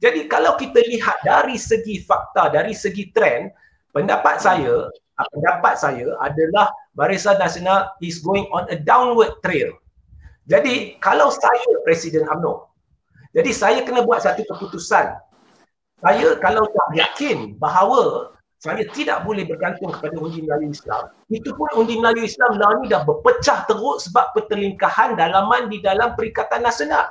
Jadi 0.00 0.26
kalau 0.26 0.56
kita 0.56 0.80
lihat 0.84 1.20
dari 1.22 1.60
segi 1.60 2.02
fakta, 2.02 2.52
dari 2.52 2.72
segi 2.72 3.12
trend, 3.12 3.52
pendapat 3.92 4.40
saya, 4.40 4.88
pendapat 5.16 5.74
saya 5.76 6.08
adalah 6.20 6.72
Barisan 6.96 7.38
Nasional 7.38 7.92
is 8.00 8.20
going 8.20 8.48
on 8.50 8.66
a 8.72 8.76
downward 8.80 9.38
trail. 9.44 9.72
Jadi 10.44 11.00
kalau 11.00 11.32
saya 11.32 11.70
Presiden 11.88 12.28
UMNO, 12.28 12.68
jadi 13.32 13.50
saya 13.50 13.80
kena 13.82 14.04
buat 14.04 14.22
satu 14.22 14.44
keputusan. 14.44 15.23
Saya 16.04 16.36
kalau 16.36 16.68
tak 16.68 16.88
yakin 16.92 17.56
bahawa 17.56 18.28
saya 18.60 18.84
tidak 18.92 19.24
boleh 19.24 19.44
bergantung 19.48 19.92
kepada 19.92 20.16
undi 20.20 20.44
Melayu 20.44 20.72
Islam. 20.72 21.12
Itu 21.32 21.56
pun 21.56 21.68
undi 21.80 21.96
Melayu 21.96 22.28
Islam 22.28 22.60
lah 22.60 22.76
ni 22.80 22.92
dah 22.92 23.04
berpecah 23.04 23.64
teruk 23.68 24.00
sebab 24.04 24.36
pertelingkahan 24.36 25.16
dalaman 25.16 25.72
di 25.72 25.80
dalam 25.80 26.12
Perikatan 26.16 26.64
Nasional. 26.64 27.08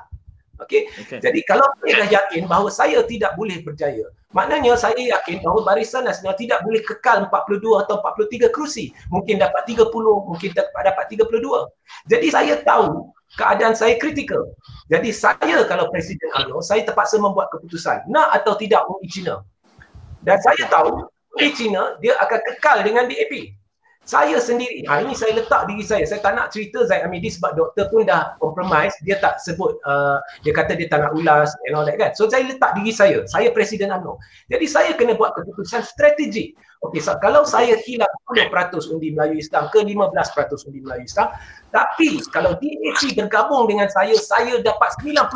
Okey. 0.61 0.89
Okay. 1.05 1.17
Jadi 1.17 1.41
kalau 1.49 1.65
saya 1.81 2.05
dah 2.05 2.09
yakin 2.09 2.45
bahawa 2.45 2.69
saya 2.69 3.01
tidak 3.09 3.33
boleh 3.33 3.65
berjaya, 3.65 4.05
maknanya 4.37 4.77
saya 4.77 4.97
yakin 4.97 5.41
bahawa 5.41 5.73
Barisan 5.73 6.05
Nasional 6.05 6.37
tidak 6.37 6.61
boleh 6.61 6.81
kekal 6.85 7.25
42 7.29 7.85
atau 7.85 7.97
43 8.01 8.53
kerusi. 8.53 8.93
Mungkin 9.09 9.41
dapat 9.41 9.65
30, 9.65 9.89
mungkin 10.29 10.49
dapat 10.53 10.81
dapat 10.93 11.05
32. 11.09 11.69
Jadi 12.09 12.27
saya 12.29 12.61
tahu 12.61 13.13
keadaan 13.39 13.73
saya 13.73 13.97
kritikal. 13.97 14.41
Jadi 14.91 15.09
saya 15.09 15.65
kalau 15.65 15.89
Presiden 15.89 16.29
UMNO, 16.37 16.61
saya 16.61 16.85
terpaksa 16.85 17.17
membuat 17.17 17.49
keputusan 17.53 18.05
nak 18.11 18.29
atau 18.35 18.53
tidak 18.59 18.85
undi 18.89 19.09
Cina. 19.09 19.41
Dan 20.21 20.37
saya 20.39 20.67
tahu 20.69 21.07
undi 21.37 21.49
Cina 21.55 21.97
dia 22.03 22.13
akan 22.21 22.39
kekal 22.53 22.85
dengan 22.85 23.09
DAP. 23.09 23.57
Saya 24.03 24.35
sendiri, 24.35 24.83
ha, 24.91 24.99
ini 24.99 25.15
saya 25.15 25.31
letak 25.39 25.63
diri 25.63 25.79
saya. 25.79 26.03
Saya 26.03 26.19
tak 26.19 26.35
nak 26.35 26.51
cerita 26.51 26.83
Zaid 26.83 27.07
Amidi 27.07 27.31
sebab 27.31 27.55
doktor 27.55 27.87
pun 27.87 28.03
dah 28.03 28.35
compromise. 28.35 28.91
Dia 29.07 29.15
tak 29.23 29.39
sebut, 29.39 29.79
uh, 29.87 30.19
dia 30.43 30.51
kata 30.51 30.75
dia 30.75 30.91
tak 30.91 31.07
nak 31.07 31.15
ulas 31.15 31.55
and 31.63 31.79
all 31.79 31.87
that 31.87 31.95
kan. 31.95 32.11
So 32.11 32.27
saya 32.27 32.43
letak 32.43 32.75
diri 32.75 32.91
saya. 32.91 33.23
Saya 33.31 33.55
Presiden 33.55 33.95
UMNO. 33.95 34.19
Jadi 34.51 34.65
saya 34.67 34.91
kena 34.99 35.15
buat 35.15 35.31
keputusan 35.39 35.87
strategik. 35.87 36.51
Okey, 36.83 36.99
so, 36.99 37.15
kalau 37.23 37.47
saya 37.47 37.79
hilang 37.87 38.11
10% 38.27 38.91
undi 38.91 39.15
Melayu 39.15 39.39
Islam 39.39 39.71
ke 39.71 39.79
15% 39.87 40.67
undi 40.67 40.83
Melayu 40.83 41.07
Islam, 41.07 41.31
tapi 41.71 42.19
kalau 42.27 42.59
DAP 42.59 43.15
bergabung 43.15 43.71
dengan 43.71 43.87
saya, 43.87 44.11
saya 44.19 44.59
dapat 44.59 44.91
90% 44.99 45.31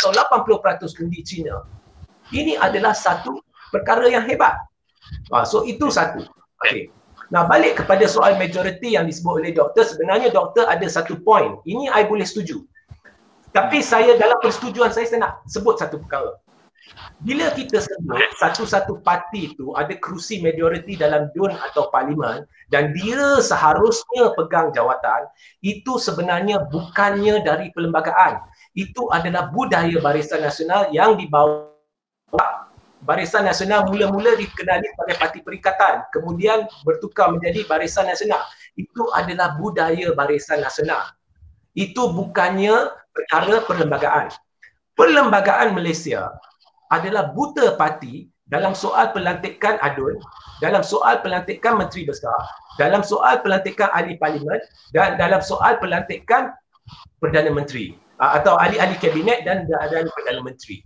atau 0.00 0.10
80% 0.16 1.04
undi 1.04 1.20
Cina. 1.20 1.60
Ini 2.32 2.56
adalah 2.56 2.96
satu 2.96 3.36
perkara 3.68 4.08
yang 4.08 4.24
hebat. 4.24 4.56
Ha, 5.28 5.44
so 5.44 5.68
itu 5.68 5.92
satu. 5.92 6.24
Okey. 6.64 6.88
Nah 7.28 7.44
balik 7.44 7.84
kepada 7.84 8.08
soal 8.08 8.40
majoriti 8.40 8.96
yang 8.96 9.04
disebut 9.04 9.44
oleh 9.44 9.52
doktor, 9.52 9.84
sebenarnya 9.84 10.32
doktor 10.32 10.64
ada 10.64 10.84
satu 10.88 11.20
point. 11.20 11.60
Ini 11.68 11.92
I 11.92 12.08
boleh 12.08 12.24
setuju. 12.24 12.64
Tapi 13.52 13.80
saya 13.84 14.16
dalam 14.16 14.36
persetujuan 14.40 14.92
saya, 14.92 15.08
saya 15.08 15.20
nak 15.24 15.32
sebut 15.48 15.76
satu 15.80 16.00
perkara. 16.00 16.36
Bila 17.20 17.52
kita 17.52 17.84
sebut 17.84 18.16
satu-satu 18.40 19.04
parti 19.04 19.52
itu 19.52 19.76
ada 19.76 19.92
kerusi 20.00 20.40
majoriti 20.40 20.96
dalam 20.96 21.28
DUN 21.36 21.52
atau 21.52 21.92
parlimen 21.92 22.48
dan 22.72 22.96
dia 22.96 23.42
seharusnya 23.44 24.32
pegang 24.38 24.72
jawatan, 24.72 25.28
itu 25.60 26.00
sebenarnya 26.00 26.64
bukannya 26.72 27.44
dari 27.44 27.68
perlembagaan. 27.76 28.40
Itu 28.72 29.10
adalah 29.12 29.52
budaya 29.52 29.98
Barisan 30.00 30.40
Nasional 30.40 30.88
yang 30.94 31.20
dibawa 31.20 31.68
Barisan 33.02 33.46
Nasional 33.46 33.86
mula-mula 33.86 34.34
dikenali 34.34 34.86
sebagai 34.94 35.16
parti 35.22 35.38
perikatan, 35.42 36.02
kemudian 36.10 36.66
bertukar 36.82 37.30
menjadi 37.30 37.62
Barisan 37.70 38.10
Nasional. 38.10 38.42
Itu 38.74 39.10
adalah 39.14 39.54
budaya 39.54 40.10
Barisan 40.14 40.62
Nasional. 40.62 41.14
Itu 41.78 42.10
bukannya 42.10 42.90
perkara 43.14 43.62
perlembagaan. 43.62 44.34
Perlembagaan 44.98 45.78
Malaysia 45.78 46.34
adalah 46.90 47.30
buta 47.30 47.78
parti 47.78 48.26
dalam 48.50 48.74
soal 48.74 49.14
pelantikan 49.14 49.78
adun, 49.78 50.18
dalam 50.58 50.82
soal 50.82 51.22
pelantikan 51.22 51.78
menteri 51.78 52.08
besar, 52.08 52.34
dalam 52.80 53.06
soal 53.06 53.38
pelantikan 53.44 53.92
ahli 53.94 54.18
parlimen 54.18 54.58
dan 54.90 55.14
dalam 55.20 55.38
soal 55.38 55.76
pelantikan 55.78 56.50
Perdana 57.20 57.52
Menteri 57.52 57.94
atau 58.18 58.58
ahli-ahli 58.58 58.96
kabinet 58.98 59.44
dan 59.46 59.68
dan 59.68 60.08
Perdana 60.10 60.40
Menteri. 60.42 60.82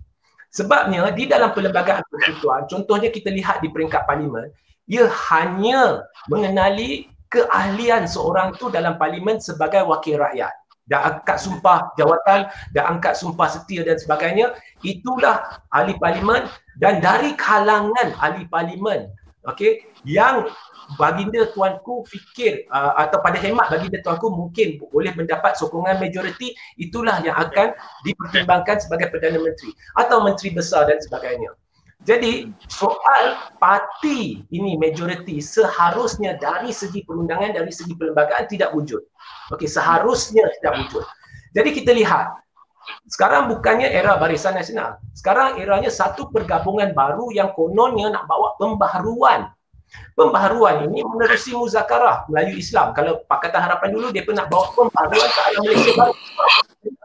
Sebabnya 0.53 1.09
di 1.17 1.25
dalam 1.25 1.57
perlembagaan 1.57 2.05
persekutuan, 2.13 2.69
contohnya 2.69 3.09
kita 3.09 3.33
lihat 3.33 3.65
di 3.65 3.73
peringkat 3.73 4.05
parlimen, 4.05 4.53
ia 4.85 5.09
hanya 5.33 6.05
mengenali 6.29 7.09
keahlian 7.33 8.05
seorang 8.05 8.53
tu 8.61 8.69
dalam 8.69 9.01
parlimen 9.01 9.41
sebagai 9.41 9.89
wakil 9.89 10.21
rakyat. 10.21 10.53
Dan 10.85 11.01
angkat 11.09 11.41
sumpah 11.41 11.97
jawatan, 11.97 12.53
dan 12.77 12.85
angkat 12.85 13.17
sumpah 13.17 13.49
setia 13.49 13.81
dan 13.81 13.97
sebagainya, 13.97 14.53
itulah 14.85 15.57
ahli 15.73 15.97
parlimen 15.97 16.45
dan 16.77 17.01
dari 17.01 17.33
kalangan 17.39 18.13
ahli 18.21 18.45
parlimen 18.51 19.09
okay, 19.47 19.87
yang 20.03 20.47
baginda 20.99 21.49
tuanku 21.55 22.05
fikir 22.09 22.67
uh, 22.69 22.99
atau 22.99 23.19
pada 23.23 23.39
hemat 23.39 23.71
baginda 23.71 23.99
tuanku 24.03 24.29
mungkin 24.29 24.83
boleh 24.91 25.13
mendapat 25.15 25.57
sokongan 25.57 25.99
majoriti 26.03 26.53
itulah 26.79 27.23
yang 27.23 27.37
akan 27.39 27.73
dipertimbangkan 28.07 28.83
sebagai 28.83 29.09
Perdana 29.11 29.39
Menteri 29.39 29.73
atau 29.97 30.25
Menteri 30.25 30.53
Besar 30.53 30.89
dan 30.91 30.99
sebagainya. 31.01 31.53
Jadi 32.03 32.51
soal 32.67 33.39
parti 33.63 34.43
ini 34.51 34.75
majoriti 34.75 35.39
seharusnya 35.39 36.35
dari 36.35 36.75
segi 36.75 37.07
perundangan, 37.07 37.55
dari 37.55 37.71
segi 37.71 37.95
perlembagaan 37.95 38.51
tidak 38.51 38.75
wujud. 38.75 38.99
Okey, 39.55 39.71
seharusnya 39.71 40.43
tidak 40.59 40.83
wujud. 40.83 41.05
Jadi 41.55 41.71
kita 41.71 41.95
lihat 41.95 42.43
sekarang 43.07 43.55
bukannya 43.55 43.87
era 43.87 44.19
Barisan 44.19 44.59
Nasional. 44.59 44.99
Sekarang 45.15 45.63
eranya 45.63 45.95
satu 45.95 46.27
pergabungan 46.35 46.91
baru 46.91 47.31
yang 47.31 47.55
kononnya 47.55 48.11
nak 48.11 48.27
bawa 48.27 48.59
pembaharuan 48.59 49.55
Pembaharuan 50.13 50.89
ini 50.89 51.01
menerusi 51.05 51.57
muzakarah 51.57 52.29
Melayu 52.29 52.61
Islam. 52.61 52.93
Kalau 52.93 53.25
Pakatan 53.25 53.61
Harapan 53.65 53.89
dulu 53.93 54.13
dia 54.13 54.25
pernah 54.25 54.45
bawa 54.45 54.73
pembaharuan 54.77 55.29
ke 55.29 55.41
arah 55.41 55.61
Malaysia 55.65 55.93
baru. 55.97 56.15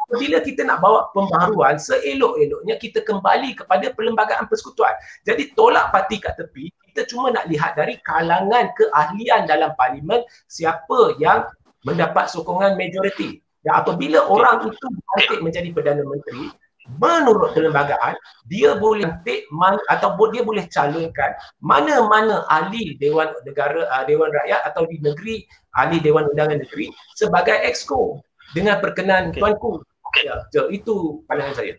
Bila 0.07 0.39
kita 0.39 0.63
nak 0.63 0.79
bawa 0.79 1.11
pembaharuan, 1.11 1.75
seelok-eloknya 1.75 2.79
kita 2.79 3.03
kembali 3.03 3.59
kepada 3.59 3.91
perlembagaan 3.91 4.47
persekutuan. 4.47 4.95
Jadi 5.27 5.51
tolak 5.51 5.91
parti 5.91 6.23
kat 6.23 6.39
tepi, 6.39 6.71
kita 6.91 7.03
cuma 7.11 7.27
nak 7.27 7.43
lihat 7.51 7.75
dari 7.75 7.99
kalangan 8.07 8.71
keahlian 8.71 9.43
dalam 9.45 9.75
parlimen 9.75 10.23
siapa 10.47 11.19
yang 11.19 11.43
mendapat 11.83 12.31
sokongan 12.31 12.79
majoriti. 12.79 13.43
Dan 13.67 13.83
apabila 13.83 14.31
orang 14.31 14.71
itu 14.71 14.79
dilantik 14.79 15.39
menjadi 15.43 15.69
Perdana 15.75 16.03
Menteri, 16.07 16.55
menurut 16.95 17.51
perlembagaan 17.51 18.15
dia 18.47 18.79
boleh 18.79 19.11
take 19.27 19.43
man, 19.51 19.75
atau 19.91 20.15
dia 20.31 20.41
boleh 20.41 20.63
calonkan 20.71 21.35
mana-mana 21.59 22.47
ahli 22.47 22.95
Dewan 22.95 23.27
Negara 23.43 23.83
uh, 23.91 24.03
Dewan 24.07 24.31
Rakyat 24.31 24.63
atau 24.71 24.87
di 24.87 24.97
negeri 25.03 25.43
ahli 25.75 25.99
Dewan 25.99 26.31
Undangan 26.31 26.63
Negeri 26.63 26.87
sebagai 27.19 27.59
exco 27.67 28.23
dengan 28.55 28.79
perkenan 28.79 29.35
okay. 29.35 29.43
tuanku. 29.43 29.83
Ya, 30.23 30.39
so, 30.49 30.71
itu 30.71 31.21
pandangan 31.27 31.53
saya. 31.53 31.75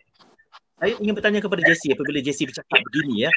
Saya 0.79 0.95
ingin 1.03 1.11
bertanya 1.11 1.43
kepada 1.43 1.59
Jesse 1.67 1.91
apabila 1.91 2.23
Jesse 2.23 2.47
bercakap 2.47 2.79
begini 2.87 3.27
ya. 3.27 3.31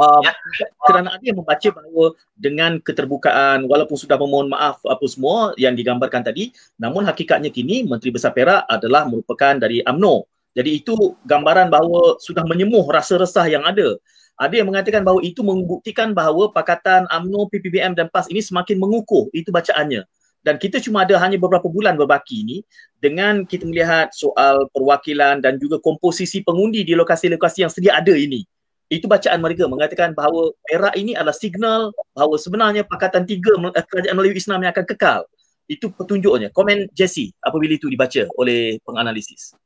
Uh, 0.00 0.20
ya. 0.24 0.32
Kerana 0.80 1.16
ada 1.16 1.24
yang 1.24 1.40
membaca 1.40 1.68
bahawa 1.72 2.16
dengan 2.36 2.80
keterbukaan 2.80 3.64
walaupun 3.68 3.96
sudah 3.96 4.16
memohon 4.16 4.48
maaf 4.48 4.80
apa 4.84 5.04
semua 5.08 5.56
yang 5.60 5.72
digambarkan 5.72 6.20
tadi 6.20 6.52
namun 6.76 7.04
hakikatnya 7.08 7.48
kini 7.48 7.84
Menteri 7.84 8.12
Besar 8.12 8.36
Perak 8.36 8.68
adalah 8.68 9.08
merupakan 9.08 9.56
dari 9.56 9.80
AMNO 9.80 10.35
jadi 10.56 10.80
itu 10.80 10.96
gambaran 11.28 11.68
bahawa 11.68 12.16
sudah 12.16 12.40
menyemuh 12.48 12.88
rasa 12.88 13.20
resah 13.20 13.44
yang 13.44 13.60
ada. 13.68 14.00
Ada 14.40 14.64
yang 14.64 14.72
mengatakan 14.72 15.04
bahawa 15.04 15.20
itu 15.20 15.44
membuktikan 15.44 16.16
bahawa 16.16 16.48
Pakatan 16.48 17.04
UMNO, 17.12 17.52
PPBM 17.52 17.92
dan 17.92 18.08
PAS 18.08 18.32
ini 18.32 18.40
semakin 18.40 18.80
mengukuh. 18.80 19.28
Itu 19.36 19.52
bacaannya. 19.52 20.08
Dan 20.40 20.56
kita 20.56 20.80
cuma 20.80 21.04
ada 21.04 21.20
hanya 21.20 21.36
beberapa 21.36 21.68
bulan 21.68 22.00
berbaki 22.00 22.40
ini 22.40 22.56
dengan 23.04 23.44
kita 23.44 23.68
melihat 23.68 24.08
soal 24.16 24.64
perwakilan 24.72 25.44
dan 25.44 25.60
juga 25.60 25.76
komposisi 25.76 26.40
pengundi 26.40 26.88
di 26.88 26.96
lokasi-lokasi 26.96 27.68
yang 27.68 27.72
sedia 27.72 27.92
ada 28.00 28.16
ini. 28.16 28.48
Itu 28.88 29.10
bacaan 29.10 29.42
mereka 29.42 29.68
mengatakan 29.68 30.16
bahawa 30.16 30.54
era 30.70 30.94
ini 30.96 31.18
adalah 31.18 31.36
signal 31.36 31.92
bahawa 32.16 32.38
sebenarnya 32.40 32.86
Pakatan 32.86 33.28
Tiga 33.28 33.52
eh, 33.58 33.84
Kerajaan 33.84 34.14
Melayu 34.16 34.38
Islam 34.38 34.64
yang 34.64 34.72
akan 34.72 34.86
kekal. 34.88 35.20
Itu 35.66 35.90
petunjuknya. 35.90 36.54
Komen 36.54 36.88
Jesse 36.94 37.34
apabila 37.42 37.74
itu 37.74 37.90
dibaca 37.90 38.22
oleh 38.38 38.78
penganalisis 38.86 39.58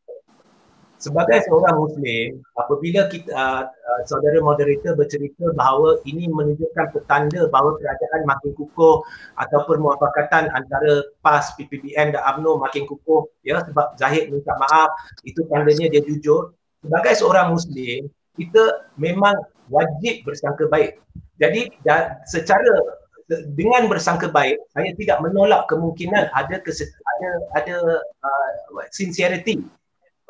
sebagai 1.01 1.41
seorang 1.49 1.81
muslim 1.81 2.45
apabila 2.61 3.09
kita 3.09 3.33
uh, 3.33 3.65
uh, 3.65 4.03
saudara 4.05 4.37
moderator 4.45 4.93
bercerita 4.93 5.49
bahawa 5.57 5.97
ini 6.05 6.29
menunjukkan 6.29 6.93
petanda 6.93 7.49
bahawa 7.49 7.81
kerajaan 7.81 8.29
makin 8.29 8.53
kukuh 8.53 9.01
atau 9.41 9.59
permuafakatan 9.65 10.53
antara 10.53 11.09
PAS, 11.25 11.57
PPBM 11.57 12.13
dan 12.13 12.21
UMNO 12.37 12.61
makin 12.61 12.85
kukuh 12.85 13.33
ya 13.41 13.65
sebab 13.65 13.97
Zahid 13.97 14.29
minta 14.29 14.53
maaf 14.61 14.93
itu 15.25 15.41
tandanya 15.49 15.89
dia 15.89 16.05
jujur. 16.05 16.53
Sebagai 16.85 17.17
seorang 17.17 17.57
muslim 17.57 18.13
kita 18.37 18.93
memang 19.01 19.41
wajib 19.73 20.29
bersangka 20.29 20.69
baik. 20.69 21.01
Jadi 21.41 21.73
da, 21.81 22.21
secara 22.29 23.01
dengan 23.57 23.89
bersangka 23.89 24.29
baik 24.29 24.61
saya 24.77 24.93
tidak 25.01 25.25
menolak 25.25 25.65
kemungkinan 25.65 26.29
ada 26.35 26.61
keses- 26.61 26.93
ada 26.93 27.31
ada 27.57 27.77
uh, 28.21 28.51
sincerity 28.93 29.65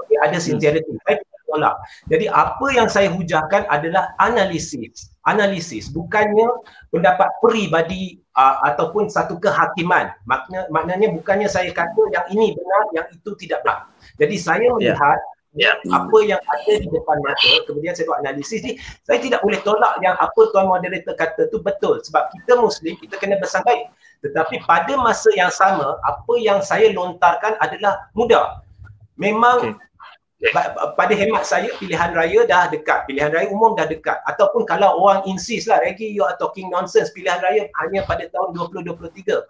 okay, 0.06 0.18
ada 0.20 0.36
hmm. 0.38 0.44
sincerity. 0.44 0.92
Saya 1.04 1.16
tidak 1.20 1.40
tolak. 1.50 1.74
Jadi 2.06 2.26
apa 2.30 2.66
yang 2.70 2.86
saya 2.86 3.10
hujahkan 3.10 3.66
adalah 3.66 4.14
analisis. 4.22 5.10
Analisis 5.26 5.90
bukannya 5.90 6.46
pendapat 6.94 7.28
peribadi 7.42 8.22
uh, 8.38 8.62
ataupun 8.70 9.10
satu 9.10 9.36
kehakiman. 9.42 10.14
Makna, 10.30 10.70
maknanya 10.70 11.10
bukannya 11.10 11.50
saya 11.50 11.74
kata 11.74 12.14
yang 12.14 12.24
ini 12.30 12.54
benar, 12.54 12.82
yang 12.94 13.06
itu 13.10 13.30
tidak 13.42 13.66
benar. 13.66 13.90
Jadi 14.22 14.36
saya 14.38 14.70
ya. 14.70 14.72
melihat 14.78 15.18
yeah. 15.58 15.74
Yeah. 15.82 15.98
apa 15.98 16.18
yang 16.22 16.38
ada 16.38 16.72
di 16.78 16.86
depan 16.86 17.18
mata, 17.26 17.52
kemudian 17.66 17.90
saya 17.98 18.06
buat 18.06 18.22
analisis 18.22 18.62
ni, 18.62 18.78
saya 19.02 19.18
tidak 19.18 19.42
boleh 19.42 19.58
tolak 19.66 19.98
yang 19.98 20.14
apa 20.14 20.40
tuan 20.54 20.70
moderator 20.70 21.18
kata 21.18 21.50
tu 21.50 21.58
betul. 21.58 21.98
Sebab 22.06 22.30
kita 22.38 22.54
Muslim, 22.62 22.94
kita 23.02 23.18
kena 23.18 23.36
bersangkai. 23.42 23.90
Tetapi 24.22 24.62
pada 24.68 24.94
masa 25.00 25.32
yang 25.34 25.50
sama, 25.50 25.98
apa 26.06 26.32
yang 26.38 26.62
saya 26.62 26.92
lontarkan 26.94 27.58
adalah 27.58 28.08
mudah. 28.14 28.62
Memang 29.20 29.76
okay 29.76 29.89
pada 30.96 31.12
hemat 31.12 31.44
saya 31.44 31.68
pilihan 31.76 32.16
raya 32.16 32.48
dah 32.48 32.72
dekat. 32.72 33.04
Pilihan 33.04 33.28
raya 33.28 33.52
umum 33.52 33.76
dah 33.76 33.84
dekat. 33.84 34.16
Ataupun 34.24 34.64
kalau 34.64 34.96
orang 35.04 35.20
insist 35.28 35.68
lah 35.68 35.80
Reggie 35.84 36.08
you 36.08 36.24
are 36.24 36.36
talking 36.40 36.72
nonsense 36.72 37.12
pilihan 37.12 37.40
raya 37.44 37.68
hanya 37.84 38.04
pada 38.08 38.24
tahun 38.32 38.56
2023 38.72 39.44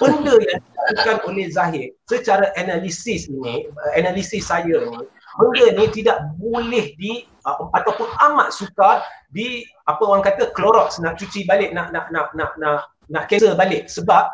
benda 0.00 0.32
yang 0.38 0.62
dilakukan 0.64 1.18
oleh 1.28 1.46
Zahid 1.52 1.92
secara 2.08 2.54
analisis 2.56 3.28
ini 3.28 3.68
analisis 3.98 4.48
saya 4.48 4.80
ni 4.86 5.02
benda 5.36 5.64
ni 5.76 5.84
tidak 5.92 6.24
boleh 6.40 6.94
di 6.96 7.28
uh, 7.44 7.68
ataupun 7.74 8.08
amat 8.30 8.54
sukar 8.54 9.04
di 9.28 9.62
apa 9.84 10.02
orang 10.02 10.24
kata 10.24 10.50
Clorox 10.56 10.98
nak 11.04 11.20
cuci 11.20 11.44
balik 11.44 11.70
nak 11.76 11.92
nak 11.92 12.08
nak 12.14 12.32
nak 12.32 12.56
nak 12.56 12.88
nak 13.10 13.26
cancel 13.26 13.58
balik. 13.58 13.90
Sebab 13.90 14.30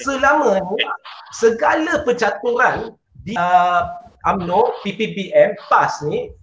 selama 0.00 0.60
ni 0.60 0.84
segala 1.36 2.02
pencaturan 2.04 2.96
di 3.24 3.36
uh, 3.36 3.84
UMNO, 4.26 4.82
PPBM, 4.82 5.54
PAS 5.70 6.02
ni 6.02 6.34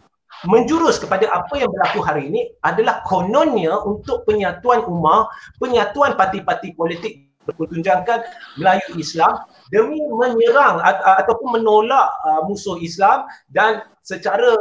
menjurus 0.47 0.99
kepada 0.99 1.27
apa 1.31 1.55
yang 1.55 1.69
berlaku 1.71 1.99
hari 2.03 2.27
ini 2.27 2.41
adalah 2.63 3.03
kononnya 3.07 3.79
untuk 3.83 4.27
penyatuan 4.27 4.83
umat, 4.87 5.31
penyatuan 5.59 6.15
parti-parti 6.19 6.75
politik 6.75 7.31
bertunjangkan 7.43 8.23
Melayu 8.55 8.95
Islam 8.95 9.43
demi 9.67 9.99
menyerang 9.99 10.79
ataupun 11.19 11.59
menolak 11.59 12.07
uh, 12.23 12.47
musuh 12.47 12.79
Islam 12.79 13.27
dan 13.51 13.83
secara 14.03 14.55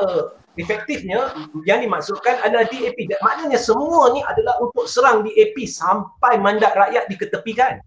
efektifnya 0.58 1.30
yang 1.64 1.80
dimaksudkan 1.82 2.42
adalah 2.42 2.66
DAP. 2.68 2.98
Dan 3.06 3.18
maknanya 3.22 3.58
semua 3.58 4.10
ni 4.12 4.20
adalah 4.26 4.58
untuk 4.58 4.90
serang 4.90 5.22
DAP 5.22 5.56
sampai 5.62 6.42
mandat 6.42 6.74
rakyat 6.74 7.06
diketepikan. 7.06 7.78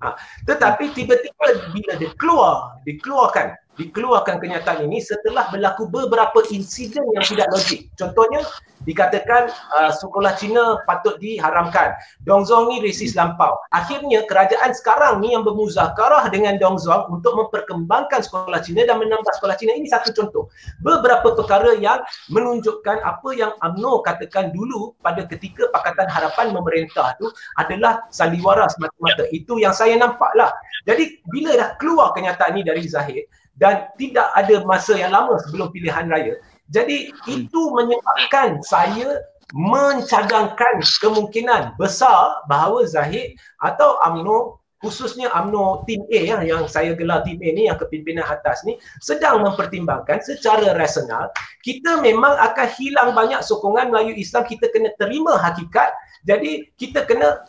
Ha. 0.00 0.16
Tetapi 0.48 0.96
tiba-tiba 0.96 1.46
bila 1.76 1.92
dia 2.00 2.10
keluar, 2.16 2.80
dikeluarkan, 2.88 3.52
dikeluarkan 3.80 4.36
kenyataan 4.36 4.84
ini 4.84 5.00
setelah 5.00 5.48
berlaku 5.48 5.88
beberapa 5.88 6.44
insiden 6.52 7.00
yang 7.16 7.24
tidak 7.24 7.48
logik. 7.48 7.88
Contohnya, 7.96 8.44
dikatakan 8.84 9.52
uh, 9.76 9.92
sekolah 9.92 10.36
Cina 10.36 10.80
patut 10.88 11.20
diharamkan. 11.20 11.92
Dongzong 12.24 12.72
ni 12.72 12.80
resis 12.80 13.12
lampau. 13.12 13.52
Akhirnya 13.72 14.24
kerajaan 14.24 14.72
sekarang 14.72 15.20
ni 15.20 15.36
yang 15.36 15.44
bermuzakarah 15.44 16.28
dengan 16.32 16.56
Dongzong 16.56 17.12
untuk 17.12 17.36
memperkembangkan 17.36 18.24
sekolah 18.24 18.60
Cina 18.64 18.88
dan 18.88 19.00
menambah 19.00 19.32
sekolah 19.40 19.56
Cina. 19.60 19.76
Ini 19.76 19.88
satu 19.88 20.12
contoh. 20.16 20.48
Beberapa 20.80 21.36
perkara 21.36 21.76
yang 21.76 22.00
menunjukkan 22.32 23.04
apa 23.04 23.28
yang 23.36 23.52
UMNO 23.60 24.04
katakan 24.04 24.52
dulu 24.52 24.96
pada 25.04 25.24
ketika 25.28 25.68
Pakatan 25.72 26.08
Harapan 26.08 26.52
memerintah 26.56 27.16
tu 27.20 27.28
adalah 27.60 28.04
sandiwara 28.08 28.68
semata-mata. 28.72 29.28
Itu 29.32 29.60
yang 29.60 29.76
saya 29.76 29.96
nampaklah. 30.00 30.52
Jadi 30.88 31.20
bila 31.28 31.52
dah 31.56 31.76
keluar 31.76 32.16
kenyataan 32.16 32.56
ini 32.56 32.64
dari 32.64 32.84
Zahid 32.88 33.28
dan 33.60 33.92
tidak 34.00 34.32
ada 34.32 34.64
masa 34.64 34.96
yang 34.96 35.12
lama 35.12 35.36
sebelum 35.44 35.68
pilihan 35.70 36.08
raya, 36.08 36.34
jadi 36.72 37.12
hmm. 37.12 37.46
itu 37.46 37.60
menyebabkan 37.76 38.58
saya 38.64 39.20
mencadangkan 39.50 40.78
kemungkinan 41.02 41.74
besar 41.74 42.46
bahawa 42.46 42.86
Zahid 42.86 43.34
atau 43.58 43.98
AMNO 44.06 44.62
khususnya 44.80 45.28
AMNO 45.36 45.84
Tim 45.84 46.00
A 46.08 46.20
ya, 46.24 46.38
yang 46.40 46.64
saya 46.64 46.96
gelar 46.96 47.20
Tim 47.26 47.36
A 47.36 47.48
ni 47.52 47.68
yang 47.68 47.76
kepimpinan 47.76 48.24
atas 48.24 48.64
ni 48.64 48.80
sedang 49.04 49.44
mempertimbangkan 49.44 50.24
secara 50.24 50.72
rasional 50.72 51.28
kita 51.60 52.00
memang 52.00 52.32
akan 52.40 52.68
hilang 52.80 53.12
banyak 53.12 53.44
sokongan 53.44 53.92
Melayu 53.92 54.16
Islam 54.16 54.48
kita 54.48 54.72
kena 54.72 54.88
terima 54.96 55.36
hakikat 55.36 55.92
jadi 56.24 56.64
kita 56.80 57.04
kena 57.04 57.44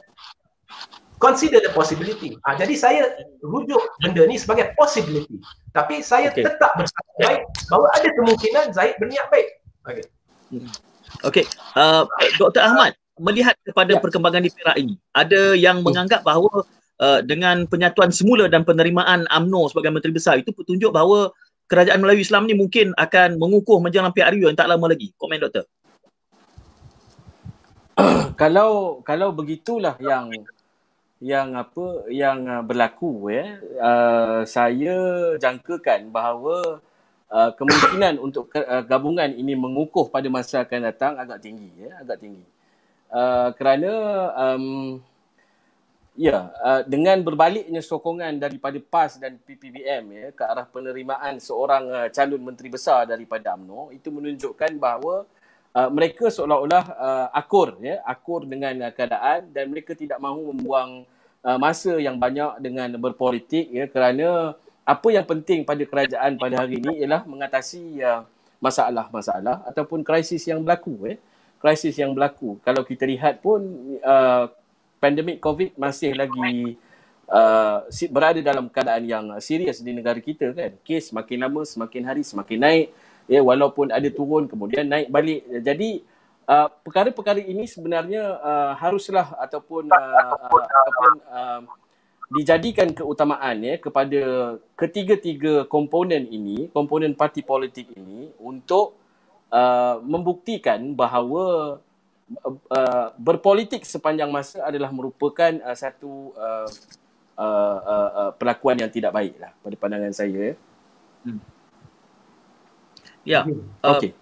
consider 1.22 1.62
the 1.62 1.70
possibility. 1.72 2.36
Ha, 2.44 2.58
jadi 2.58 2.74
saya 2.74 3.02
rujuk 3.46 3.80
benda 4.02 4.26
ni 4.26 4.42
sebagai 4.42 4.74
possibility. 4.74 5.38
Tapi 5.72 6.02
saya 6.02 6.34
okay. 6.34 6.44
tetap 6.44 6.74
bersama 6.74 7.10
baik 7.22 7.42
bahawa 7.70 7.88
ada 7.96 8.10
kemungkinan 8.18 8.66
Zaid 8.74 8.98
berniat 8.98 9.30
baik. 9.30 9.48
Okey. 9.86 10.06
Okey. 11.24 11.46
Uh, 11.78 12.10
Dr. 12.42 12.66
Ahmad, 12.66 12.98
melihat 13.22 13.54
kepada 13.62 13.96
ya. 13.96 14.02
perkembangan 14.02 14.42
di 14.42 14.52
Perak 14.52 14.76
ini, 14.82 14.98
ada 15.14 15.54
yang 15.54 15.80
hmm. 15.80 15.86
menganggap 15.86 16.26
bahawa 16.26 16.66
uh, 16.98 17.22
dengan 17.22 17.70
penyatuan 17.70 18.10
semula 18.10 18.50
dan 18.50 18.66
penerimaan 18.66 19.30
AMNO 19.30 19.70
sebagai 19.72 19.94
Menteri 19.94 20.18
Besar 20.18 20.42
itu 20.42 20.50
petunjuk 20.50 20.90
bahawa 20.90 21.30
kerajaan 21.70 22.02
Melayu 22.04 22.26
Islam 22.26 22.50
ni 22.50 22.58
mungkin 22.58 22.92
akan 22.98 23.40
mengukuh 23.40 23.80
menjelang 23.80 24.12
PRU 24.12 24.50
yang 24.50 24.58
tak 24.58 24.68
lama 24.68 24.92
lagi. 24.92 25.14
Komen 25.16 25.40
Doktor. 25.40 25.70
kalau 28.42 29.00
kalau 29.06 29.30
begitulah 29.32 29.96
yang 30.02 30.32
yang 31.22 31.54
apa 31.54 32.10
yang 32.10 32.50
uh, 32.50 32.64
berlaku 32.66 33.30
ya 33.30 33.62
uh, 33.78 34.42
saya 34.42 34.98
jangkakan 35.38 36.10
bahawa 36.10 36.82
uh, 37.30 37.52
kemungkinan 37.54 38.18
untuk 38.26 38.50
uh, 38.58 38.82
gabungan 38.82 39.30
ini 39.30 39.54
mengukuh 39.54 40.10
pada 40.10 40.26
masa 40.34 40.66
akan 40.66 40.82
datang 40.90 41.14
agak 41.22 41.46
tinggi 41.46 41.70
ya 41.78 42.02
agak 42.02 42.18
tinggi. 42.26 42.46
Uh, 43.12 43.54
kerana 43.54 43.92
um, 44.34 44.98
ya 46.18 46.52
uh, 46.58 46.82
dengan 46.90 47.22
berbaliknya 47.22 47.86
sokongan 47.86 48.42
daripada 48.42 48.82
PAS 48.82 49.22
dan 49.22 49.38
PPBM 49.38 50.04
ya 50.10 50.28
ke 50.34 50.44
arah 50.44 50.66
penerimaan 50.66 51.38
seorang 51.38 51.84
uh, 51.88 52.08
calon 52.10 52.42
menteri 52.42 52.68
besar 52.74 53.06
daripada 53.06 53.54
AMNO 53.54 53.94
itu 53.94 54.10
menunjukkan 54.10 54.74
bahawa 54.82 55.30
Uh, 55.72 55.88
mereka 55.88 56.28
seolah-olah 56.28 56.84
uh, 57.00 57.28
akur 57.32 57.80
ya 57.80 58.04
akur 58.04 58.44
dengan 58.44 58.76
uh, 58.84 58.92
keadaan 58.92 59.48
dan 59.56 59.72
mereka 59.72 59.96
tidak 59.96 60.20
mahu 60.20 60.52
membuang 60.52 61.08
uh, 61.48 61.56
masa 61.56 61.96
yang 61.96 62.20
banyak 62.20 62.60
dengan 62.60 62.92
berpolitik 63.00 63.72
ya 63.72 63.88
kerana 63.88 64.52
apa 64.84 65.08
yang 65.16 65.24
penting 65.24 65.64
pada 65.64 65.80
kerajaan 65.88 66.36
pada 66.36 66.68
hari 66.68 66.84
ini 66.84 67.00
ialah 67.00 67.24
mengatasi 67.24 68.04
uh, 68.04 68.28
masalah-masalah 68.62 69.66
ataupun 69.66 70.06
krisis 70.06 70.46
yang 70.46 70.62
berlaku 70.62 70.94
ya. 71.08 71.16
Krisis 71.62 71.94
yang 71.96 72.12
berlaku. 72.18 72.58
Kalau 72.66 72.82
kita 72.82 73.06
lihat 73.06 73.40
pun 73.40 73.62
uh, 74.02 74.50
pandemik 74.98 75.38
covid 75.38 75.72
masih 75.78 76.18
lagi 76.18 76.76
uh, 77.30 77.86
berada 78.10 78.42
dalam 78.42 78.66
keadaan 78.66 79.04
yang 79.06 79.26
serius 79.38 79.80
di 79.80 79.94
negara 79.94 80.18
kita 80.18 80.52
kan. 80.52 80.74
Kes 80.82 81.14
semakin 81.14 81.38
lama 81.48 81.62
semakin 81.64 82.02
hari 82.06 82.22
semakin 82.26 82.60
naik 82.60 82.88
ya 83.30 83.42
walaupun 83.42 83.90
ada 83.94 84.08
turun 84.10 84.48
kemudian 84.48 84.88
naik 84.90 85.10
balik 85.10 85.46
jadi 85.62 86.02
uh, 86.48 86.68
perkara-perkara 86.82 87.42
ini 87.42 87.70
sebenarnya 87.70 88.40
uh, 88.42 88.72
haruslah 88.78 89.38
ataupun 89.38 89.92
uh, 89.92 90.36
uh, 90.36 90.66
ataupun 90.66 91.12
uh, 91.30 91.62
dijadikan 92.32 92.96
keutamaan 92.96 93.60
ya 93.60 93.76
kepada 93.76 94.56
ketiga-tiga 94.80 95.68
komponen 95.68 96.32
ini 96.32 96.72
komponen 96.72 97.12
parti 97.12 97.44
politik 97.44 97.92
ini 97.94 98.32
untuk 98.40 98.96
uh, 99.52 100.00
membuktikan 100.00 100.96
bahawa 100.96 101.78
uh, 102.48 103.08
berpolitik 103.20 103.84
sepanjang 103.84 104.32
masa 104.32 104.64
adalah 104.64 104.90
merupakan 104.96 105.52
uh, 105.60 105.76
satu 105.76 106.32
uh, 106.40 106.70
uh, 107.36 107.80
uh, 107.84 108.10
uh, 108.16 108.32
perlakuan 108.36 108.80
yang 108.80 108.92
tidak 108.92 109.12
baik 109.12 109.36
lah 109.36 109.52
pada 109.60 109.76
pandangan 109.76 110.16
saya. 110.16 110.56
Hmm. 111.28 111.44
Ya, 113.22 113.46
uh, 113.46 113.98
okay. 113.98 114.18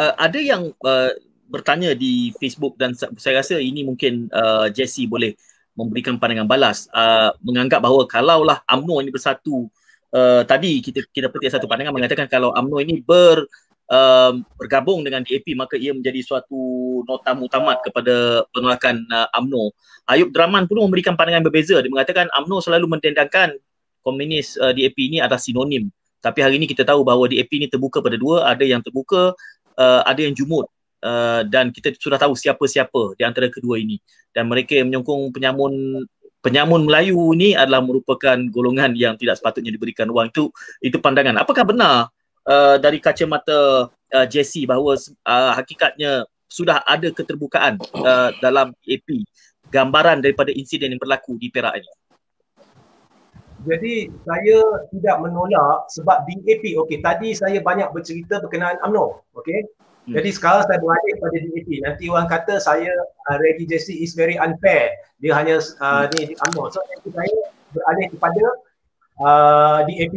Uh, 0.00 0.14
ada 0.18 0.38
yang 0.40 0.74
uh, 0.82 1.12
bertanya 1.50 1.94
di 1.98 2.30
Facebook 2.38 2.78
dan 2.78 2.94
saya 2.94 3.42
rasa 3.42 3.58
ini 3.58 3.82
mungkin 3.82 4.30
uh, 4.30 4.70
Jesse 4.70 5.06
boleh 5.06 5.34
memberikan 5.74 6.18
pandangan 6.18 6.46
balas. 6.46 6.86
Uh, 6.90 7.34
menganggap 7.42 7.82
bahawa 7.82 8.06
kalaulah 8.06 8.58
AMNO 8.66 9.02
ini 9.02 9.10
bersatu 9.10 9.70
uh, 10.14 10.42
tadi 10.46 10.82
kita 10.82 11.06
kita 11.10 11.26
petik 11.30 11.54
satu 11.54 11.66
pandangan 11.70 11.94
mengatakan 11.94 12.26
kalau 12.26 12.50
AMNO 12.54 12.76
ini 12.82 13.02
ber 13.02 13.46
uh, 13.90 14.32
bergabung 14.58 15.06
dengan 15.06 15.22
DAP 15.22 15.54
maka 15.54 15.78
ia 15.78 15.94
menjadi 15.94 16.22
suatu 16.22 16.58
nota 17.06 17.34
mutamat 17.34 17.82
kepada 17.82 18.46
penolakan 18.50 19.06
uh, 19.10 19.28
AMNO 19.36 19.74
Ayub 20.10 20.30
Draman 20.34 20.66
pun 20.66 20.82
memberikan 20.82 21.14
pandangan 21.14 21.46
berbeza. 21.46 21.78
Dia 21.78 21.90
mengatakan 21.90 22.26
AMNO 22.34 22.58
selalu 22.62 22.98
mendendangkan 22.98 23.54
komunis 24.02 24.58
uh, 24.58 24.74
DAP 24.74 24.96
ini 24.98 25.22
adalah 25.22 25.38
sinonim 25.38 25.86
tapi 26.20 26.44
hari 26.44 26.60
ini 26.60 26.68
kita 26.68 26.84
tahu 26.84 27.00
bahawa 27.00 27.26
DAP 27.32 27.48
ini 27.56 27.66
terbuka 27.66 28.04
pada 28.04 28.20
dua. 28.20 28.44
Ada 28.48 28.64
yang 28.68 28.84
terbuka 28.84 29.32
uh, 29.80 30.00
ada 30.04 30.20
yang 30.20 30.36
jumut. 30.36 30.68
Uh, 31.00 31.48
dan 31.48 31.72
kita 31.72 31.96
sudah 31.96 32.20
tahu 32.20 32.36
siapa-siapa 32.36 33.16
di 33.16 33.24
antara 33.24 33.48
kedua 33.48 33.80
ini. 33.80 33.96
Dan 34.36 34.52
mereka 34.52 34.76
yang 34.76 34.92
menyokong 34.92 35.32
penyamun 35.32 36.04
penyamun 36.44 36.84
Melayu 36.84 37.32
ini 37.36 37.56
adalah 37.56 37.80
merupakan 37.80 38.36
golongan 38.52 38.92
yang 38.96 39.16
tidak 39.16 39.40
sepatutnya 39.40 39.72
diberikan 39.72 40.08
ruang 40.12 40.28
itu 40.28 40.52
itu 40.84 41.00
pandangan. 41.00 41.40
Apakah 41.40 41.64
benar 41.64 42.12
uh, 42.44 42.76
dari 42.76 43.00
kacamata 43.00 43.88
uh, 43.88 44.26
Jesse 44.28 44.68
bahawa 44.68 45.00
uh, 45.24 45.52
hakikatnya 45.56 46.28
sudah 46.50 46.84
ada 46.84 47.08
keterbukaan 47.08 47.80
uh, 47.96 48.34
dalam 48.44 48.76
AP 48.84 49.24
gambaran 49.70 50.20
daripada 50.20 50.50
insiden 50.52 50.92
yang 50.92 51.00
berlaku 51.00 51.38
di 51.38 51.48
Perak 51.48 51.78
ini 51.78 51.99
jadi 53.66 54.08
saya 54.24 54.58
tidak 54.92 55.16
menolak 55.20 55.88
sebab 55.92 56.24
DAP 56.24 56.64
okey 56.86 57.04
tadi 57.04 57.36
saya 57.36 57.60
banyak 57.60 57.92
bercerita 57.92 58.40
berkenaan 58.40 58.80
UMNO 58.84 59.20
okey 59.36 59.68
Hmm. 60.10 60.16
Jadi 60.16 60.30
sekarang 60.32 60.64
saya 60.64 60.78
beralih 60.80 61.14
pada 61.20 61.36
DAP. 61.38 61.68
Nanti 61.84 62.04
orang 62.08 62.26
kata 62.26 62.58
saya 62.58 62.90
uh, 63.30 63.36
Reggie 63.38 63.68
Jesse 63.68 63.94
is 64.00 64.16
very 64.16 64.40
unfair. 64.40 64.96
Dia 65.20 65.36
hanya 65.36 65.60
uh, 65.78 66.08
hmm. 66.08 66.10
ni 66.16 66.34
UMNO. 66.34 66.72
So 66.72 66.80
nanti 66.88 67.08
saya 67.12 67.38
beralih 67.70 68.06
kepada 68.10 68.44
uh, 69.20 69.78
DAP. 69.84 70.14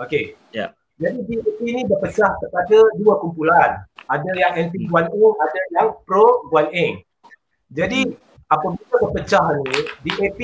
Okay. 0.00 0.38
Yeah. 0.54 0.72
Jadi 0.96 1.26
DAP 1.26 1.58
ni 1.60 1.82
berpecah 1.84 2.32
kepada 2.38 2.78
dua 2.96 3.20
kumpulan. 3.20 3.84
Ada 4.06 4.30
yang 4.38 4.52
anti 4.56 4.86
Guan 4.86 5.10
Eng, 5.10 5.34
ada 5.36 5.60
yang 5.74 5.88
pro 6.06 6.46
Guan 6.48 6.70
Eng. 6.70 7.02
Jadi 7.74 8.06
hmm. 8.08 8.16
apabila 8.48 9.10
berpecah 9.10 9.44
ni, 9.58 9.78
DAP 10.06 10.38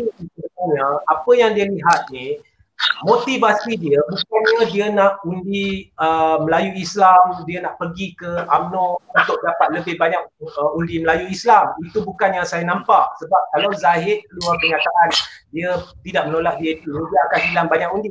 sebenarnya 0.63 1.03
apa 1.11 1.31
yang 1.35 1.51
dia 1.59 1.67
lihat 1.67 2.07
ni 2.15 2.39
motivasi 3.07 3.79
dia 3.79 3.99
bukannya 4.11 4.63
dia 4.71 4.87
nak 4.91 5.23
undi 5.23 5.91
uh, 6.03 6.43
Melayu 6.43 6.75
Islam, 6.75 7.43
dia 7.47 7.63
nak 7.63 7.79
pergi 7.79 8.15
ke 8.19 8.47
UMNO 8.47 8.99
untuk 8.99 9.39
dapat 9.43 9.83
lebih 9.83 9.99
banyak 9.99 10.23
uh, 10.43 10.71
undi 10.79 11.03
Melayu 11.03 11.31
Islam. 11.31 11.71
Itu 11.87 12.03
bukan 12.03 12.35
yang 12.35 12.47
saya 12.47 12.67
nampak. 12.67 13.15
Sebab 13.23 13.43
kalau 13.55 13.71
Zahid 13.79 14.23
keluar 14.31 14.55
kenyataan 14.59 15.09
dia 15.53 15.71
tidak 16.03 16.23
menolak 16.33 16.57
DAP, 16.59 16.83
dia 16.83 17.21
akan 17.31 17.41
hilang 17.53 17.69
banyak 17.71 17.91
undi. 17.93 18.09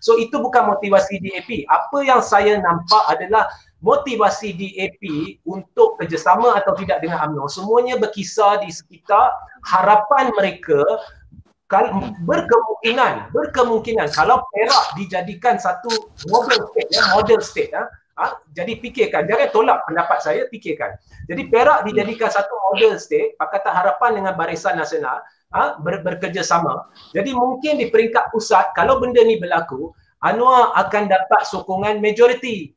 So 0.00 0.16
itu 0.16 0.40
bukan 0.40 0.72
motivasi 0.72 1.20
DAP. 1.20 1.68
Apa 1.68 1.98
yang 2.04 2.20
saya 2.24 2.60
nampak 2.60 3.04
adalah 3.10 3.48
motivasi 3.84 4.56
DAP 4.56 5.02
untuk 5.44 6.00
kerjasama 6.00 6.56
atau 6.56 6.72
tidak 6.80 7.04
dengan 7.04 7.28
UMNO 7.28 7.52
semuanya 7.52 8.00
berkisar 8.00 8.64
di 8.64 8.72
sekitar 8.72 9.28
harapan 9.68 10.32
mereka 10.32 10.80
berkemungkinan 12.28 13.32
berkemungkinan 13.32 14.12
kalau 14.12 14.44
Perak 14.52 14.84
dijadikan 15.00 15.56
satu 15.56 15.90
model 16.28 16.60
state 16.70 16.90
ya 16.92 17.02
model 17.16 17.40
state 17.40 17.72
ya 17.72 17.88
ha? 18.20 18.36
jadi 18.52 18.78
fikirkan 18.78 19.24
jangan 19.24 19.48
tolak 19.48 19.78
pendapat 19.88 20.18
saya 20.20 20.42
fikirkan 20.52 20.92
jadi 21.24 21.42
Perak 21.48 21.88
dijadikan 21.88 22.28
satu 22.28 22.52
model 22.70 23.00
state 23.00 23.34
Pakatan 23.40 23.72
Harapan 23.72 24.10
dengan 24.20 24.32
Barisan 24.36 24.76
Nasional 24.76 25.24
ha? 25.56 25.80
Ber, 25.80 26.04
bekerjasama 26.04 26.92
jadi 27.16 27.32
mungkin 27.32 27.80
di 27.80 27.88
peringkat 27.88 28.28
pusat 28.28 28.76
kalau 28.76 29.00
benda 29.00 29.24
ni 29.24 29.40
berlaku 29.40 29.90
Anwar 30.24 30.72
akan 30.76 31.08
dapat 31.08 31.44
sokongan 31.48 32.00
majoriti 32.00 32.72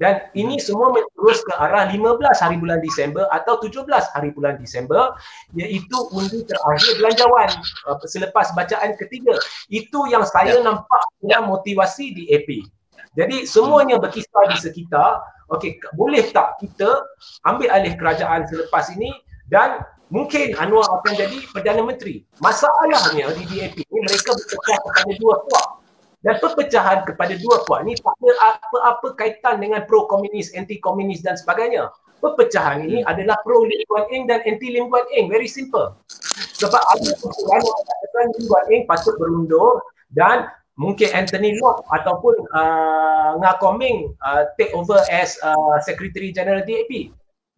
dan 0.00 0.24
ini 0.32 0.56
semua 0.56 0.88
menurus 0.88 1.44
ke 1.44 1.52
arah 1.52 1.84
15 1.92 2.16
hari 2.40 2.56
bulan 2.56 2.80
Disember 2.80 3.28
atau 3.28 3.60
17 3.60 3.84
hari 4.16 4.32
bulan 4.32 4.56
Disember 4.56 5.12
iaitu 5.52 5.98
undi 6.16 6.40
terakhir 6.48 6.96
belanjawan 6.96 7.50
uh, 7.84 8.00
selepas 8.08 8.56
bacaan 8.56 8.96
ketiga. 8.96 9.36
Itu 9.68 10.08
yang 10.08 10.24
saya 10.24 10.56
ya. 10.56 10.64
nampak 10.64 11.04
dengan 11.20 11.44
motivasi 11.44 12.16
di 12.16 12.24
AP. 12.32 12.64
Jadi 13.12 13.44
semuanya 13.44 14.00
berkisar 14.00 14.48
di 14.48 14.56
sekitar, 14.56 15.20
okey 15.52 15.76
boleh 15.92 16.24
tak 16.32 16.56
kita 16.64 16.88
ambil 17.44 17.68
alih 17.68 17.92
kerajaan 18.00 18.48
selepas 18.48 18.88
ini 18.96 19.12
dan 19.52 19.84
mungkin 20.08 20.56
Anwar 20.56 20.88
akan 20.88 21.12
jadi 21.20 21.36
Perdana 21.52 21.84
Menteri. 21.84 22.24
Masalahnya 22.40 23.28
di 23.36 23.44
DAP 23.44 23.76
ini 23.84 23.98
mereka 24.00 24.32
berpecah 24.32 24.78
kepada 24.80 25.12
dua 25.20 25.36
kuat 25.44 25.81
dan 26.22 26.38
perpecahan 26.38 27.02
kepada 27.02 27.34
dua 27.34 27.66
kuat 27.66 27.82
ni 27.82 27.98
tak 27.98 28.14
ada 28.22 28.32
apa-apa 28.54 29.18
kaitan 29.18 29.58
dengan 29.58 29.82
pro-komunis, 29.90 30.54
anti-komunis 30.54 31.18
dan 31.18 31.34
sebagainya. 31.34 31.90
Perpecahan 32.22 32.86
ini 32.86 33.02
hmm. 33.02 33.10
adalah 33.10 33.34
pro 33.42 33.66
Lim 33.66 33.82
Guan 33.90 34.06
Eng 34.14 34.30
dan 34.30 34.38
anti 34.46 34.70
Lim 34.70 34.86
Guan 34.86 35.02
Eng. 35.10 35.26
Very 35.26 35.50
simple. 35.50 35.98
Sebab 36.62 36.78
ada 36.78 37.10
persoalan 37.18 37.58
yang 37.58 37.78
mengatakan 37.82 38.24
Lim 38.38 38.44
Guan 38.46 38.64
Eng 38.70 38.82
patut 38.86 39.14
berundur 39.18 39.82
dan 40.14 40.46
mungkin 40.78 41.10
Anthony 41.10 41.58
Locke 41.58 41.82
ataupun 41.90 42.34
uh, 42.54 43.42
Nga 43.42 43.52
Koming 43.58 44.14
uh, 44.22 44.46
take 44.54 44.70
over 44.70 45.02
as 45.10 45.34
uh, 45.42 45.82
Secretary 45.82 46.30
General 46.30 46.62
DAP. 46.62 47.10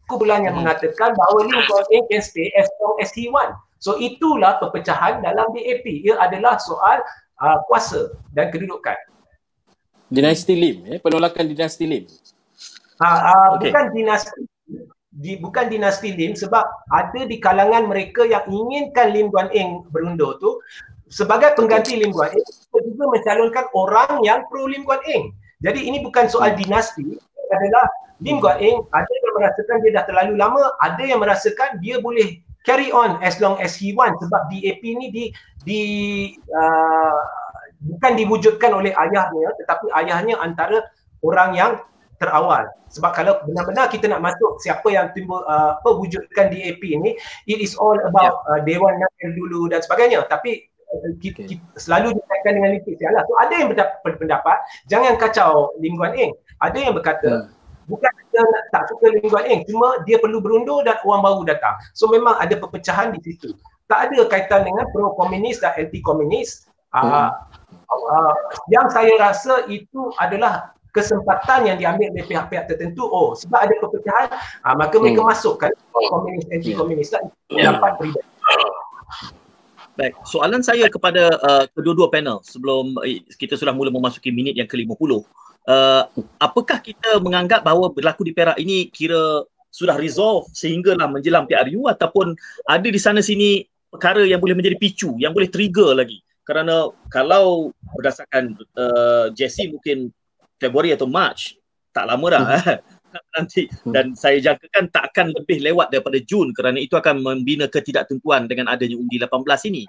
Kumpulan 0.08 0.48
yang 0.48 0.56
hmm. 0.56 0.64
mengatakan 0.64 1.12
bahawa 1.12 1.44
Lim 1.44 1.60
Guan 1.68 1.84
Eng 1.92 2.08
can 2.08 2.24
stay 2.24 2.48
as 2.56 2.64
long 2.80 2.96
as 3.04 3.12
he 3.12 3.28
want. 3.28 3.52
So 3.84 4.00
itulah 4.00 4.56
perpecahan 4.64 5.20
dalam 5.20 5.52
DAP. 5.52 5.84
Ia 6.08 6.16
adalah 6.24 6.56
soal 6.56 7.04
uh, 7.41 7.59
kuasa 7.66 8.14
dan 8.30 8.51
kedudukan. 8.51 8.97
Dinasti 10.12 10.55
Lim, 10.55 10.76
eh? 10.95 10.99
penolakan 11.01 11.49
dinasti 11.49 11.85
Lim. 11.89 12.05
Uh, 13.01 13.07
uh, 13.07 13.47
okay. 13.59 13.72
Bukan 13.72 13.85
dinasti 13.91 14.41
di, 15.14 15.39
bukan 15.39 15.70
dinasti 15.70 16.11
Lim 16.11 16.35
sebab 16.35 16.66
ada 16.91 17.20
di 17.22 17.39
kalangan 17.39 17.87
mereka 17.87 18.26
yang 18.26 18.43
inginkan 18.51 19.14
Lim 19.14 19.30
Guan 19.30 19.47
Eng 19.55 19.87
berundur 19.95 20.43
tu 20.43 20.59
sebagai 21.07 21.55
pengganti 21.55 21.95
Lim 21.95 22.11
Guan 22.11 22.35
Eng 22.35 22.47
juga 22.74 23.05
mencalonkan 23.14 23.66
orang 23.78 24.22
yang 24.26 24.43
pro 24.51 24.66
Lim 24.66 24.82
Guan 24.82 24.99
Eng. 25.07 25.30
Jadi 25.62 25.87
ini 25.87 26.03
bukan 26.03 26.26
soal 26.26 26.59
dinasti 26.59 27.14
adalah 27.55 27.87
Lim 28.18 28.43
Guan 28.43 28.59
Eng 28.59 28.82
ada 28.91 29.07
yang 29.07 29.35
merasakan 29.39 29.76
dia 29.87 29.91
dah 29.95 30.05
terlalu 30.11 30.35
lama, 30.35 30.64
ada 30.82 31.03
yang 31.07 31.22
merasakan 31.22 31.78
dia 31.78 32.03
boleh 32.03 32.43
carry 32.66 32.91
on 32.91 33.20
as 33.22 33.39
long 33.39 33.55
as 33.62 33.78
he 33.78 33.95
want 33.95 34.18
sebab 34.18 34.51
DAP 34.51 34.82
ni 34.82 35.12
di 35.14 35.24
di 35.64 35.82
uh, 36.52 37.20
bukan 37.84 38.12
diwujudkan 38.16 38.70
oleh 38.72 38.92
ayahnya 38.92 39.48
tetapi 39.60 39.92
ayahnya 40.04 40.40
antara 40.40 40.84
orang 41.24 41.50
yang 41.56 41.72
terawal 42.22 42.64
sebab 42.88 43.10
kalau 43.10 43.34
benar-benar 43.42 43.90
kita 43.90 44.06
nak 44.06 44.22
masuk 44.22 44.62
siapa 44.62 44.86
yang 44.88 45.10
timbul 45.12 45.42
uh, 45.44 45.76
apa 45.76 45.90
wujudkan 45.98 46.48
DAP 46.52 46.80
ni 46.80 47.18
it 47.50 47.58
is 47.58 47.74
all 47.74 47.98
about 48.06 48.44
yeah. 48.46 48.56
uh, 48.56 48.60
Dewan 48.62 48.94
Nakil 49.02 49.34
dulu 49.34 49.66
dan 49.66 49.82
sebagainya 49.82 50.22
tapi 50.30 50.70
uh, 50.94 51.12
kita, 51.18 51.42
okay. 51.42 51.58
kita 51.58 51.64
selalu 51.76 52.14
dikaitkan 52.14 52.52
dengan 52.54 52.70
Lim 52.78 52.82
Sialah. 52.86 53.22
So 53.26 53.34
ada 53.42 53.54
yang 53.58 53.68
berpendapat 53.74 54.56
jangan 54.86 55.12
kacau 55.18 55.74
Lim 55.82 55.98
Guan 55.98 56.14
Eng. 56.14 56.32
Ada 56.62 56.78
yang 56.78 56.94
berkata 56.94 57.50
hmm 57.50 57.64
bukan 57.88 58.12
dia 58.32 58.44
tak 58.72 58.88
suka 58.88 59.12
Lim 59.12 59.28
Guan 59.28 59.44
Eng 59.44 59.62
cuma 59.68 60.00
dia 60.08 60.16
perlu 60.16 60.40
berundur 60.40 60.80
dan 60.84 60.96
orang 61.04 61.22
baru 61.24 61.42
datang 61.44 61.76
so 61.92 62.08
memang 62.08 62.36
ada 62.40 62.56
perpecahan 62.56 63.12
di 63.12 63.20
situ 63.20 63.52
tak 63.89 64.11
ada 64.11 64.24
kaitan 64.28 64.64
dengan 64.64 64.85
pro 64.91 65.12
komunis 65.16 65.61
dan 65.61 65.76
anti 65.76 66.01
komunis 66.01 66.64
hmm. 66.95 67.05
uh, 67.05 67.30
uh, 67.91 68.35
yang 68.72 68.89
saya 68.89 69.12
rasa 69.20 69.68
itu 69.68 70.12
adalah 70.16 70.72
kesempatan 70.95 71.66
yang 71.66 71.76
diambil 71.76 72.14
oleh 72.14 72.24
pihak-pihak 72.24 72.70
tertentu 72.70 73.05
oh 73.05 73.35
sebab 73.35 73.66
ada 73.66 73.74
perpecahan 73.82 74.28
uh, 74.64 74.74
maka 74.78 74.97
mereka 74.97 75.20
hmm. 75.20 75.30
masukkan 75.35 75.70
komunis 75.93 76.45
anti 76.49 76.70
komunis 76.72 77.09
lah 77.12 77.22
yeah. 77.53 77.74
dapat 77.76 77.93
pribadi 78.01 78.30
Baik, 79.95 80.18
soalan 80.26 80.59
saya 80.59 80.91
kepada 80.91 81.39
uh, 81.39 81.70
kedua-dua 81.70 82.11
panel 82.11 82.43
sebelum 82.43 82.99
uh, 82.99 83.07
kita 83.39 83.55
sudah 83.55 83.70
mula 83.70 83.95
memasuki 83.95 84.35
minit 84.35 84.59
yang 84.59 84.66
ke-50 84.66 85.22
uh, 85.70 86.03
apakah 86.43 86.82
kita 86.82 87.22
menganggap 87.22 87.62
bahawa 87.62 87.95
berlaku 87.95 88.26
di 88.26 88.35
Perak 88.35 88.59
ini 88.59 88.91
kira 88.91 89.47
sudah 89.74 89.99
resolve 89.99 90.47
sehinggalah 90.55 91.11
menjelang 91.11 91.51
PRU 91.51 91.91
ataupun 91.91 92.39
ada 92.70 92.87
di 92.87 93.01
sana 93.01 93.18
sini 93.18 93.66
perkara 93.95 94.26
yang 94.26 94.42
boleh 94.42 94.59
menjadi 94.59 94.74
picu, 94.74 95.14
yang 95.22 95.30
boleh 95.30 95.47
trigger 95.47 95.95
lagi. 95.95 96.18
Kerana 96.42 96.90
kalau 97.09 97.70
berdasarkan 97.95 98.59
uh, 98.74 99.26
Jesse 99.32 99.70
mungkin 99.70 100.11
Februari 100.59 100.90
atau 100.92 101.07
March, 101.07 101.55
tak 101.95 102.11
lama 102.11 102.26
dah 102.26 102.42
hmm. 102.42 102.78
nanti 103.38 103.70
dan 103.95 104.18
saya 104.18 104.42
jangkakan 104.42 104.90
tak 104.90 105.14
akan 105.14 105.30
lebih 105.30 105.62
lewat 105.62 105.95
daripada 105.95 106.18
Jun 106.18 106.51
kerana 106.51 106.82
itu 106.82 106.99
akan 106.99 107.22
membina 107.22 107.70
ketidaktentuan 107.70 108.51
dengan 108.51 108.66
adanya 108.66 108.99
undi 108.99 109.22
18 109.22 109.70
ini. 109.70 109.86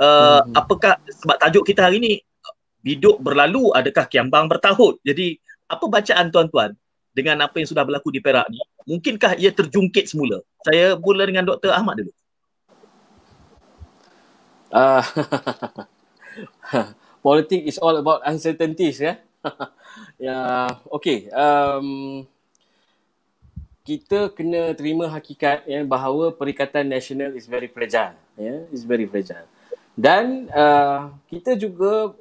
Uh, 0.00 0.40
hmm. 0.40 0.54
apakah 0.56 0.96
sebab 1.10 1.36
tajuk 1.42 1.66
kita 1.66 1.90
hari 1.90 2.00
ini 2.00 2.12
biduk 2.80 3.20
berlalu 3.20 3.68
adakah 3.76 4.08
kiambang 4.08 4.48
bertahun 4.48 4.96
jadi 5.04 5.36
apa 5.68 5.84
bacaan 5.84 6.32
tuan-tuan 6.32 6.72
dengan 7.12 7.44
apa 7.44 7.60
yang 7.60 7.68
sudah 7.68 7.84
berlaku 7.84 8.08
di 8.08 8.24
Perak 8.24 8.48
ni 8.48 8.56
mungkinkah 8.88 9.36
ia 9.36 9.52
terjungkit 9.52 10.08
semula 10.08 10.40
saya 10.64 10.96
mula 10.96 11.28
dengan 11.28 11.44
Dr 11.44 11.68
Ahmad 11.68 12.00
dulu 12.00 12.16
uh, 14.78 15.02
politik 17.20 17.66
is 17.66 17.76
all 17.78 17.96
about 17.98 18.22
uncertainties 18.26 19.02
ya? 19.02 19.18
Ya 20.20 20.68
okey 20.92 21.32
um, 21.32 22.22
kita 23.82 24.30
kena 24.30 24.76
terima 24.76 25.08
hakikat 25.10 25.64
ya 25.66 25.80
bahawa 25.82 26.30
perikatan 26.30 26.86
nasional 26.86 27.34
is 27.34 27.48
very 27.48 27.66
fragile 27.66 28.14
ya 28.38 28.62
is 28.70 28.86
very 28.86 29.08
fragile. 29.08 29.48
Dan 29.98 30.46
uh, 30.54 31.10
kita 31.26 31.58
juga 31.58 32.14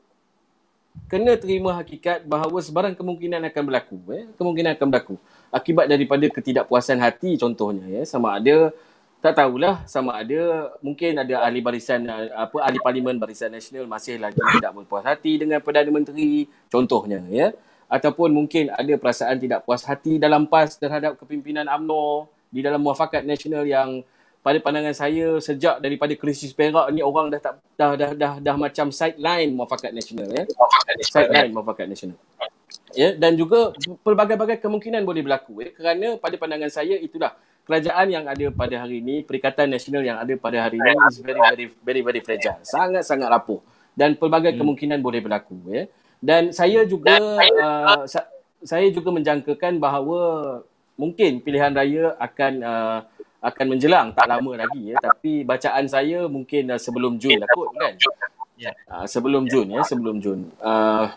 kena 1.12 1.38
terima 1.38 1.76
hakikat 1.78 2.26
bahawa 2.26 2.58
sebarang 2.60 2.96
kemungkinan 2.98 3.46
akan 3.52 3.64
berlaku 3.68 3.98
eh 4.16 4.26
kemungkinan 4.40 4.80
akan 4.80 4.88
berlaku. 4.90 5.16
Akibat 5.54 5.86
daripada 5.86 6.26
ketidakpuasan 6.26 6.98
hati 7.04 7.38
contohnya 7.38 7.86
ya 7.86 8.04
sama 8.08 8.40
ada 8.40 8.74
tak 9.20 9.36
tahulah 9.36 9.84
sama 9.84 10.16
ada 10.16 10.72
mungkin 10.80 11.20
ada 11.20 11.44
ahli 11.44 11.60
barisan 11.60 12.08
apa 12.32 12.56
ahli 12.64 12.80
parlimen 12.80 13.20
barisan 13.20 13.52
nasional 13.52 13.84
masih 13.84 14.16
lagi 14.16 14.40
tidak 14.40 14.72
berpuas 14.72 15.04
hati 15.04 15.36
dengan 15.36 15.60
perdana 15.60 15.92
menteri 15.92 16.48
contohnya 16.72 17.20
ya 17.28 17.52
ataupun 17.92 18.32
mungkin 18.32 18.72
ada 18.72 18.94
perasaan 18.96 19.42
tidak 19.42 19.68
puas 19.68 19.84
hati 19.84 20.22
dalam 20.22 20.46
PAS 20.48 20.78
terhadap 20.78 21.18
kepimpinan 21.20 21.66
AMNO 21.68 22.30
di 22.48 22.62
dalam 22.62 22.80
muafakat 22.80 23.26
nasional 23.26 23.66
yang 23.66 24.06
pada 24.40 24.56
pandangan 24.64 24.96
saya 24.96 25.36
sejak 25.44 25.84
daripada 25.84 26.16
krisis 26.16 26.56
Perak 26.56 26.88
ni 26.96 27.04
orang 27.04 27.28
dah 27.28 27.42
tak 27.44 27.60
dah 27.76 28.00
dah 28.00 28.12
dah, 28.16 28.34
dah, 28.40 28.56
macam 28.56 28.88
sideline 28.88 29.52
muafakat 29.52 29.92
nasional 29.92 30.32
ya. 30.32 30.48
Sideline 31.04 31.52
muafakat 31.52 31.92
nasional. 31.92 32.16
Ya 32.96 33.12
dan 33.20 33.36
juga 33.36 33.76
pelbagai-bagai 34.06 34.64
kemungkinan 34.64 35.04
boleh 35.04 35.22
berlaku 35.26 35.60
ya 35.60 35.70
kerana 35.76 36.16
pada 36.16 36.40
pandangan 36.40 36.72
saya 36.72 36.96
itulah 36.96 37.36
kerajaan 37.70 38.08
yang 38.10 38.26
ada 38.26 38.50
pada 38.50 38.82
hari 38.82 38.98
ini, 38.98 39.22
perikatan 39.22 39.70
nasional 39.70 40.02
yang 40.02 40.18
ada 40.18 40.34
pada 40.34 40.66
hari 40.66 40.82
ini 40.82 40.90
is 41.06 41.22
very 41.22 41.38
very 41.38 41.66
very 41.86 42.02
very 42.02 42.22
fragile. 42.26 42.58
Sangat-sangat 42.66 43.30
rapuh 43.30 43.62
dan 43.94 44.18
pelbagai 44.18 44.58
hmm. 44.58 44.60
kemungkinan 44.66 45.00
boleh 45.06 45.22
berlaku 45.22 45.62
ya. 45.70 45.86
Dan 46.18 46.50
saya 46.50 46.82
juga 46.90 47.22
uh, 47.38 48.10
sa- 48.10 48.26
saya 48.66 48.90
juga 48.90 49.14
menjangkakan 49.14 49.78
bahawa 49.78 50.20
mungkin 50.98 51.46
pilihan 51.46 51.72
raya 51.72 52.18
akan 52.18 52.54
uh, 52.66 53.00
akan 53.40 53.66
menjelang 53.72 54.12
tak 54.12 54.28
lama 54.28 54.52
lagi 54.60 54.92
ya 54.92 55.00
tapi 55.00 55.48
bacaan 55.48 55.88
saya 55.88 56.28
mungkin 56.28 56.76
uh, 56.76 56.76
sebelum 56.76 57.16
Jun 57.16 57.40
lah 57.40 57.48
kot 57.56 57.72
kan 57.72 57.96
Ya. 58.60 58.76
Uh, 58.92 59.08
sebelum 59.08 59.48
Jun 59.48 59.72
ya, 59.72 59.82
sebelum 59.88 60.20
Jun. 60.20 60.52
Uh, 60.60 61.08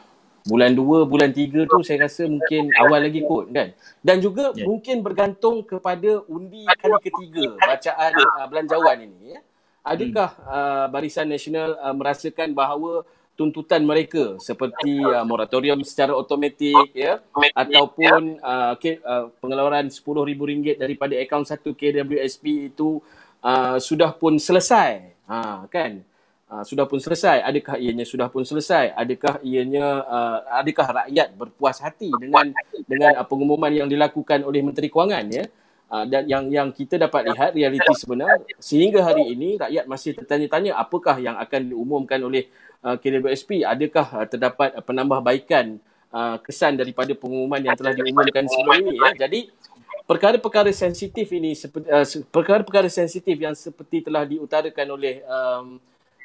bulan 0.42 0.74
2, 0.74 1.06
bulan 1.06 1.30
3 1.30 1.64
tu 1.70 1.78
saya 1.86 2.06
rasa 2.06 2.26
mungkin 2.26 2.70
awal 2.74 3.06
lagi 3.06 3.22
kot 3.22 3.46
kan. 3.50 3.70
Dan 4.02 4.18
juga 4.18 4.50
Ya. 4.52 4.66
mungkin 4.66 5.00
bergantung 5.00 5.62
kepada 5.62 6.22
undi 6.26 6.66
kali 6.66 6.98
ketiga 7.00 7.54
bacaan 7.56 8.12
uh, 8.16 8.46
belanjawan 8.50 8.98
ini 9.06 9.38
ya. 9.38 9.40
Adakah 9.82 10.30
uh, 10.46 10.86
Barisan 10.90 11.26
Nasional 11.26 11.74
uh, 11.78 11.94
merasakan 11.94 12.54
bahawa 12.54 13.02
tuntutan 13.34 13.82
mereka 13.82 14.36
seperti 14.38 15.00
uh, 15.02 15.24
moratorium 15.24 15.80
secara 15.82 16.12
automatik 16.12 16.92
ya 16.92 17.18
ataupun 17.56 18.38
uh, 18.38 18.76
ke, 18.78 19.00
uh, 19.02 19.32
pengeluaran 19.40 19.88
RM10,000 19.88 20.78
daripada 20.78 21.14
akaun 21.18 21.42
satu 21.42 21.72
KWSP 21.72 22.70
itu 22.70 23.00
uh, 23.42 23.80
sudah 23.80 24.12
pun 24.14 24.36
selesai. 24.38 25.16
Ha 25.26 25.64
kan? 25.66 26.04
Uh, 26.52 26.60
sudah 26.68 26.84
pun 26.84 27.00
selesai. 27.00 27.40
Adakah 27.40 27.80
ianya 27.80 28.04
sudah 28.04 28.28
pun 28.28 28.44
selesai? 28.44 28.92
Adakah 28.92 29.40
ianya 29.40 30.04
uh, 30.04 30.38
adakah 30.60 30.84
rakyat 31.00 31.32
berpuas 31.32 31.80
hati 31.80 32.12
dengan 32.20 32.52
dengan 32.84 33.16
uh, 33.16 33.24
pengumuman 33.24 33.72
yang 33.72 33.88
dilakukan 33.88 34.44
oleh 34.44 34.60
Menteri 34.60 34.92
Kewangan 34.92 35.24
ya? 35.32 35.48
Uh, 35.88 36.04
dan 36.04 36.28
yang 36.28 36.52
yang 36.52 36.68
kita 36.68 37.00
dapat 37.00 37.32
lihat 37.32 37.56
realiti 37.56 37.92
sebenar 37.96 38.44
sehingga 38.60 39.00
hari 39.00 39.32
ini 39.32 39.56
rakyat 39.56 39.84
masih 39.88 40.12
tertanya-tanya 40.12 40.76
apakah 40.76 41.16
yang 41.20 41.40
akan 41.40 41.72
diumumkan 41.72 42.20
oleh 42.20 42.48
uh, 42.80 42.96
KWSP 43.00 43.64
adakah 43.64 44.20
uh, 44.20 44.26
terdapat 44.28 44.72
uh, 44.72 44.80
penambahbaikan 44.80 45.76
uh, 46.12 46.40
kesan 46.40 46.80
daripada 46.80 47.12
pengumuman 47.12 47.60
yang 47.60 47.76
telah 47.76 47.92
diumumkan 47.92 48.44
sebelum 48.48 48.88
ini 48.88 48.96
ya 49.00 49.28
jadi 49.28 49.52
perkara-perkara 50.08 50.72
sensitif 50.72 51.28
ini 51.28 51.52
seperti 51.52 51.88
uh, 51.92 52.08
perkara-perkara 52.28 52.88
sensitif 52.88 53.36
yang 53.36 53.52
seperti 53.52 54.00
telah 54.00 54.24
diutarakan 54.24 54.96
oleh 54.96 55.20
um, 55.28 55.76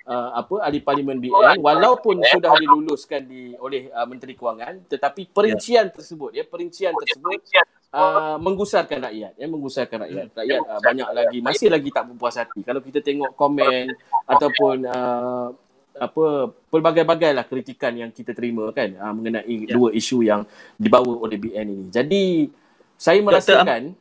uh, 0.08 0.30
apa 0.40 0.64
ahli 0.64 0.80
parlimen 0.80 1.20
BN 1.20 1.60
walaupun 1.60 2.24
sudah 2.24 2.56
diluluskan 2.56 3.28
di 3.28 3.54
oleh 3.60 3.92
uh, 3.92 4.08
Menteri 4.08 4.34
Kewangan 4.34 4.88
tetapi 4.88 5.30
perincian 5.30 5.92
tersebut 5.92 6.32
ya 6.34 6.48
perincian 6.48 6.96
tersebut 6.96 7.44
uh, 7.92 8.40
menggusarkan 8.40 9.04
rakyat 9.12 9.34
ya 9.36 9.46
menggusarkan 9.46 9.98
rakyat. 10.08 10.28
Rakyat 10.34 10.62
uh, 10.64 10.82
banyak 10.82 11.08
lagi 11.12 11.38
masih 11.44 11.68
lagi 11.68 11.90
tak 11.92 12.08
berpuas 12.10 12.40
hati. 12.40 12.60
Kalau 12.64 12.80
kita 12.80 13.04
tengok 13.04 13.36
komen 13.36 13.92
ataupun 14.26 14.88
uh, 14.88 15.48
apa 15.98 16.54
pelbagai-bagai 16.70 17.34
lah 17.34 17.46
kritikan 17.50 17.90
yang 17.98 18.14
kita 18.14 18.32
terima 18.32 18.70
kan 18.72 18.94
uh, 18.96 19.14
mengenai 19.14 19.66
Ya. 19.66 19.74
dua 19.74 19.90
isu 19.92 20.22
yang 20.24 20.46
dibawa 20.80 21.14
oleh 21.20 21.36
BN 21.42 21.68
ini. 21.68 21.86
Jadi 21.90 22.48
saya 22.98 23.22
merasakan 23.22 23.98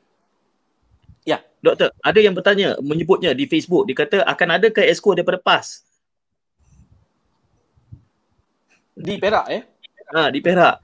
Doktor, 1.67 1.91
ada 1.99 2.21
yang 2.23 2.31
bertanya 2.31 2.79
menyebutnya 2.79 3.35
di 3.35 3.51
Facebook 3.51 3.91
dia 3.91 3.97
kata 3.99 4.23
akan 4.23 4.49
ada 4.55 4.69
ke 4.71 4.87
esko 4.87 5.19
daripada 5.19 5.43
PAS? 5.43 5.83
Di 8.97 9.21
Perak 9.21 9.47
eh 9.53 9.63
Ha, 10.07 10.31
di 10.31 10.39
Perak. 10.39 10.81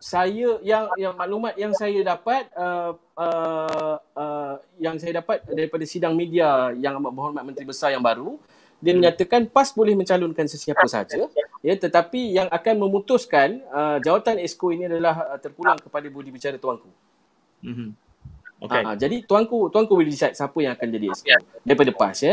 saya 0.00 0.56
yang 0.64 0.88
yang 0.96 1.12
maklumat 1.12 1.52
yang 1.60 1.76
saya 1.76 2.00
dapat 2.00 2.48
uh, 2.56 2.96
uh, 3.20 3.96
uh, 4.16 4.54
yang 4.80 4.96
saya 4.96 5.20
dapat 5.20 5.44
daripada 5.44 5.84
sidang 5.84 6.16
media 6.16 6.72
yang 6.72 6.96
amat 6.96 7.12
berhormat 7.12 7.44
Menteri 7.44 7.68
Besar 7.68 7.92
yang 7.92 8.00
baru 8.00 8.40
dia 8.80 8.96
menyatakan 8.96 9.44
PAS 9.44 9.76
boleh 9.76 9.92
mencalonkan 9.92 10.48
sesiapa 10.48 10.88
saja 10.88 11.28
ya 11.60 11.74
tetapi 11.76 12.32
yang 12.32 12.48
akan 12.48 12.80
memutuskan 12.80 13.60
uh, 13.68 14.00
jawatan 14.00 14.40
esko 14.40 14.72
ini 14.72 14.88
adalah 14.88 15.36
uh, 15.36 15.38
terpulang 15.38 15.76
kepada 15.76 16.08
budi 16.08 16.32
bicara 16.32 16.56
tuanku. 16.56 16.88
Mhm. 17.60 17.92
Okay. 18.64 18.72
Okey. 18.72 18.82
Uh, 18.88 18.96
jadi 18.96 19.16
tuanku 19.28 19.68
tuanku 19.68 19.92
will 20.00 20.08
decide 20.08 20.32
siapa 20.32 20.56
yang 20.64 20.72
akan 20.80 20.88
jadi 20.96 21.06
esko 21.12 21.28
daripada 21.60 21.92
PAS 21.92 22.24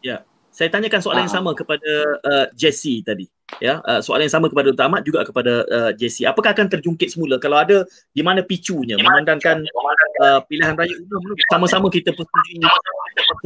ya. 0.00 0.16
Saya 0.48 0.72
tanyakan 0.72 1.00
soalan 1.04 1.28
yang 1.28 1.36
Ah. 1.36 1.36
sama 1.36 1.52
kepada 1.52 1.92
uh, 2.24 2.46
Jesse 2.56 3.04
tadi. 3.04 3.28
Ya, 3.62 3.78
uh, 3.86 4.02
soalan 4.02 4.26
yang 4.26 4.34
sama 4.36 4.50
kepada 4.50 4.74
Dr. 4.74 4.84
Ahmad 4.90 5.02
juga 5.06 5.22
kepada 5.22 5.62
uh, 5.70 5.90
Jesse. 5.94 6.26
Apakah 6.26 6.52
akan 6.52 6.66
terjungkit 6.66 7.14
semula 7.14 7.38
kalau 7.38 7.56
ada 7.56 7.86
di 8.10 8.20
mana 8.20 8.42
picunya 8.42 8.98
memandangkan 8.98 9.62
uh, 10.20 10.42
pilihan 10.50 10.74
raya 10.74 10.92
umum 10.98 11.22
sama-sama 11.48 11.86
kita 11.88 12.10
persetujui 12.10 12.66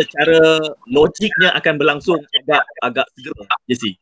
secara 0.01 0.41
logiknya 0.89 1.53
akan 1.53 1.75
berlangsung 1.77 2.19
agak 2.43 2.65
agak 2.81 3.07
segera 3.13 3.45
Jesse. 3.69 4.01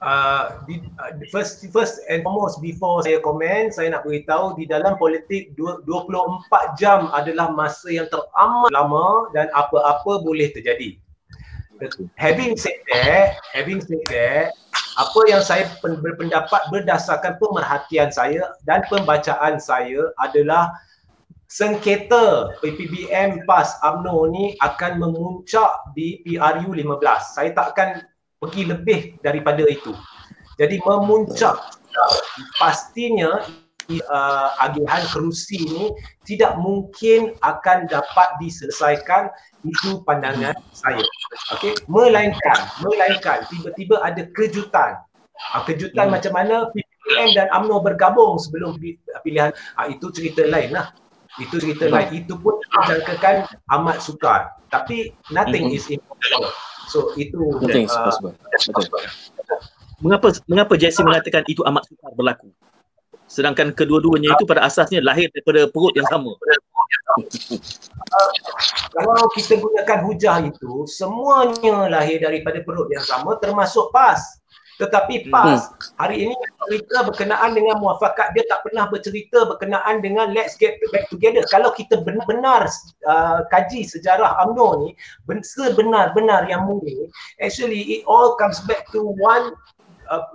uh, 0.00 0.62
di, 0.64 0.78
uh, 1.02 1.12
first 1.34 1.66
first 1.74 2.00
and 2.06 2.22
foremost 2.22 2.62
before 2.62 3.02
saya 3.02 3.18
komen 3.20 3.74
saya 3.74 3.92
nak 3.92 4.06
beritahu 4.06 4.54
di 4.54 4.64
dalam 4.68 4.94
politik 4.96 5.52
dua- 5.58 5.82
24 5.84 6.78
jam 6.78 7.10
adalah 7.12 7.50
masa 7.52 7.90
yang 7.90 8.06
teramat 8.08 8.70
lama 8.70 9.28
dan 9.34 9.50
apa-apa 9.52 10.22
boleh 10.22 10.54
terjadi. 10.54 10.96
Having 12.16 12.56
said 12.56 12.78
that, 12.92 13.40
having 13.52 13.80
said 13.84 14.02
that, 14.08 14.56
apa 14.96 15.20
yang 15.28 15.44
saya 15.44 15.68
pen- 15.84 16.00
berpendapat 16.00 16.62
berdasarkan 16.72 17.36
pemerhatian 17.36 18.08
saya 18.08 18.56
dan 18.64 18.80
pembacaan 18.88 19.60
saya 19.60 20.08
adalah 20.16 20.72
sengketa 21.46 22.56
PPBM 22.64 23.46
PAS 23.46 23.78
UMNO 23.84 24.32
ni 24.32 24.44
akan 24.64 24.98
memuncak 24.98 25.94
di 25.94 26.20
PRU 26.24 26.74
15. 26.74 27.36
Saya 27.36 27.50
tak 27.54 27.76
akan 27.76 27.88
pergi 28.40 28.62
lebih 28.66 29.00
daripada 29.22 29.62
itu. 29.68 29.94
Jadi 30.56 30.80
memuncak 30.80 31.56
pastinya 32.56 33.44
uh, 33.88 34.50
agihan 34.60 35.02
kerusi 35.10 35.62
ini 35.62 35.84
tidak 36.26 36.58
mungkin 36.58 37.34
akan 37.40 37.86
dapat 37.86 38.28
diselesaikan 38.38 39.30
itu 39.62 40.02
pandangan 40.02 40.54
saya. 40.74 41.02
Okey, 41.54 41.74
melainkan 41.86 42.58
melainkan 42.82 43.46
tiba-tiba 43.46 44.02
ada 44.02 44.26
kejutan. 44.34 44.98
Uh, 45.54 45.62
kejutan 45.62 46.08
Hmm. 46.08 46.14
macam 46.16 46.32
mana 46.32 46.56
PPM 46.72 47.28
dan 47.36 47.46
UMNO 47.52 47.84
bergabung 47.84 48.40
sebelum 48.40 48.80
pi- 48.80 48.98
pilihan 49.22 49.52
uh, 49.76 49.86
itu 49.86 50.10
cerita 50.10 50.42
lain 50.46 50.74
lah. 50.74 50.90
Itu 51.36 51.60
cerita 51.60 51.86
lain. 51.86 52.24
Itu 52.24 52.40
pun 52.40 52.56
dijangkakan 52.64 53.44
amat 53.76 54.00
sukar. 54.00 54.56
Tapi 54.72 55.12
nothing 55.30 55.68
Mhm. 55.70 55.76
is 55.76 55.84
impossible. 55.86 56.50
So 56.88 57.12
itu 57.14 57.60
Nothing 57.60 57.86
is 57.86 57.94
uh, 57.94 58.08
possible. 58.08 58.32
Betul. 58.40 58.84
Mengapa 59.96 60.28
mengapa 60.44 60.74
Jesse 60.76 61.00
mengatakan 61.00 61.44
itu 61.48 61.60
amat 61.64 61.84
sukar 61.88 62.12
berlaku? 62.16 62.48
Sedangkan 63.26 63.74
kedua-duanya 63.74 64.38
itu 64.38 64.46
pada 64.46 64.64
asasnya 64.64 65.02
lahir 65.02 65.26
daripada 65.34 65.66
perut 65.70 65.92
yang 65.98 66.06
sama. 66.06 66.32
kalau 68.96 69.26
kita 69.34 69.58
gunakan 69.58 69.98
hujah 70.06 70.36
itu 70.46 70.86
semuanya 70.88 71.90
lahir 71.90 72.22
daripada 72.22 72.62
perut 72.62 72.88
yang 72.92 73.04
sama 73.04 73.36
termasuk 73.42 73.90
PAS. 73.90 74.22
Tetapi 74.76 75.32
PAS 75.32 75.72
hari 75.96 76.28
ini 76.28 76.34
cerita 76.68 77.08
berkenaan 77.08 77.56
dengan 77.56 77.80
muafakat 77.80 78.36
dia 78.36 78.44
tak 78.44 78.60
pernah 78.60 78.84
bercerita 78.92 79.48
berkenaan 79.48 80.04
dengan 80.04 80.36
let's 80.36 80.52
get 80.60 80.76
back 80.92 81.08
together. 81.08 81.40
Kalau 81.48 81.72
kita 81.72 82.04
benar-benar 82.04 82.68
uh, 83.08 83.40
kaji 83.48 83.88
sejarah 83.88 84.36
UMNO 84.44 84.68
ni 84.84 84.90
ben- 85.24 85.40
sebenar-benar 85.40 86.44
yang 86.52 86.68
murni 86.68 87.08
actually 87.40 87.80
it 87.88 88.02
all 88.04 88.36
comes 88.36 88.60
back 88.68 88.84
to 88.92 89.16
one 89.16 89.56
uh, 90.12 90.28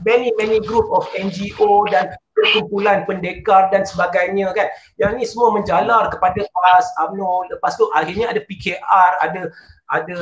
many 0.00 0.32
many 0.40 0.64
group 0.64 0.88
of 0.88 1.04
NGO 1.12 1.84
dan 1.92 2.16
perkumpulan 2.34 3.06
pendekar 3.06 3.70
dan 3.70 3.86
sebagainya 3.86 4.50
kan. 4.52 4.68
Yang 4.98 5.12
ni 5.16 5.24
semua 5.24 5.54
menjalar 5.54 6.10
kepada 6.10 6.42
PAS, 6.42 6.86
UMNO, 7.06 7.54
lepas 7.54 7.78
tu 7.78 7.86
akhirnya 7.94 8.34
ada 8.34 8.42
PKR, 8.44 9.10
ada 9.22 9.42
ada 9.94 10.18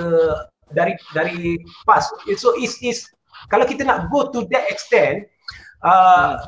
dari 0.76 0.94
dari 1.16 1.56
PAS. 1.88 2.12
So 2.36 2.52
is 2.60 2.76
is 2.84 3.08
kalau 3.48 3.64
kita 3.64 3.82
nak 3.88 4.12
go 4.12 4.28
to 4.30 4.44
that 4.52 4.68
extent 4.68 5.26
uh, 5.82 6.38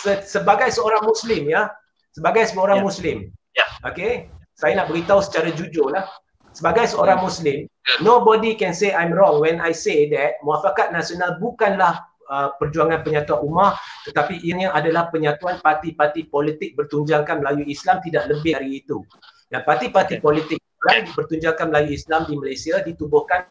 se, 0.00 0.24
sebagai 0.24 0.70
seorang 0.72 1.04
muslim 1.04 1.50
ya, 1.50 1.68
sebagai 2.14 2.46
seorang 2.48 2.80
Ya. 2.80 2.84
muslim. 2.86 3.16
Ya. 3.54 3.66
Okay? 3.84 4.30
Saya 4.54 4.78
nak 4.78 4.90
beritahu 4.90 5.18
secara 5.18 5.50
jujur 5.50 5.90
lah. 5.90 6.06
Sebagai 6.54 6.86
seorang 6.86 7.18
muslim, 7.18 7.66
nobody 7.98 8.54
can 8.54 8.70
say 8.70 8.94
I'm 8.94 9.10
wrong 9.10 9.42
when 9.42 9.58
I 9.58 9.74
say 9.74 10.06
that 10.14 10.38
muafakat 10.46 10.94
nasional 10.94 11.34
bukanlah 11.42 11.98
uh, 12.28 12.54
perjuangan 12.56 13.04
penyatuan 13.04 13.40
ummah 13.44 13.72
tetapi 14.08 14.40
ianya 14.44 14.72
adalah 14.72 15.08
penyatuan 15.08 15.60
parti-parti 15.60 16.28
politik 16.28 16.76
bertunjangkan 16.76 17.40
Melayu 17.40 17.64
Islam 17.68 18.00
tidak 18.04 18.28
lebih 18.28 18.56
dari 18.56 18.84
itu. 18.84 19.00
Dan 19.48 19.62
parti-parti 19.62 20.18
politik 20.20 20.58
yang 20.92 21.08
bertunjangkan 21.16 21.72
Melayu 21.72 21.96
Islam 21.96 22.28
di 22.28 22.34
Malaysia 22.36 22.80
ditubuhkan 22.84 23.48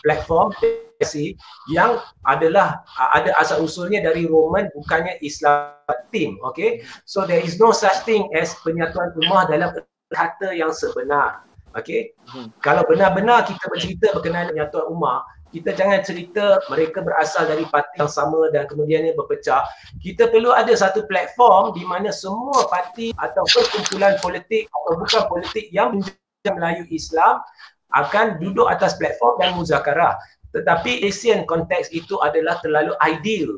platform 0.00 0.50
PSC 0.58 1.36
yang 1.68 2.00
adalah 2.24 2.80
uh, 2.96 3.10
ada 3.20 3.36
asal 3.36 3.62
usulnya 3.62 4.00
dari 4.00 4.24
Roman 4.24 4.72
bukannya 4.72 5.20
Islam 5.20 5.76
team 6.08 6.40
okay 6.42 6.80
so 7.04 7.28
there 7.28 7.40
is 7.40 7.60
no 7.60 7.70
such 7.70 8.04
thing 8.08 8.26
as 8.32 8.56
penyatuan 8.64 9.12
ummah 9.20 9.44
dalam 9.46 9.70
kata 10.12 10.56
yang 10.56 10.72
sebenar 10.72 11.44
okay 11.76 12.16
Hmm. 12.32 12.48
kalau 12.64 12.80
benar-benar 12.88 13.44
kita 13.44 13.60
bercerita 13.68 14.08
berkenaan 14.16 14.56
penyatuan 14.56 14.88
ummah 14.88 15.20
kita 15.52 15.76
jangan 15.76 16.00
cerita 16.00 16.58
mereka 16.72 17.04
berasal 17.04 17.44
dari 17.44 17.68
parti 17.68 18.00
yang 18.00 18.08
sama 18.08 18.48
dan 18.50 18.64
kemudiannya 18.66 19.12
berpecah. 19.12 19.68
Kita 20.00 20.32
perlu 20.32 20.50
ada 20.50 20.72
satu 20.72 21.04
platform 21.04 21.76
di 21.76 21.84
mana 21.84 22.08
semua 22.08 22.66
parti 22.72 23.12
atau 23.20 23.44
perkumpulan 23.44 24.16
politik 24.24 24.66
atau 24.72 24.96
bukan 24.96 25.22
politik 25.28 25.68
yang 25.68 25.94
menjadi 26.00 26.48
Melayu 26.56 26.88
Islam 26.88 27.44
akan 27.92 28.40
duduk 28.40 28.66
atas 28.72 28.96
platform 28.96 29.36
dan 29.38 29.52
muzakarah. 29.54 30.16
tetapi 30.52 31.00
Asian 31.08 31.48
konteks 31.48 31.88
itu 31.96 32.20
adalah 32.20 32.60
terlalu 32.60 32.92
ideal 33.00 33.56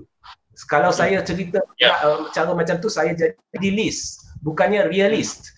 kalau 0.70 0.94
saya 0.94 1.18
cerita 1.26 1.58
yeah. 1.82 1.98
uh, 2.06 2.30
cara 2.30 2.54
macam 2.54 2.78
tu 2.78 2.86
saya 2.86 3.10
jadi 3.18 3.34
idealist 3.58 4.30
bukannya 4.46 4.86
realist 4.86 5.50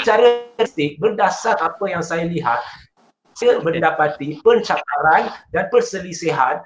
secara 0.00 0.44
realistik 0.52 1.00
berdasar 1.00 1.56
apa 1.56 1.84
yang 1.88 2.04
saya 2.04 2.28
lihat 2.28 2.60
mendapati 3.62 4.38
pencakaran 4.42 5.32
dan 5.50 5.66
perselisihan 5.68 6.62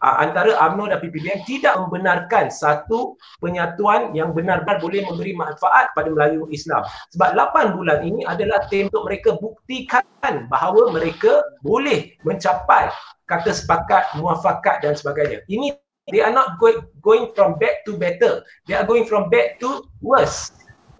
uh, 0.00 0.16
antara 0.24 0.56
UMNO 0.56 0.88
dan 0.88 0.98
PPBM 1.04 1.44
tidak 1.44 1.76
membenarkan 1.76 2.48
satu 2.48 3.18
penyatuan 3.44 4.16
yang 4.16 4.32
benar-benar 4.32 4.80
boleh 4.80 5.04
memberi 5.04 5.36
manfaat 5.36 5.92
pada 5.92 6.08
Melayu 6.08 6.48
Islam. 6.48 6.86
Sebab 7.12 7.36
8 7.36 7.76
bulan 7.76 8.00
ini 8.00 8.24
adalah 8.24 8.64
tim 8.72 8.88
untuk 8.88 9.04
mereka 9.04 9.36
buktikan 9.36 10.04
bahawa 10.48 10.88
mereka 10.94 11.44
boleh 11.60 12.16
mencapai 12.24 12.88
kata 13.28 13.52
sepakat, 13.52 14.16
muafakat 14.16 14.80
dan 14.80 14.96
sebagainya. 14.96 15.44
Ini 15.48 15.76
they 16.10 16.24
are 16.24 16.34
not 16.34 16.58
going 16.58 16.82
going 17.04 17.30
from 17.36 17.60
bad 17.60 17.80
to 17.86 17.94
better. 18.00 18.42
They 18.66 18.74
are 18.74 18.86
going 18.86 19.06
from 19.06 19.28
bad 19.28 19.60
to 19.60 19.86
worse. 20.00 20.52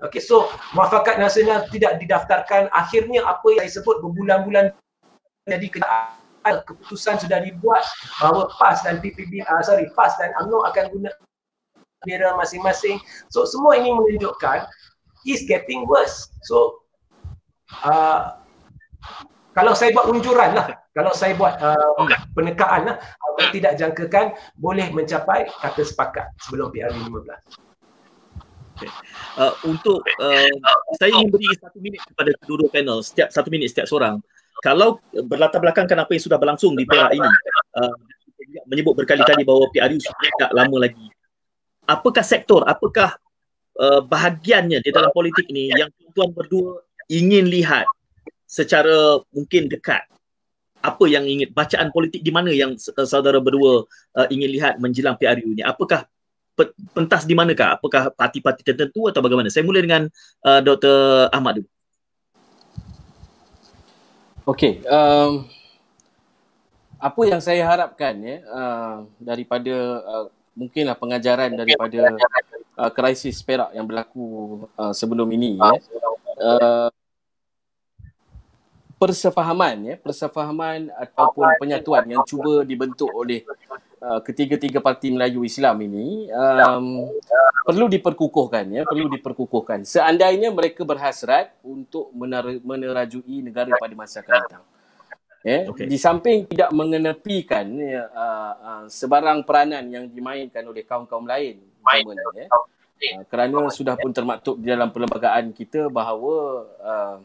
Okay, 0.03 0.19
so 0.19 0.51
muafakat 0.75 1.23
nasional 1.23 1.63
tidak 1.71 2.03
didaftarkan. 2.03 2.67
Akhirnya 2.75 3.23
apa 3.23 3.47
yang 3.55 3.71
saya 3.71 3.79
sebut 3.79 4.03
berbulan-bulan 4.03 4.75
jadi 5.47 5.67
kenyataan 5.67 6.63
keputusan 6.63 7.19
sudah 7.19 7.43
dibuat 7.43 7.83
bahawa 8.23 8.47
PAS 8.55 8.87
dan 8.87 9.03
PPB 9.03 9.43
uh, 9.43 9.63
sorry 9.67 9.91
PAS 9.99 10.15
dan 10.23 10.31
UMNO 10.39 10.63
akan 10.71 10.85
guna 10.95 11.11
bendera 12.03 12.35
masing-masing. 12.39 13.03
So 13.31 13.47
semua 13.47 13.79
ini 13.79 13.91
menunjukkan 13.91 14.67
is 15.27 15.43
getting 15.47 15.87
worse. 15.91 16.31
So 16.47 16.83
uh, 17.83 18.39
kalau 19.55 19.75
saya 19.75 19.91
buat 19.95 20.07
unjuran 20.11 20.55
lah, 20.55 20.79
kalau 20.95 21.11
saya 21.11 21.35
buat 21.35 21.59
uh, 21.59 22.07
penekaan 22.39 22.87
lah, 22.87 22.97
uh, 23.03 23.51
tidak 23.51 23.79
jangkakan 23.79 24.39
boleh 24.59 24.91
mencapai 24.95 25.51
kata 25.59 25.83
sepakat 25.83 26.31
sebelum 26.47 26.71
PRU 26.71 27.19
15. 27.19 27.73
Okay. 28.73 28.89
Uh, 29.39 29.55
untuk 29.69 30.03
uh, 30.19 30.55
saya 30.99 31.15
beri 31.31 31.47
satu 31.55 31.79
minit 31.79 32.03
kepada 32.03 32.35
kedua-dua 32.43 32.71
panel, 32.73 32.99
setiap 33.05 33.31
satu 33.31 33.47
minit 33.53 33.71
setiap 33.71 33.87
seorang 33.87 34.19
kalau 34.61 35.01
berlatar 35.11 35.59
belakangkan 35.59 35.99
apa 36.05 36.11
yang 36.13 36.23
sudah 36.23 36.37
berlangsung 36.37 36.77
di 36.77 36.85
Perak 36.85 37.17
ini 37.17 37.31
uh, 37.81 37.97
menyebut 38.69 38.95
berkali-kali 38.95 39.43
bahawa 39.47 39.67
PRU 39.73 39.99
tidak 39.99 40.51
lama 40.53 40.77
lagi. 40.77 41.07
Apakah 41.89 42.25
sektor 42.25 42.61
apakah 42.69 43.17
uh, 43.81 44.01
bahagiannya 44.05 44.85
di 44.85 44.91
dalam 44.93 45.11
politik 45.11 45.49
ini 45.49 45.73
yang 45.73 45.89
tuan 46.13 46.31
berdua 46.31 46.85
ingin 47.09 47.49
lihat 47.49 47.89
secara 48.45 49.19
mungkin 49.33 49.73
dekat? 49.73 50.05
Apa 50.83 51.07
yang 51.07 51.23
ingin 51.23 51.47
bacaan 51.55 51.95
politik 51.95 52.27
di 52.27 52.35
mana 52.35 52.51
yang 52.51 52.75
uh, 52.75 53.07
saudara 53.07 53.39
berdua 53.39 53.87
uh, 54.19 54.29
ingin 54.31 54.51
lihat 54.53 54.79
menjelang 54.79 55.19
PRU 55.19 55.59
ini? 55.59 55.63
Apakah 55.67 56.07
pentas 56.93 57.25
di 57.25 57.33
manakah? 57.33 57.81
Apakah 57.81 58.13
parti-parti 58.13 58.63
tertentu 58.63 59.09
atau 59.09 59.25
bagaimana? 59.25 59.49
Saya 59.49 59.67
mula 59.67 59.81
dengan 59.83 60.07
uh, 60.47 60.61
Dr 60.61 61.33
Ahmad 61.33 61.63
dulu 61.63 61.71
Okey, 64.43 64.83
um, 64.91 65.47
apa 66.99 67.23
yang 67.31 67.39
saya 67.39 67.63
harapkan 67.63 68.11
ya 68.19 68.43
uh, 68.51 69.07
daripada 69.23 70.03
uh, 70.03 70.27
mungkinlah 70.59 70.99
pengajaran 70.99 71.55
daripada 71.55 72.11
uh, 72.75 72.91
krisis 72.91 73.39
Perak 73.39 73.71
yang 73.71 73.87
berlaku 73.87 74.67
uh, 74.75 74.91
sebelum 74.91 75.31
ini 75.31 75.63
ya. 75.63 75.79
Uh, 76.43 76.91
persefahaman 78.99 79.95
ya, 79.95 79.95
persefahaman 80.03 80.91
ataupun 80.99 81.47
penyatuan 81.63 82.03
yang 82.11 82.23
cuba 82.27 82.67
dibentuk 82.67 83.15
oleh 83.15 83.47
uh, 84.03 84.21
ketiga-tiga 84.21 84.83
parti 84.83 85.15
Melayu 85.15 85.47
Islam 85.47 85.79
ini 85.87 86.27
um, 86.35 87.07
perlu 87.63 87.87
diperkukuhkan 87.87 88.67
ya 88.75 88.83
perlu 88.83 89.07
diperkukuhkan. 89.15 89.87
Seandainya 89.87 90.51
mereka 90.51 90.83
berhasrat 90.83 91.55
untuk 91.63 92.11
mener- 92.11 92.61
menerajui 92.61 93.41
negara 93.41 93.71
pada 93.79 93.95
masa 93.95 94.21
akan 94.21 94.35
datang. 94.35 94.65
Ya 95.43 95.67
okay. 95.67 95.91
di 95.91 95.99
samping 95.99 96.47
tidak 96.47 96.71
mengenepikan 96.71 97.67
ya, 97.75 98.07
uh, 98.15 98.53
uh, 98.63 98.85
sebarang 98.87 99.43
peranan 99.43 99.83
yang 99.91 100.07
dimainkan 100.07 100.63
oleh 100.63 100.87
kaum-kaum 100.87 101.27
lain 101.27 101.59
ya. 102.39 102.47
Uh, 102.47 103.27
kerana 103.27 103.67
sudah 103.75 103.99
pun 103.99 104.15
termaktub 104.15 104.63
di 104.63 104.71
dalam 104.71 104.95
perlembagaan 104.95 105.51
kita 105.51 105.91
bahawa 105.91 106.63
uh, 106.79 107.17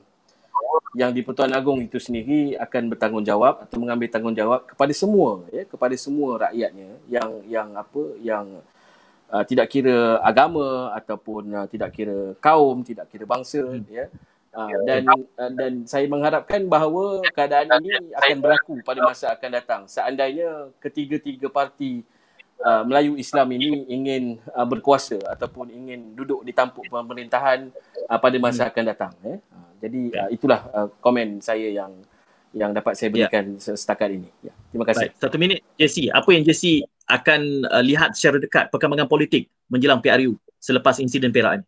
yang 0.97 1.11
di 1.13 1.21
Pertuan 1.21 1.53
Agong 1.53 1.83
itu 1.83 2.01
sendiri 2.01 2.57
akan 2.57 2.89
bertanggungjawab 2.89 3.69
atau 3.69 3.77
mengambil 3.77 4.07
tanggungjawab 4.09 4.61
kepada 4.73 4.93
semua 4.95 5.45
ya 5.53 5.63
kepada 5.67 5.95
semua 5.99 6.49
rakyatnya 6.49 6.89
yang 7.05 7.29
yang 7.45 7.67
apa 7.77 8.01
yang 8.23 8.45
uh, 9.29 9.43
tidak 9.45 9.67
kira 9.69 10.17
agama 10.25 10.95
ataupun 10.97 11.43
uh, 11.53 11.67
tidak 11.69 11.93
kira 11.93 12.33
kaum 12.41 12.81
tidak 12.81 13.05
kira 13.13 13.29
bangsa 13.29 13.61
hmm. 13.61 13.85
ya 13.91 14.05
uh, 14.57 14.69
dan 14.87 15.05
uh, 15.37 15.51
dan 15.53 15.73
saya 15.85 16.09
mengharapkan 16.09 16.65
bahawa 16.65 17.21
keadaan 17.29 17.67
ini 17.83 18.13
akan 18.17 18.37
berlaku 18.41 18.73
pada 18.81 18.99
masa 19.05 19.25
akan 19.35 19.49
datang 19.53 19.81
seandainya 19.85 20.71
ketiga-tiga 20.81 21.51
parti 21.51 22.03
Uh, 22.57 22.81
Melayu 22.89 23.13
Islam 23.21 23.53
ini 23.53 23.85
ingin 23.85 24.41
uh, 24.49 24.65
berkuasa 24.65 25.21
ataupun 25.29 25.69
ingin 25.69 26.17
duduk 26.17 26.41
di 26.41 26.49
tampuk 26.49 26.89
pemerintahan 26.89 27.69
uh, 28.09 28.17
pada 28.17 28.33
masa 28.41 28.65
hmm. 28.65 28.71
akan 28.73 28.83
datang 28.89 29.13
eh. 29.21 29.37
Jadi 29.77 30.01
uh, 30.13 30.29
itulah 30.33 30.59
uh, 30.73 30.87
komen 31.01 31.39
saya 31.39 31.69
yang 31.69 31.91
yang 32.55 32.71
dapat 32.73 32.97
saya 32.97 33.13
ya. 33.13 33.27
berikan 33.27 33.45
ya. 33.59 33.73
setakat 33.77 34.09
ini. 34.09 34.29
Ya. 34.41 34.53
Terima 34.73 34.85
kasih. 34.87 35.13
Baik. 35.13 35.21
Satu 35.21 35.35
minit 35.37 35.59
JC, 35.77 36.09
apa 36.09 36.29
yang 36.33 36.43
JC 36.43 36.81
akan 37.07 37.41
uh, 37.69 37.83
lihat 37.83 38.17
secara 38.17 38.41
dekat 38.41 38.73
perkembangan 38.73 39.07
politik 39.07 39.47
menjelang 39.69 40.01
PRU 40.01 40.35
selepas 40.57 40.97
insiden 40.97 41.29
Perak 41.29 41.61
ini? 41.61 41.65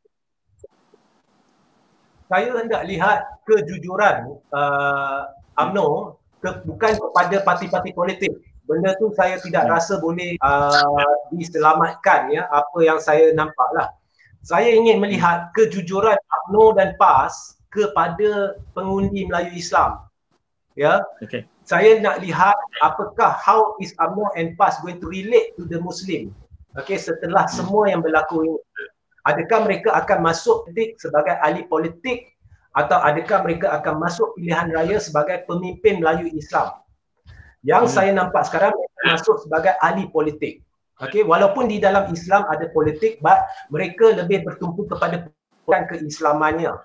Saya 2.30 2.54
hendak 2.62 2.86
lihat 2.86 3.26
kejujuran 3.42 4.38
uh, 4.54 5.22
UMNO 5.58 6.22
ke, 6.38 6.50
bukan 6.62 6.94
kepada 6.94 7.38
parti-parti 7.42 7.90
politik 7.90 8.32
benda 8.70 8.94
tu 9.02 9.10
saya 9.18 9.42
tidak 9.42 9.66
hmm. 9.66 9.72
rasa 9.74 9.98
boleh 9.98 10.38
uh, 10.46 11.18
diselamatkan 11.34 12.30
ya 12.30 12.46
apa 12.54 12.78
yang 12.86 13.02
saya 13.02 13.34
nampak 13.34 13.70
lah. 13.74 13.90
Saya 14.46 14.72
ingin 14.72 15.02
melihat 15.02 15.50
kejujuran 15.58 16.16
UMNO 16.16 16.78
dan 16.78 16.94
PAS 16.96 17.59
kepada 17.70 18.58
pengundi 18.74 19.26
Melayu 19.30 19.54
Islam. 19.58 20.06
Ya. 20.78 21.06
Okay. 21.22 21.46
Saya 21.66 22.02
nak 22.02 22.26
lihat 22.26 22.58
apakah 22.82 23.38
how 23.38 23.78
is 23.78 23.94
UMNO 24.02 24.34
and 24.34 24.58
PAS 24.58 24.82
going 24.82 24.98
to 24.98 25.06
relate 25.06 25.54
to 25.54 25.70
the 25.70 25.78
Muslim. 25.78 26.34
Okay, 26.78 26.98
setelah 26.98 27.46
semua 27.50 27.90
yang 27.90 28.02
berlaku 28.02 28.46
ini. 28.46 28.58
Adakah 29.28 29.68
mereka 29.68 29.94
akan 29.94 30.26
masuk 30.26 30.66
politik 30.66 30.98
sebagai 30.98 31.36
ahli 31.44 31.68
politik 31.70 32.34
atau 32.74 32.98
adakah 32.98 33.46
mereka 33.46 33.68
akan 33.78 34.02
masuk 34.02 34.34
pilihan 34.38 34.72
raya 34.74 34.98
sebagai 34.98 35.46
pemimpin 35.46 36.02
Melayu 36.02 36.32
Islam? 36.34 36.82
Yang 37.62 37.86
hmm. 37.92 37.94
saya 37.94 38.12
nampak 38.16 38.48
sekarang 38.48 38.74
masuk 39.06 39.44
sebagai 39.46 39.76
ahli 39.84 40.08
politik. 40.10 40.64
Okey, 41.00 41.24
walaupun 41.24 41.72
di 41.72 41.80
dalam 41.80 42.12
Islam 42.12 42.44
ada 42.52 42.68
politik, 42.76 43.24
but 43.24 43.40
mereka 43.72 44.16
lebih 44.20 44.44
bertumpu 44.44 44.84
kepada 44.84 45.32
keislamannya. 45.64 46.76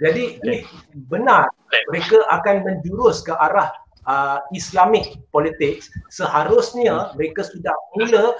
Jadi 0.00 0.40
okay. 0.40 0.64
benar 1.12 1.52
mereka 1.92 2.24
akan 2.32 2.64
menjurus 2.64 3.20
ke 3.20 3.36
arah 3.36 3.68
uh, 4.08 4.40
Islamic 4.56 5.20
politics. 5.28 5.92
Seharusnya 6.08 7.12
mereka 7.14 7.44
sudah 7.44 7.76
mula 7.94 8.34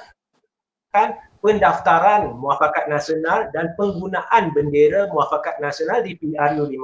kan 0.90 1.14
pendaftaran 1.44 2.34
muafakat 2.40 2.88
nasional 2.90 3.52
dan 3.52 3.76
penggunaan 3.76 4.50
bendera 4.56 5.06
muafakat 5.12 5.60
nasional 5.60 6.00
di 6.00 6.16
PRU 6.16 6.64
15. 6.66 6.74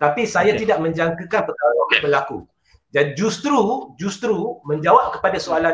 Tapi 0.00 0.22
saya 0.28 0.52
okay. 0.54 0.60
tidak 0.64 0.78
menjangkakan 0.84 1.42
perkara 1.48 1.72
itu 1.72 1.96
berlaku. 2.04 2.38
Dan 2.90 3.14
justru 3.16 3.90
justru 3.96 4.60
menjawab 4.66 5.16
kepada 5.16 5.38
soalan 5.40 5.72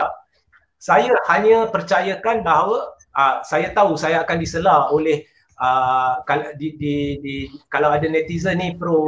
saya 0.77 1.17
hanya 1.33 1.67
percayakan 1.73 2.45
bahawa 2.45 2.93
uh, 3.17 3.41
saya 3.43 3.73
tahu 3.73 3.97
saya 3.97 4.23
akan 4.23 4.37
disela 4.37 4.93
oleh 4.93 5.25
uh, 5.61 6.23
kalau 6.25 6.53
di, 6.57 6.77
di, 6.77 6.95
di 7.21 7.35
kalau 7.73 7.93
ada 7.93 8.07
netizen 8.09 8.61
ni 8.61 8.75
pro 8.77 8.99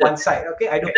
one 0.00 0.18
side 0.18 0.48
okay 0.52 0.68
I 0.68 0.80
don't 0.80 0.94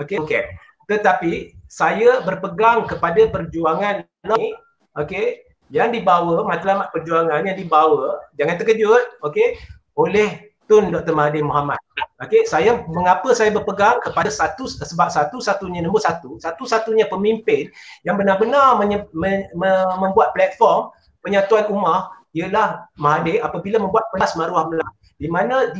okay 0.00 0.16
okay 0.20 0.42
tetapi 0.88 1.56
saya 1.68 2.20
berpegang 2.22 2.84
kepada 2.84 3.28
perjuangan 3.32 4.04
ni 4.36 4.52
okay 4.96 5.44
yang 5.72 5.90
dibawa 5.90 6.44
matlamat 6.44 6.92
perjuangan 6.92 7.44
yang 7.44 7.56
dibawa 7.56 8.20
jangan 8.36 8.60
terkejut 8.60 9.20
okay 9.24 9.56
oleh 9.96 10.54
Tun 10.64 10.88
Dr. 10.88 11.12
Mahathir 11.12 11.44
Muhammad. 11.44 11.76
Okey, 12.24 12.48
saya 12.48 12.80
mengapa 12.88 13.36
saya 13.36 13.52
berpegang 13.52 14.00
kepada 14.00 14.32
satu 14.32 14.64
sebab 14.64 15.12
satu-satunya 15.12 15.84
nombor 15.84 16.00
satu, 16.00 16.40
satu-satunya 16.40 17.04
pemimpin 17.10 17.68
yang 18.06 18.16
benar-benar 18.16 18.80
menye, 18.80 19.04
me, 19.12 19.50
me, 19.52 19.70
membuat 20.00 20.32
platform 20.32 20.88
penyatuan 21.20 21.68
ummah 21.68 22.13
ialah 22.34 22.90
Mahathir 22.98 23.40
apabila 23.40 23.78
membuat 23.78 24.10
pelas 24.10 24.34
maruah 24.34 24.66
Melayu 24.66 24.94
di 25.16 25.28
mana 25.30 25.70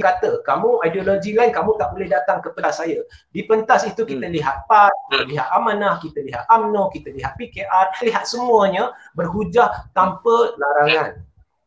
kata 0.00 0.42
kamu 0.42 0.82
ideologi 0.88 1.36
lain 1.36 1.52
kamu 1.52 1.76
tak 1.76 1.92
boleh 1.92 2.08
datang 2.08 2.40
ke 2.40 2.48
pentas 2.56 2.80
saya. 2.80 3.04
Di 3.30 3.44
pentas 3.44 3.84
itu 3.84 4.02
kita 4.02 4.26
hmm. 4.26 4.34
lihat 4.34 4.64
PAN, 4.66 4.90
kita 5.12 5.24
lihat 5.28 5.48
Amanah, 5.52 6.00
kita 6.00 6.18
lihat 6.24 6.42
AMNO, 6.48 6.90
kita 6.90 7.12
lihat 7.12 7.36
PKR, 7.36 7.86
kita 7.96 8.04
lihat 8.10 8.24
semuanya 8.24 8.90
berhujah 9.14 9.86
tanpa 9.92 10.56
larangan. 10.56 11.22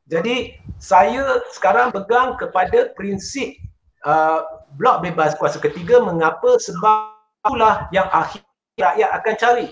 Jadi 0.09 0.57
saya 0.77 1.41
sekarang 1.53 1.89
pegang 1.89 2.37
kepada 2.37 2.93
prinsip 2.93 3.57
uh, 4.05 4.65
blok 4.77 5.01
bebas 5.01 5.33
kuasa 5.39 5.57
ketiga 5.57 6.01
mengapa 6.03 6.59
sebab 6.61 7.15
itulah 7.41 7.89
yang 7.89 8.09
akhir 8.09 8.41
rakyat 8.77 9.09
akan 9.21 9.33
cari. 9.37 9.67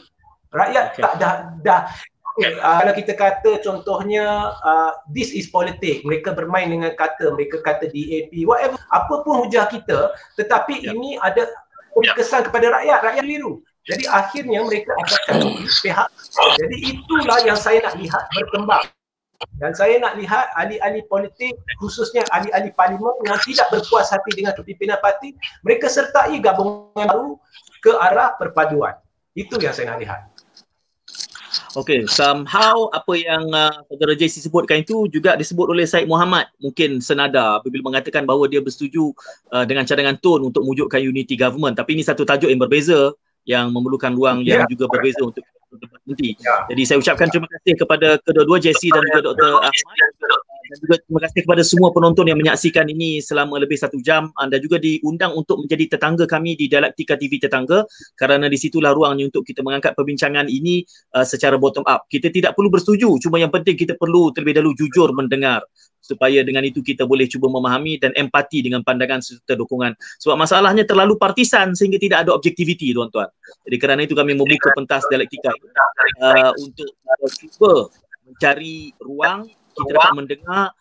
Rakyat 0.54 0.86
okay. 0.94 1.02
tak 1.02 1.14
dah 1.18 1.34
dah 1.66 1.82
uh, 2.42 2.76
kalau 2.82 2.94
kita 2.98 3.14
kata 3.14 3.52
contohnya 3.62 4.56
uh, 4.64 4.92
this 5.12 5.30
is 5.36 5.52
politik 5.54 6.02
mereka 6.08 6.34
bermain 6.34 6.70
dengan 6.72 6.94
kata 6.98 7.34
mereka 7.38 7.62
kata 7.62 7.90
DAP 7.92 8.34
whatever 8.48 8.80
apa 8.90 9.14
pun 9.22 9.46
hujah 9.46 9.70
kita 9.70 10.14
tetapi 10.40 10.82
yeah. 10.82 10.94
ini 10.96 11.20
ada 11.22 11.46
kesan 12.18 12.48
kepada 12.50 12.74
rakyat 12.74 13.00
rakyat 13.06 13.26
biru 13.26 13.62
jadi 13.84 14.08
akhirnya 14.10 14.64
mereka 14.64 14.96
akan 14.96 15.60
pihak 15.84 16.08
jadi 16.34 16.78
itulah 16.96 17.38
yang 17.46 17.60
saya 17.60 17.84
nak 17.84 17.96
lihat 18.00 18.24
berkembang. 18.34 18.86
Dan 19.60 19.76
saya 19.76 20.00
nak 20.00 20.16
lihat 20.16 20.56
ahli-ahli 20.56 21.04
politik 21.12 21.60
khususnya 21.78 22.24
ahli-ahli 22.32 22.72
parlimen 22.80 23.12
yang 23.28 23.36
tidak 23.44 23.68
berpuas 23.76 24.08
hati 24.08 24.32
dengan 24.32 24.56
kepimpinan 24.56 24.96
parti 25.04 25.36
mereka 25.68 25.92
sertai 25.92 26.40
gabungan 26.40 27.06
baru 27.06 27.36
ke 27.84 27.92
arah 27.92 28.40
perpaduan. 28.40 28.96
Itu 29.36 29.60
yang 29.60 29.76
saya 29.76 29.94
nak 29.94 30.00
lihat. 30.00 30.20
Okay, 31.74 32.06
somehow 32.06 32.86
apa 32.94 33.14
yang 33.18 33.50
uh, 33.50 33.74
saudara 33.90 34.14
JC 34.14 34.46
sebutkan 34.46 34.86
itu 34.86 35.10
juga 35.10 35.34
disebut 35.34 35.74
oleh 35.74 35.90
Syed 35.90 36.06
Muhammad 36.06 36.46
mungkin 36.62 37.02
senada 37.02 37.58
apabila 37.58 37.90
mengatakan 37.90 38.30
bahawa 38.30 38.46
dia 38.46 38.62
bersetuju 38.62 39.10
uh, 39.50 39.66
dengan 39.66 39.82
cadangan 39.82 40.22
TUN 40.22 40.54
untuk 40.54 40.62
mewujudkan 40.62 41.02
unity 41.02 41.34
government 41.34 41.74
tapi 41.74 41.98
ini 41.98 42.06
satu 42.06 42.22
tajuk 42.30 42.54
yang 42.54 42.62
berbeza 42.62 43.10
yang 43.50 43.74
memerlukan 43.74 44.14
ruang 44.14 44.46
yeah, 44.46 44.62
yang 44.62 44.70
juga 44.70 44.86
berbeza 44.86 45.26
untuk 45.26 45.42
nanti. 46.06 46.38
Yeah. 46.38 46.70
Jadi 46.70 46.82
saya 46.86 46.98
ucapkan 47.02 47.28
terima 47.34 47.50
kasih 47.50 47.74
kepada 47.82 48.22
kedua-dua 48.22 48.62
JC 48.62 48.94
dan 48.94 49.02
juga 49.10 49.34
Dr. 49.34 49.52
Ahmad 49.58 49.98
dan 50.64 50.78
juga 50.80 50.96
terima 51.04 51.20
kasih 51.28 51.42
kepada 51.44 51.64
semua 51.66 51.90
penonton 51.92 52.26
yang 52.28 52.40
menyaksikan 52.40 52.88
ini 52.88 53.20
selama 53.20 53.60
lebih 53.60 53.76
satu 53.76 54.00
jam. 54.00 54.32
Anda 54.40 54.58
juga 54.64 54.80
diundang 54.80 55.36
untuk 55.36 55.60
menjadi 55.60 55.98
tetangga 55.98 56.24
kami 56.24 56.56
di 56.56 56.72
Dialektika 56.72 57.20
TV 57.20 57.38
Tetangga 57.38 57.84
kerana 58.16 58.48
di 58.48 58.56
situlah 58.56 58.96
ruangnya 58.96 59.28
untuk 59.28 59.44
kita 59.44 59.60
mengangkat 59.60 59.92
perbincangan 59.94 60.48
ini 60.48 60.88
uh, 61.16 61.28
secara 61.28 61.60
bottom 61.60 61.84
up. 61.84 62.08
Kita 62.08 62.32
tidak 62.32 62.56
perlu 62.56 62.72
bersetuju, 62.72 63.20
cuma 63.20 63.38
yang 63.40 63.52
penting 63.52 63.76
kita 63.76 64.00
perlu 64.00 64.32
terlebih 64.32 64.64
dahulu 64.64 64.72
jujur 64.80 65.12
mendengar 65.12 65.68
supaya 66.04 66.44
dengan 66.44 66.68
itu 66.68 66.84
kita 66.84 67.08
boleh 67.08 67.32
cuba 67.32 67.48
memahami 67.48 67.96
dan 67.96 68.12
empati 68.12 68.60
dengan 68.60 68.84
pandangan 68.84 69.24
serta 69.24 69.56
dukungan. 69.56 69.96
Sebab 70.20 70.36
masalahnya 70.36 70.84
terlalu 70.84 71.16
partisan 71.16 71.72
sehingga 71.72 71.96
tidak 71.96 72.28
ada 72.28 72.36
objektiviti 72.36 72.92
tuan-tuan. 72.92 73.32
Jadi 73.64 73.78
kerana 73.80 74.04
itu 74.04 74.12
kami 74.12 74.36
membuka 74.36 74.76
pentas 74.76 75.08
dialektika 75.08 75.56
uh, 76.20 76.52
untuk 76.60 76.92
uh, 77.08 77.32
cuba 77.32 77.74
mencari 78.28 78.92
ruang 79.00 79.48
kita 79.74 79.92
dapat 79.98 80.14
mendengar 80.14 80.72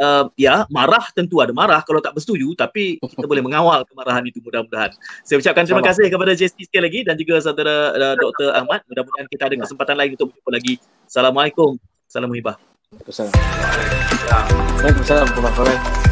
uh, 0.00 0.24
ya 0.34 0.64
marah 0.72 1.04
tentu 1.12 1.38
ada 1.44 1.52
marah 1.52 1.84
kalau 1.84 2.00
tak 2.00 2.16
bersetuju 2.16 2.56
tapi 2.56 2.96
kita 2.98 3.26
boleh 3.28 3.44
mengawal 3.44 3.84
kemarahan 3.86 4.24
itu 4.26 4.40
mudah-mudahan. 4.40 4.90
Saya 5.22 5.38
ucapkan 5.38 5.68
terima 5.68 5.84
kasih 5.84 6.08
kepada 6.08 6.32
JST 6.32 6.66
sekali 6.66 6.82
lagi 6.88 7.00
dan 7.04 7.14
juga 7.20 7.38
saudara 7.44 7.92
uh, 7.94 8.14
Dr. 8.16 8.48
Ahmad. 8.56 8.80
Mudah-mudahan 8.88 9.26
kita 9.28 9.42
ada 9.52 9.56
kesempatan 9.60 9.94
lain 9.96 10.10
untuk 10.16 10.32
berjumpa 10.32 10.50
lagi. 10.50 10.74
Assalamualaikum. 11.04 11.76
Salam 12.10 12.32
hibah. 12.34 12.56
Waalaikumsalam. 12.90 13.32
Waalaikumsalam. 14.82 15.26
Waalaikumsalam. 15.30 16.09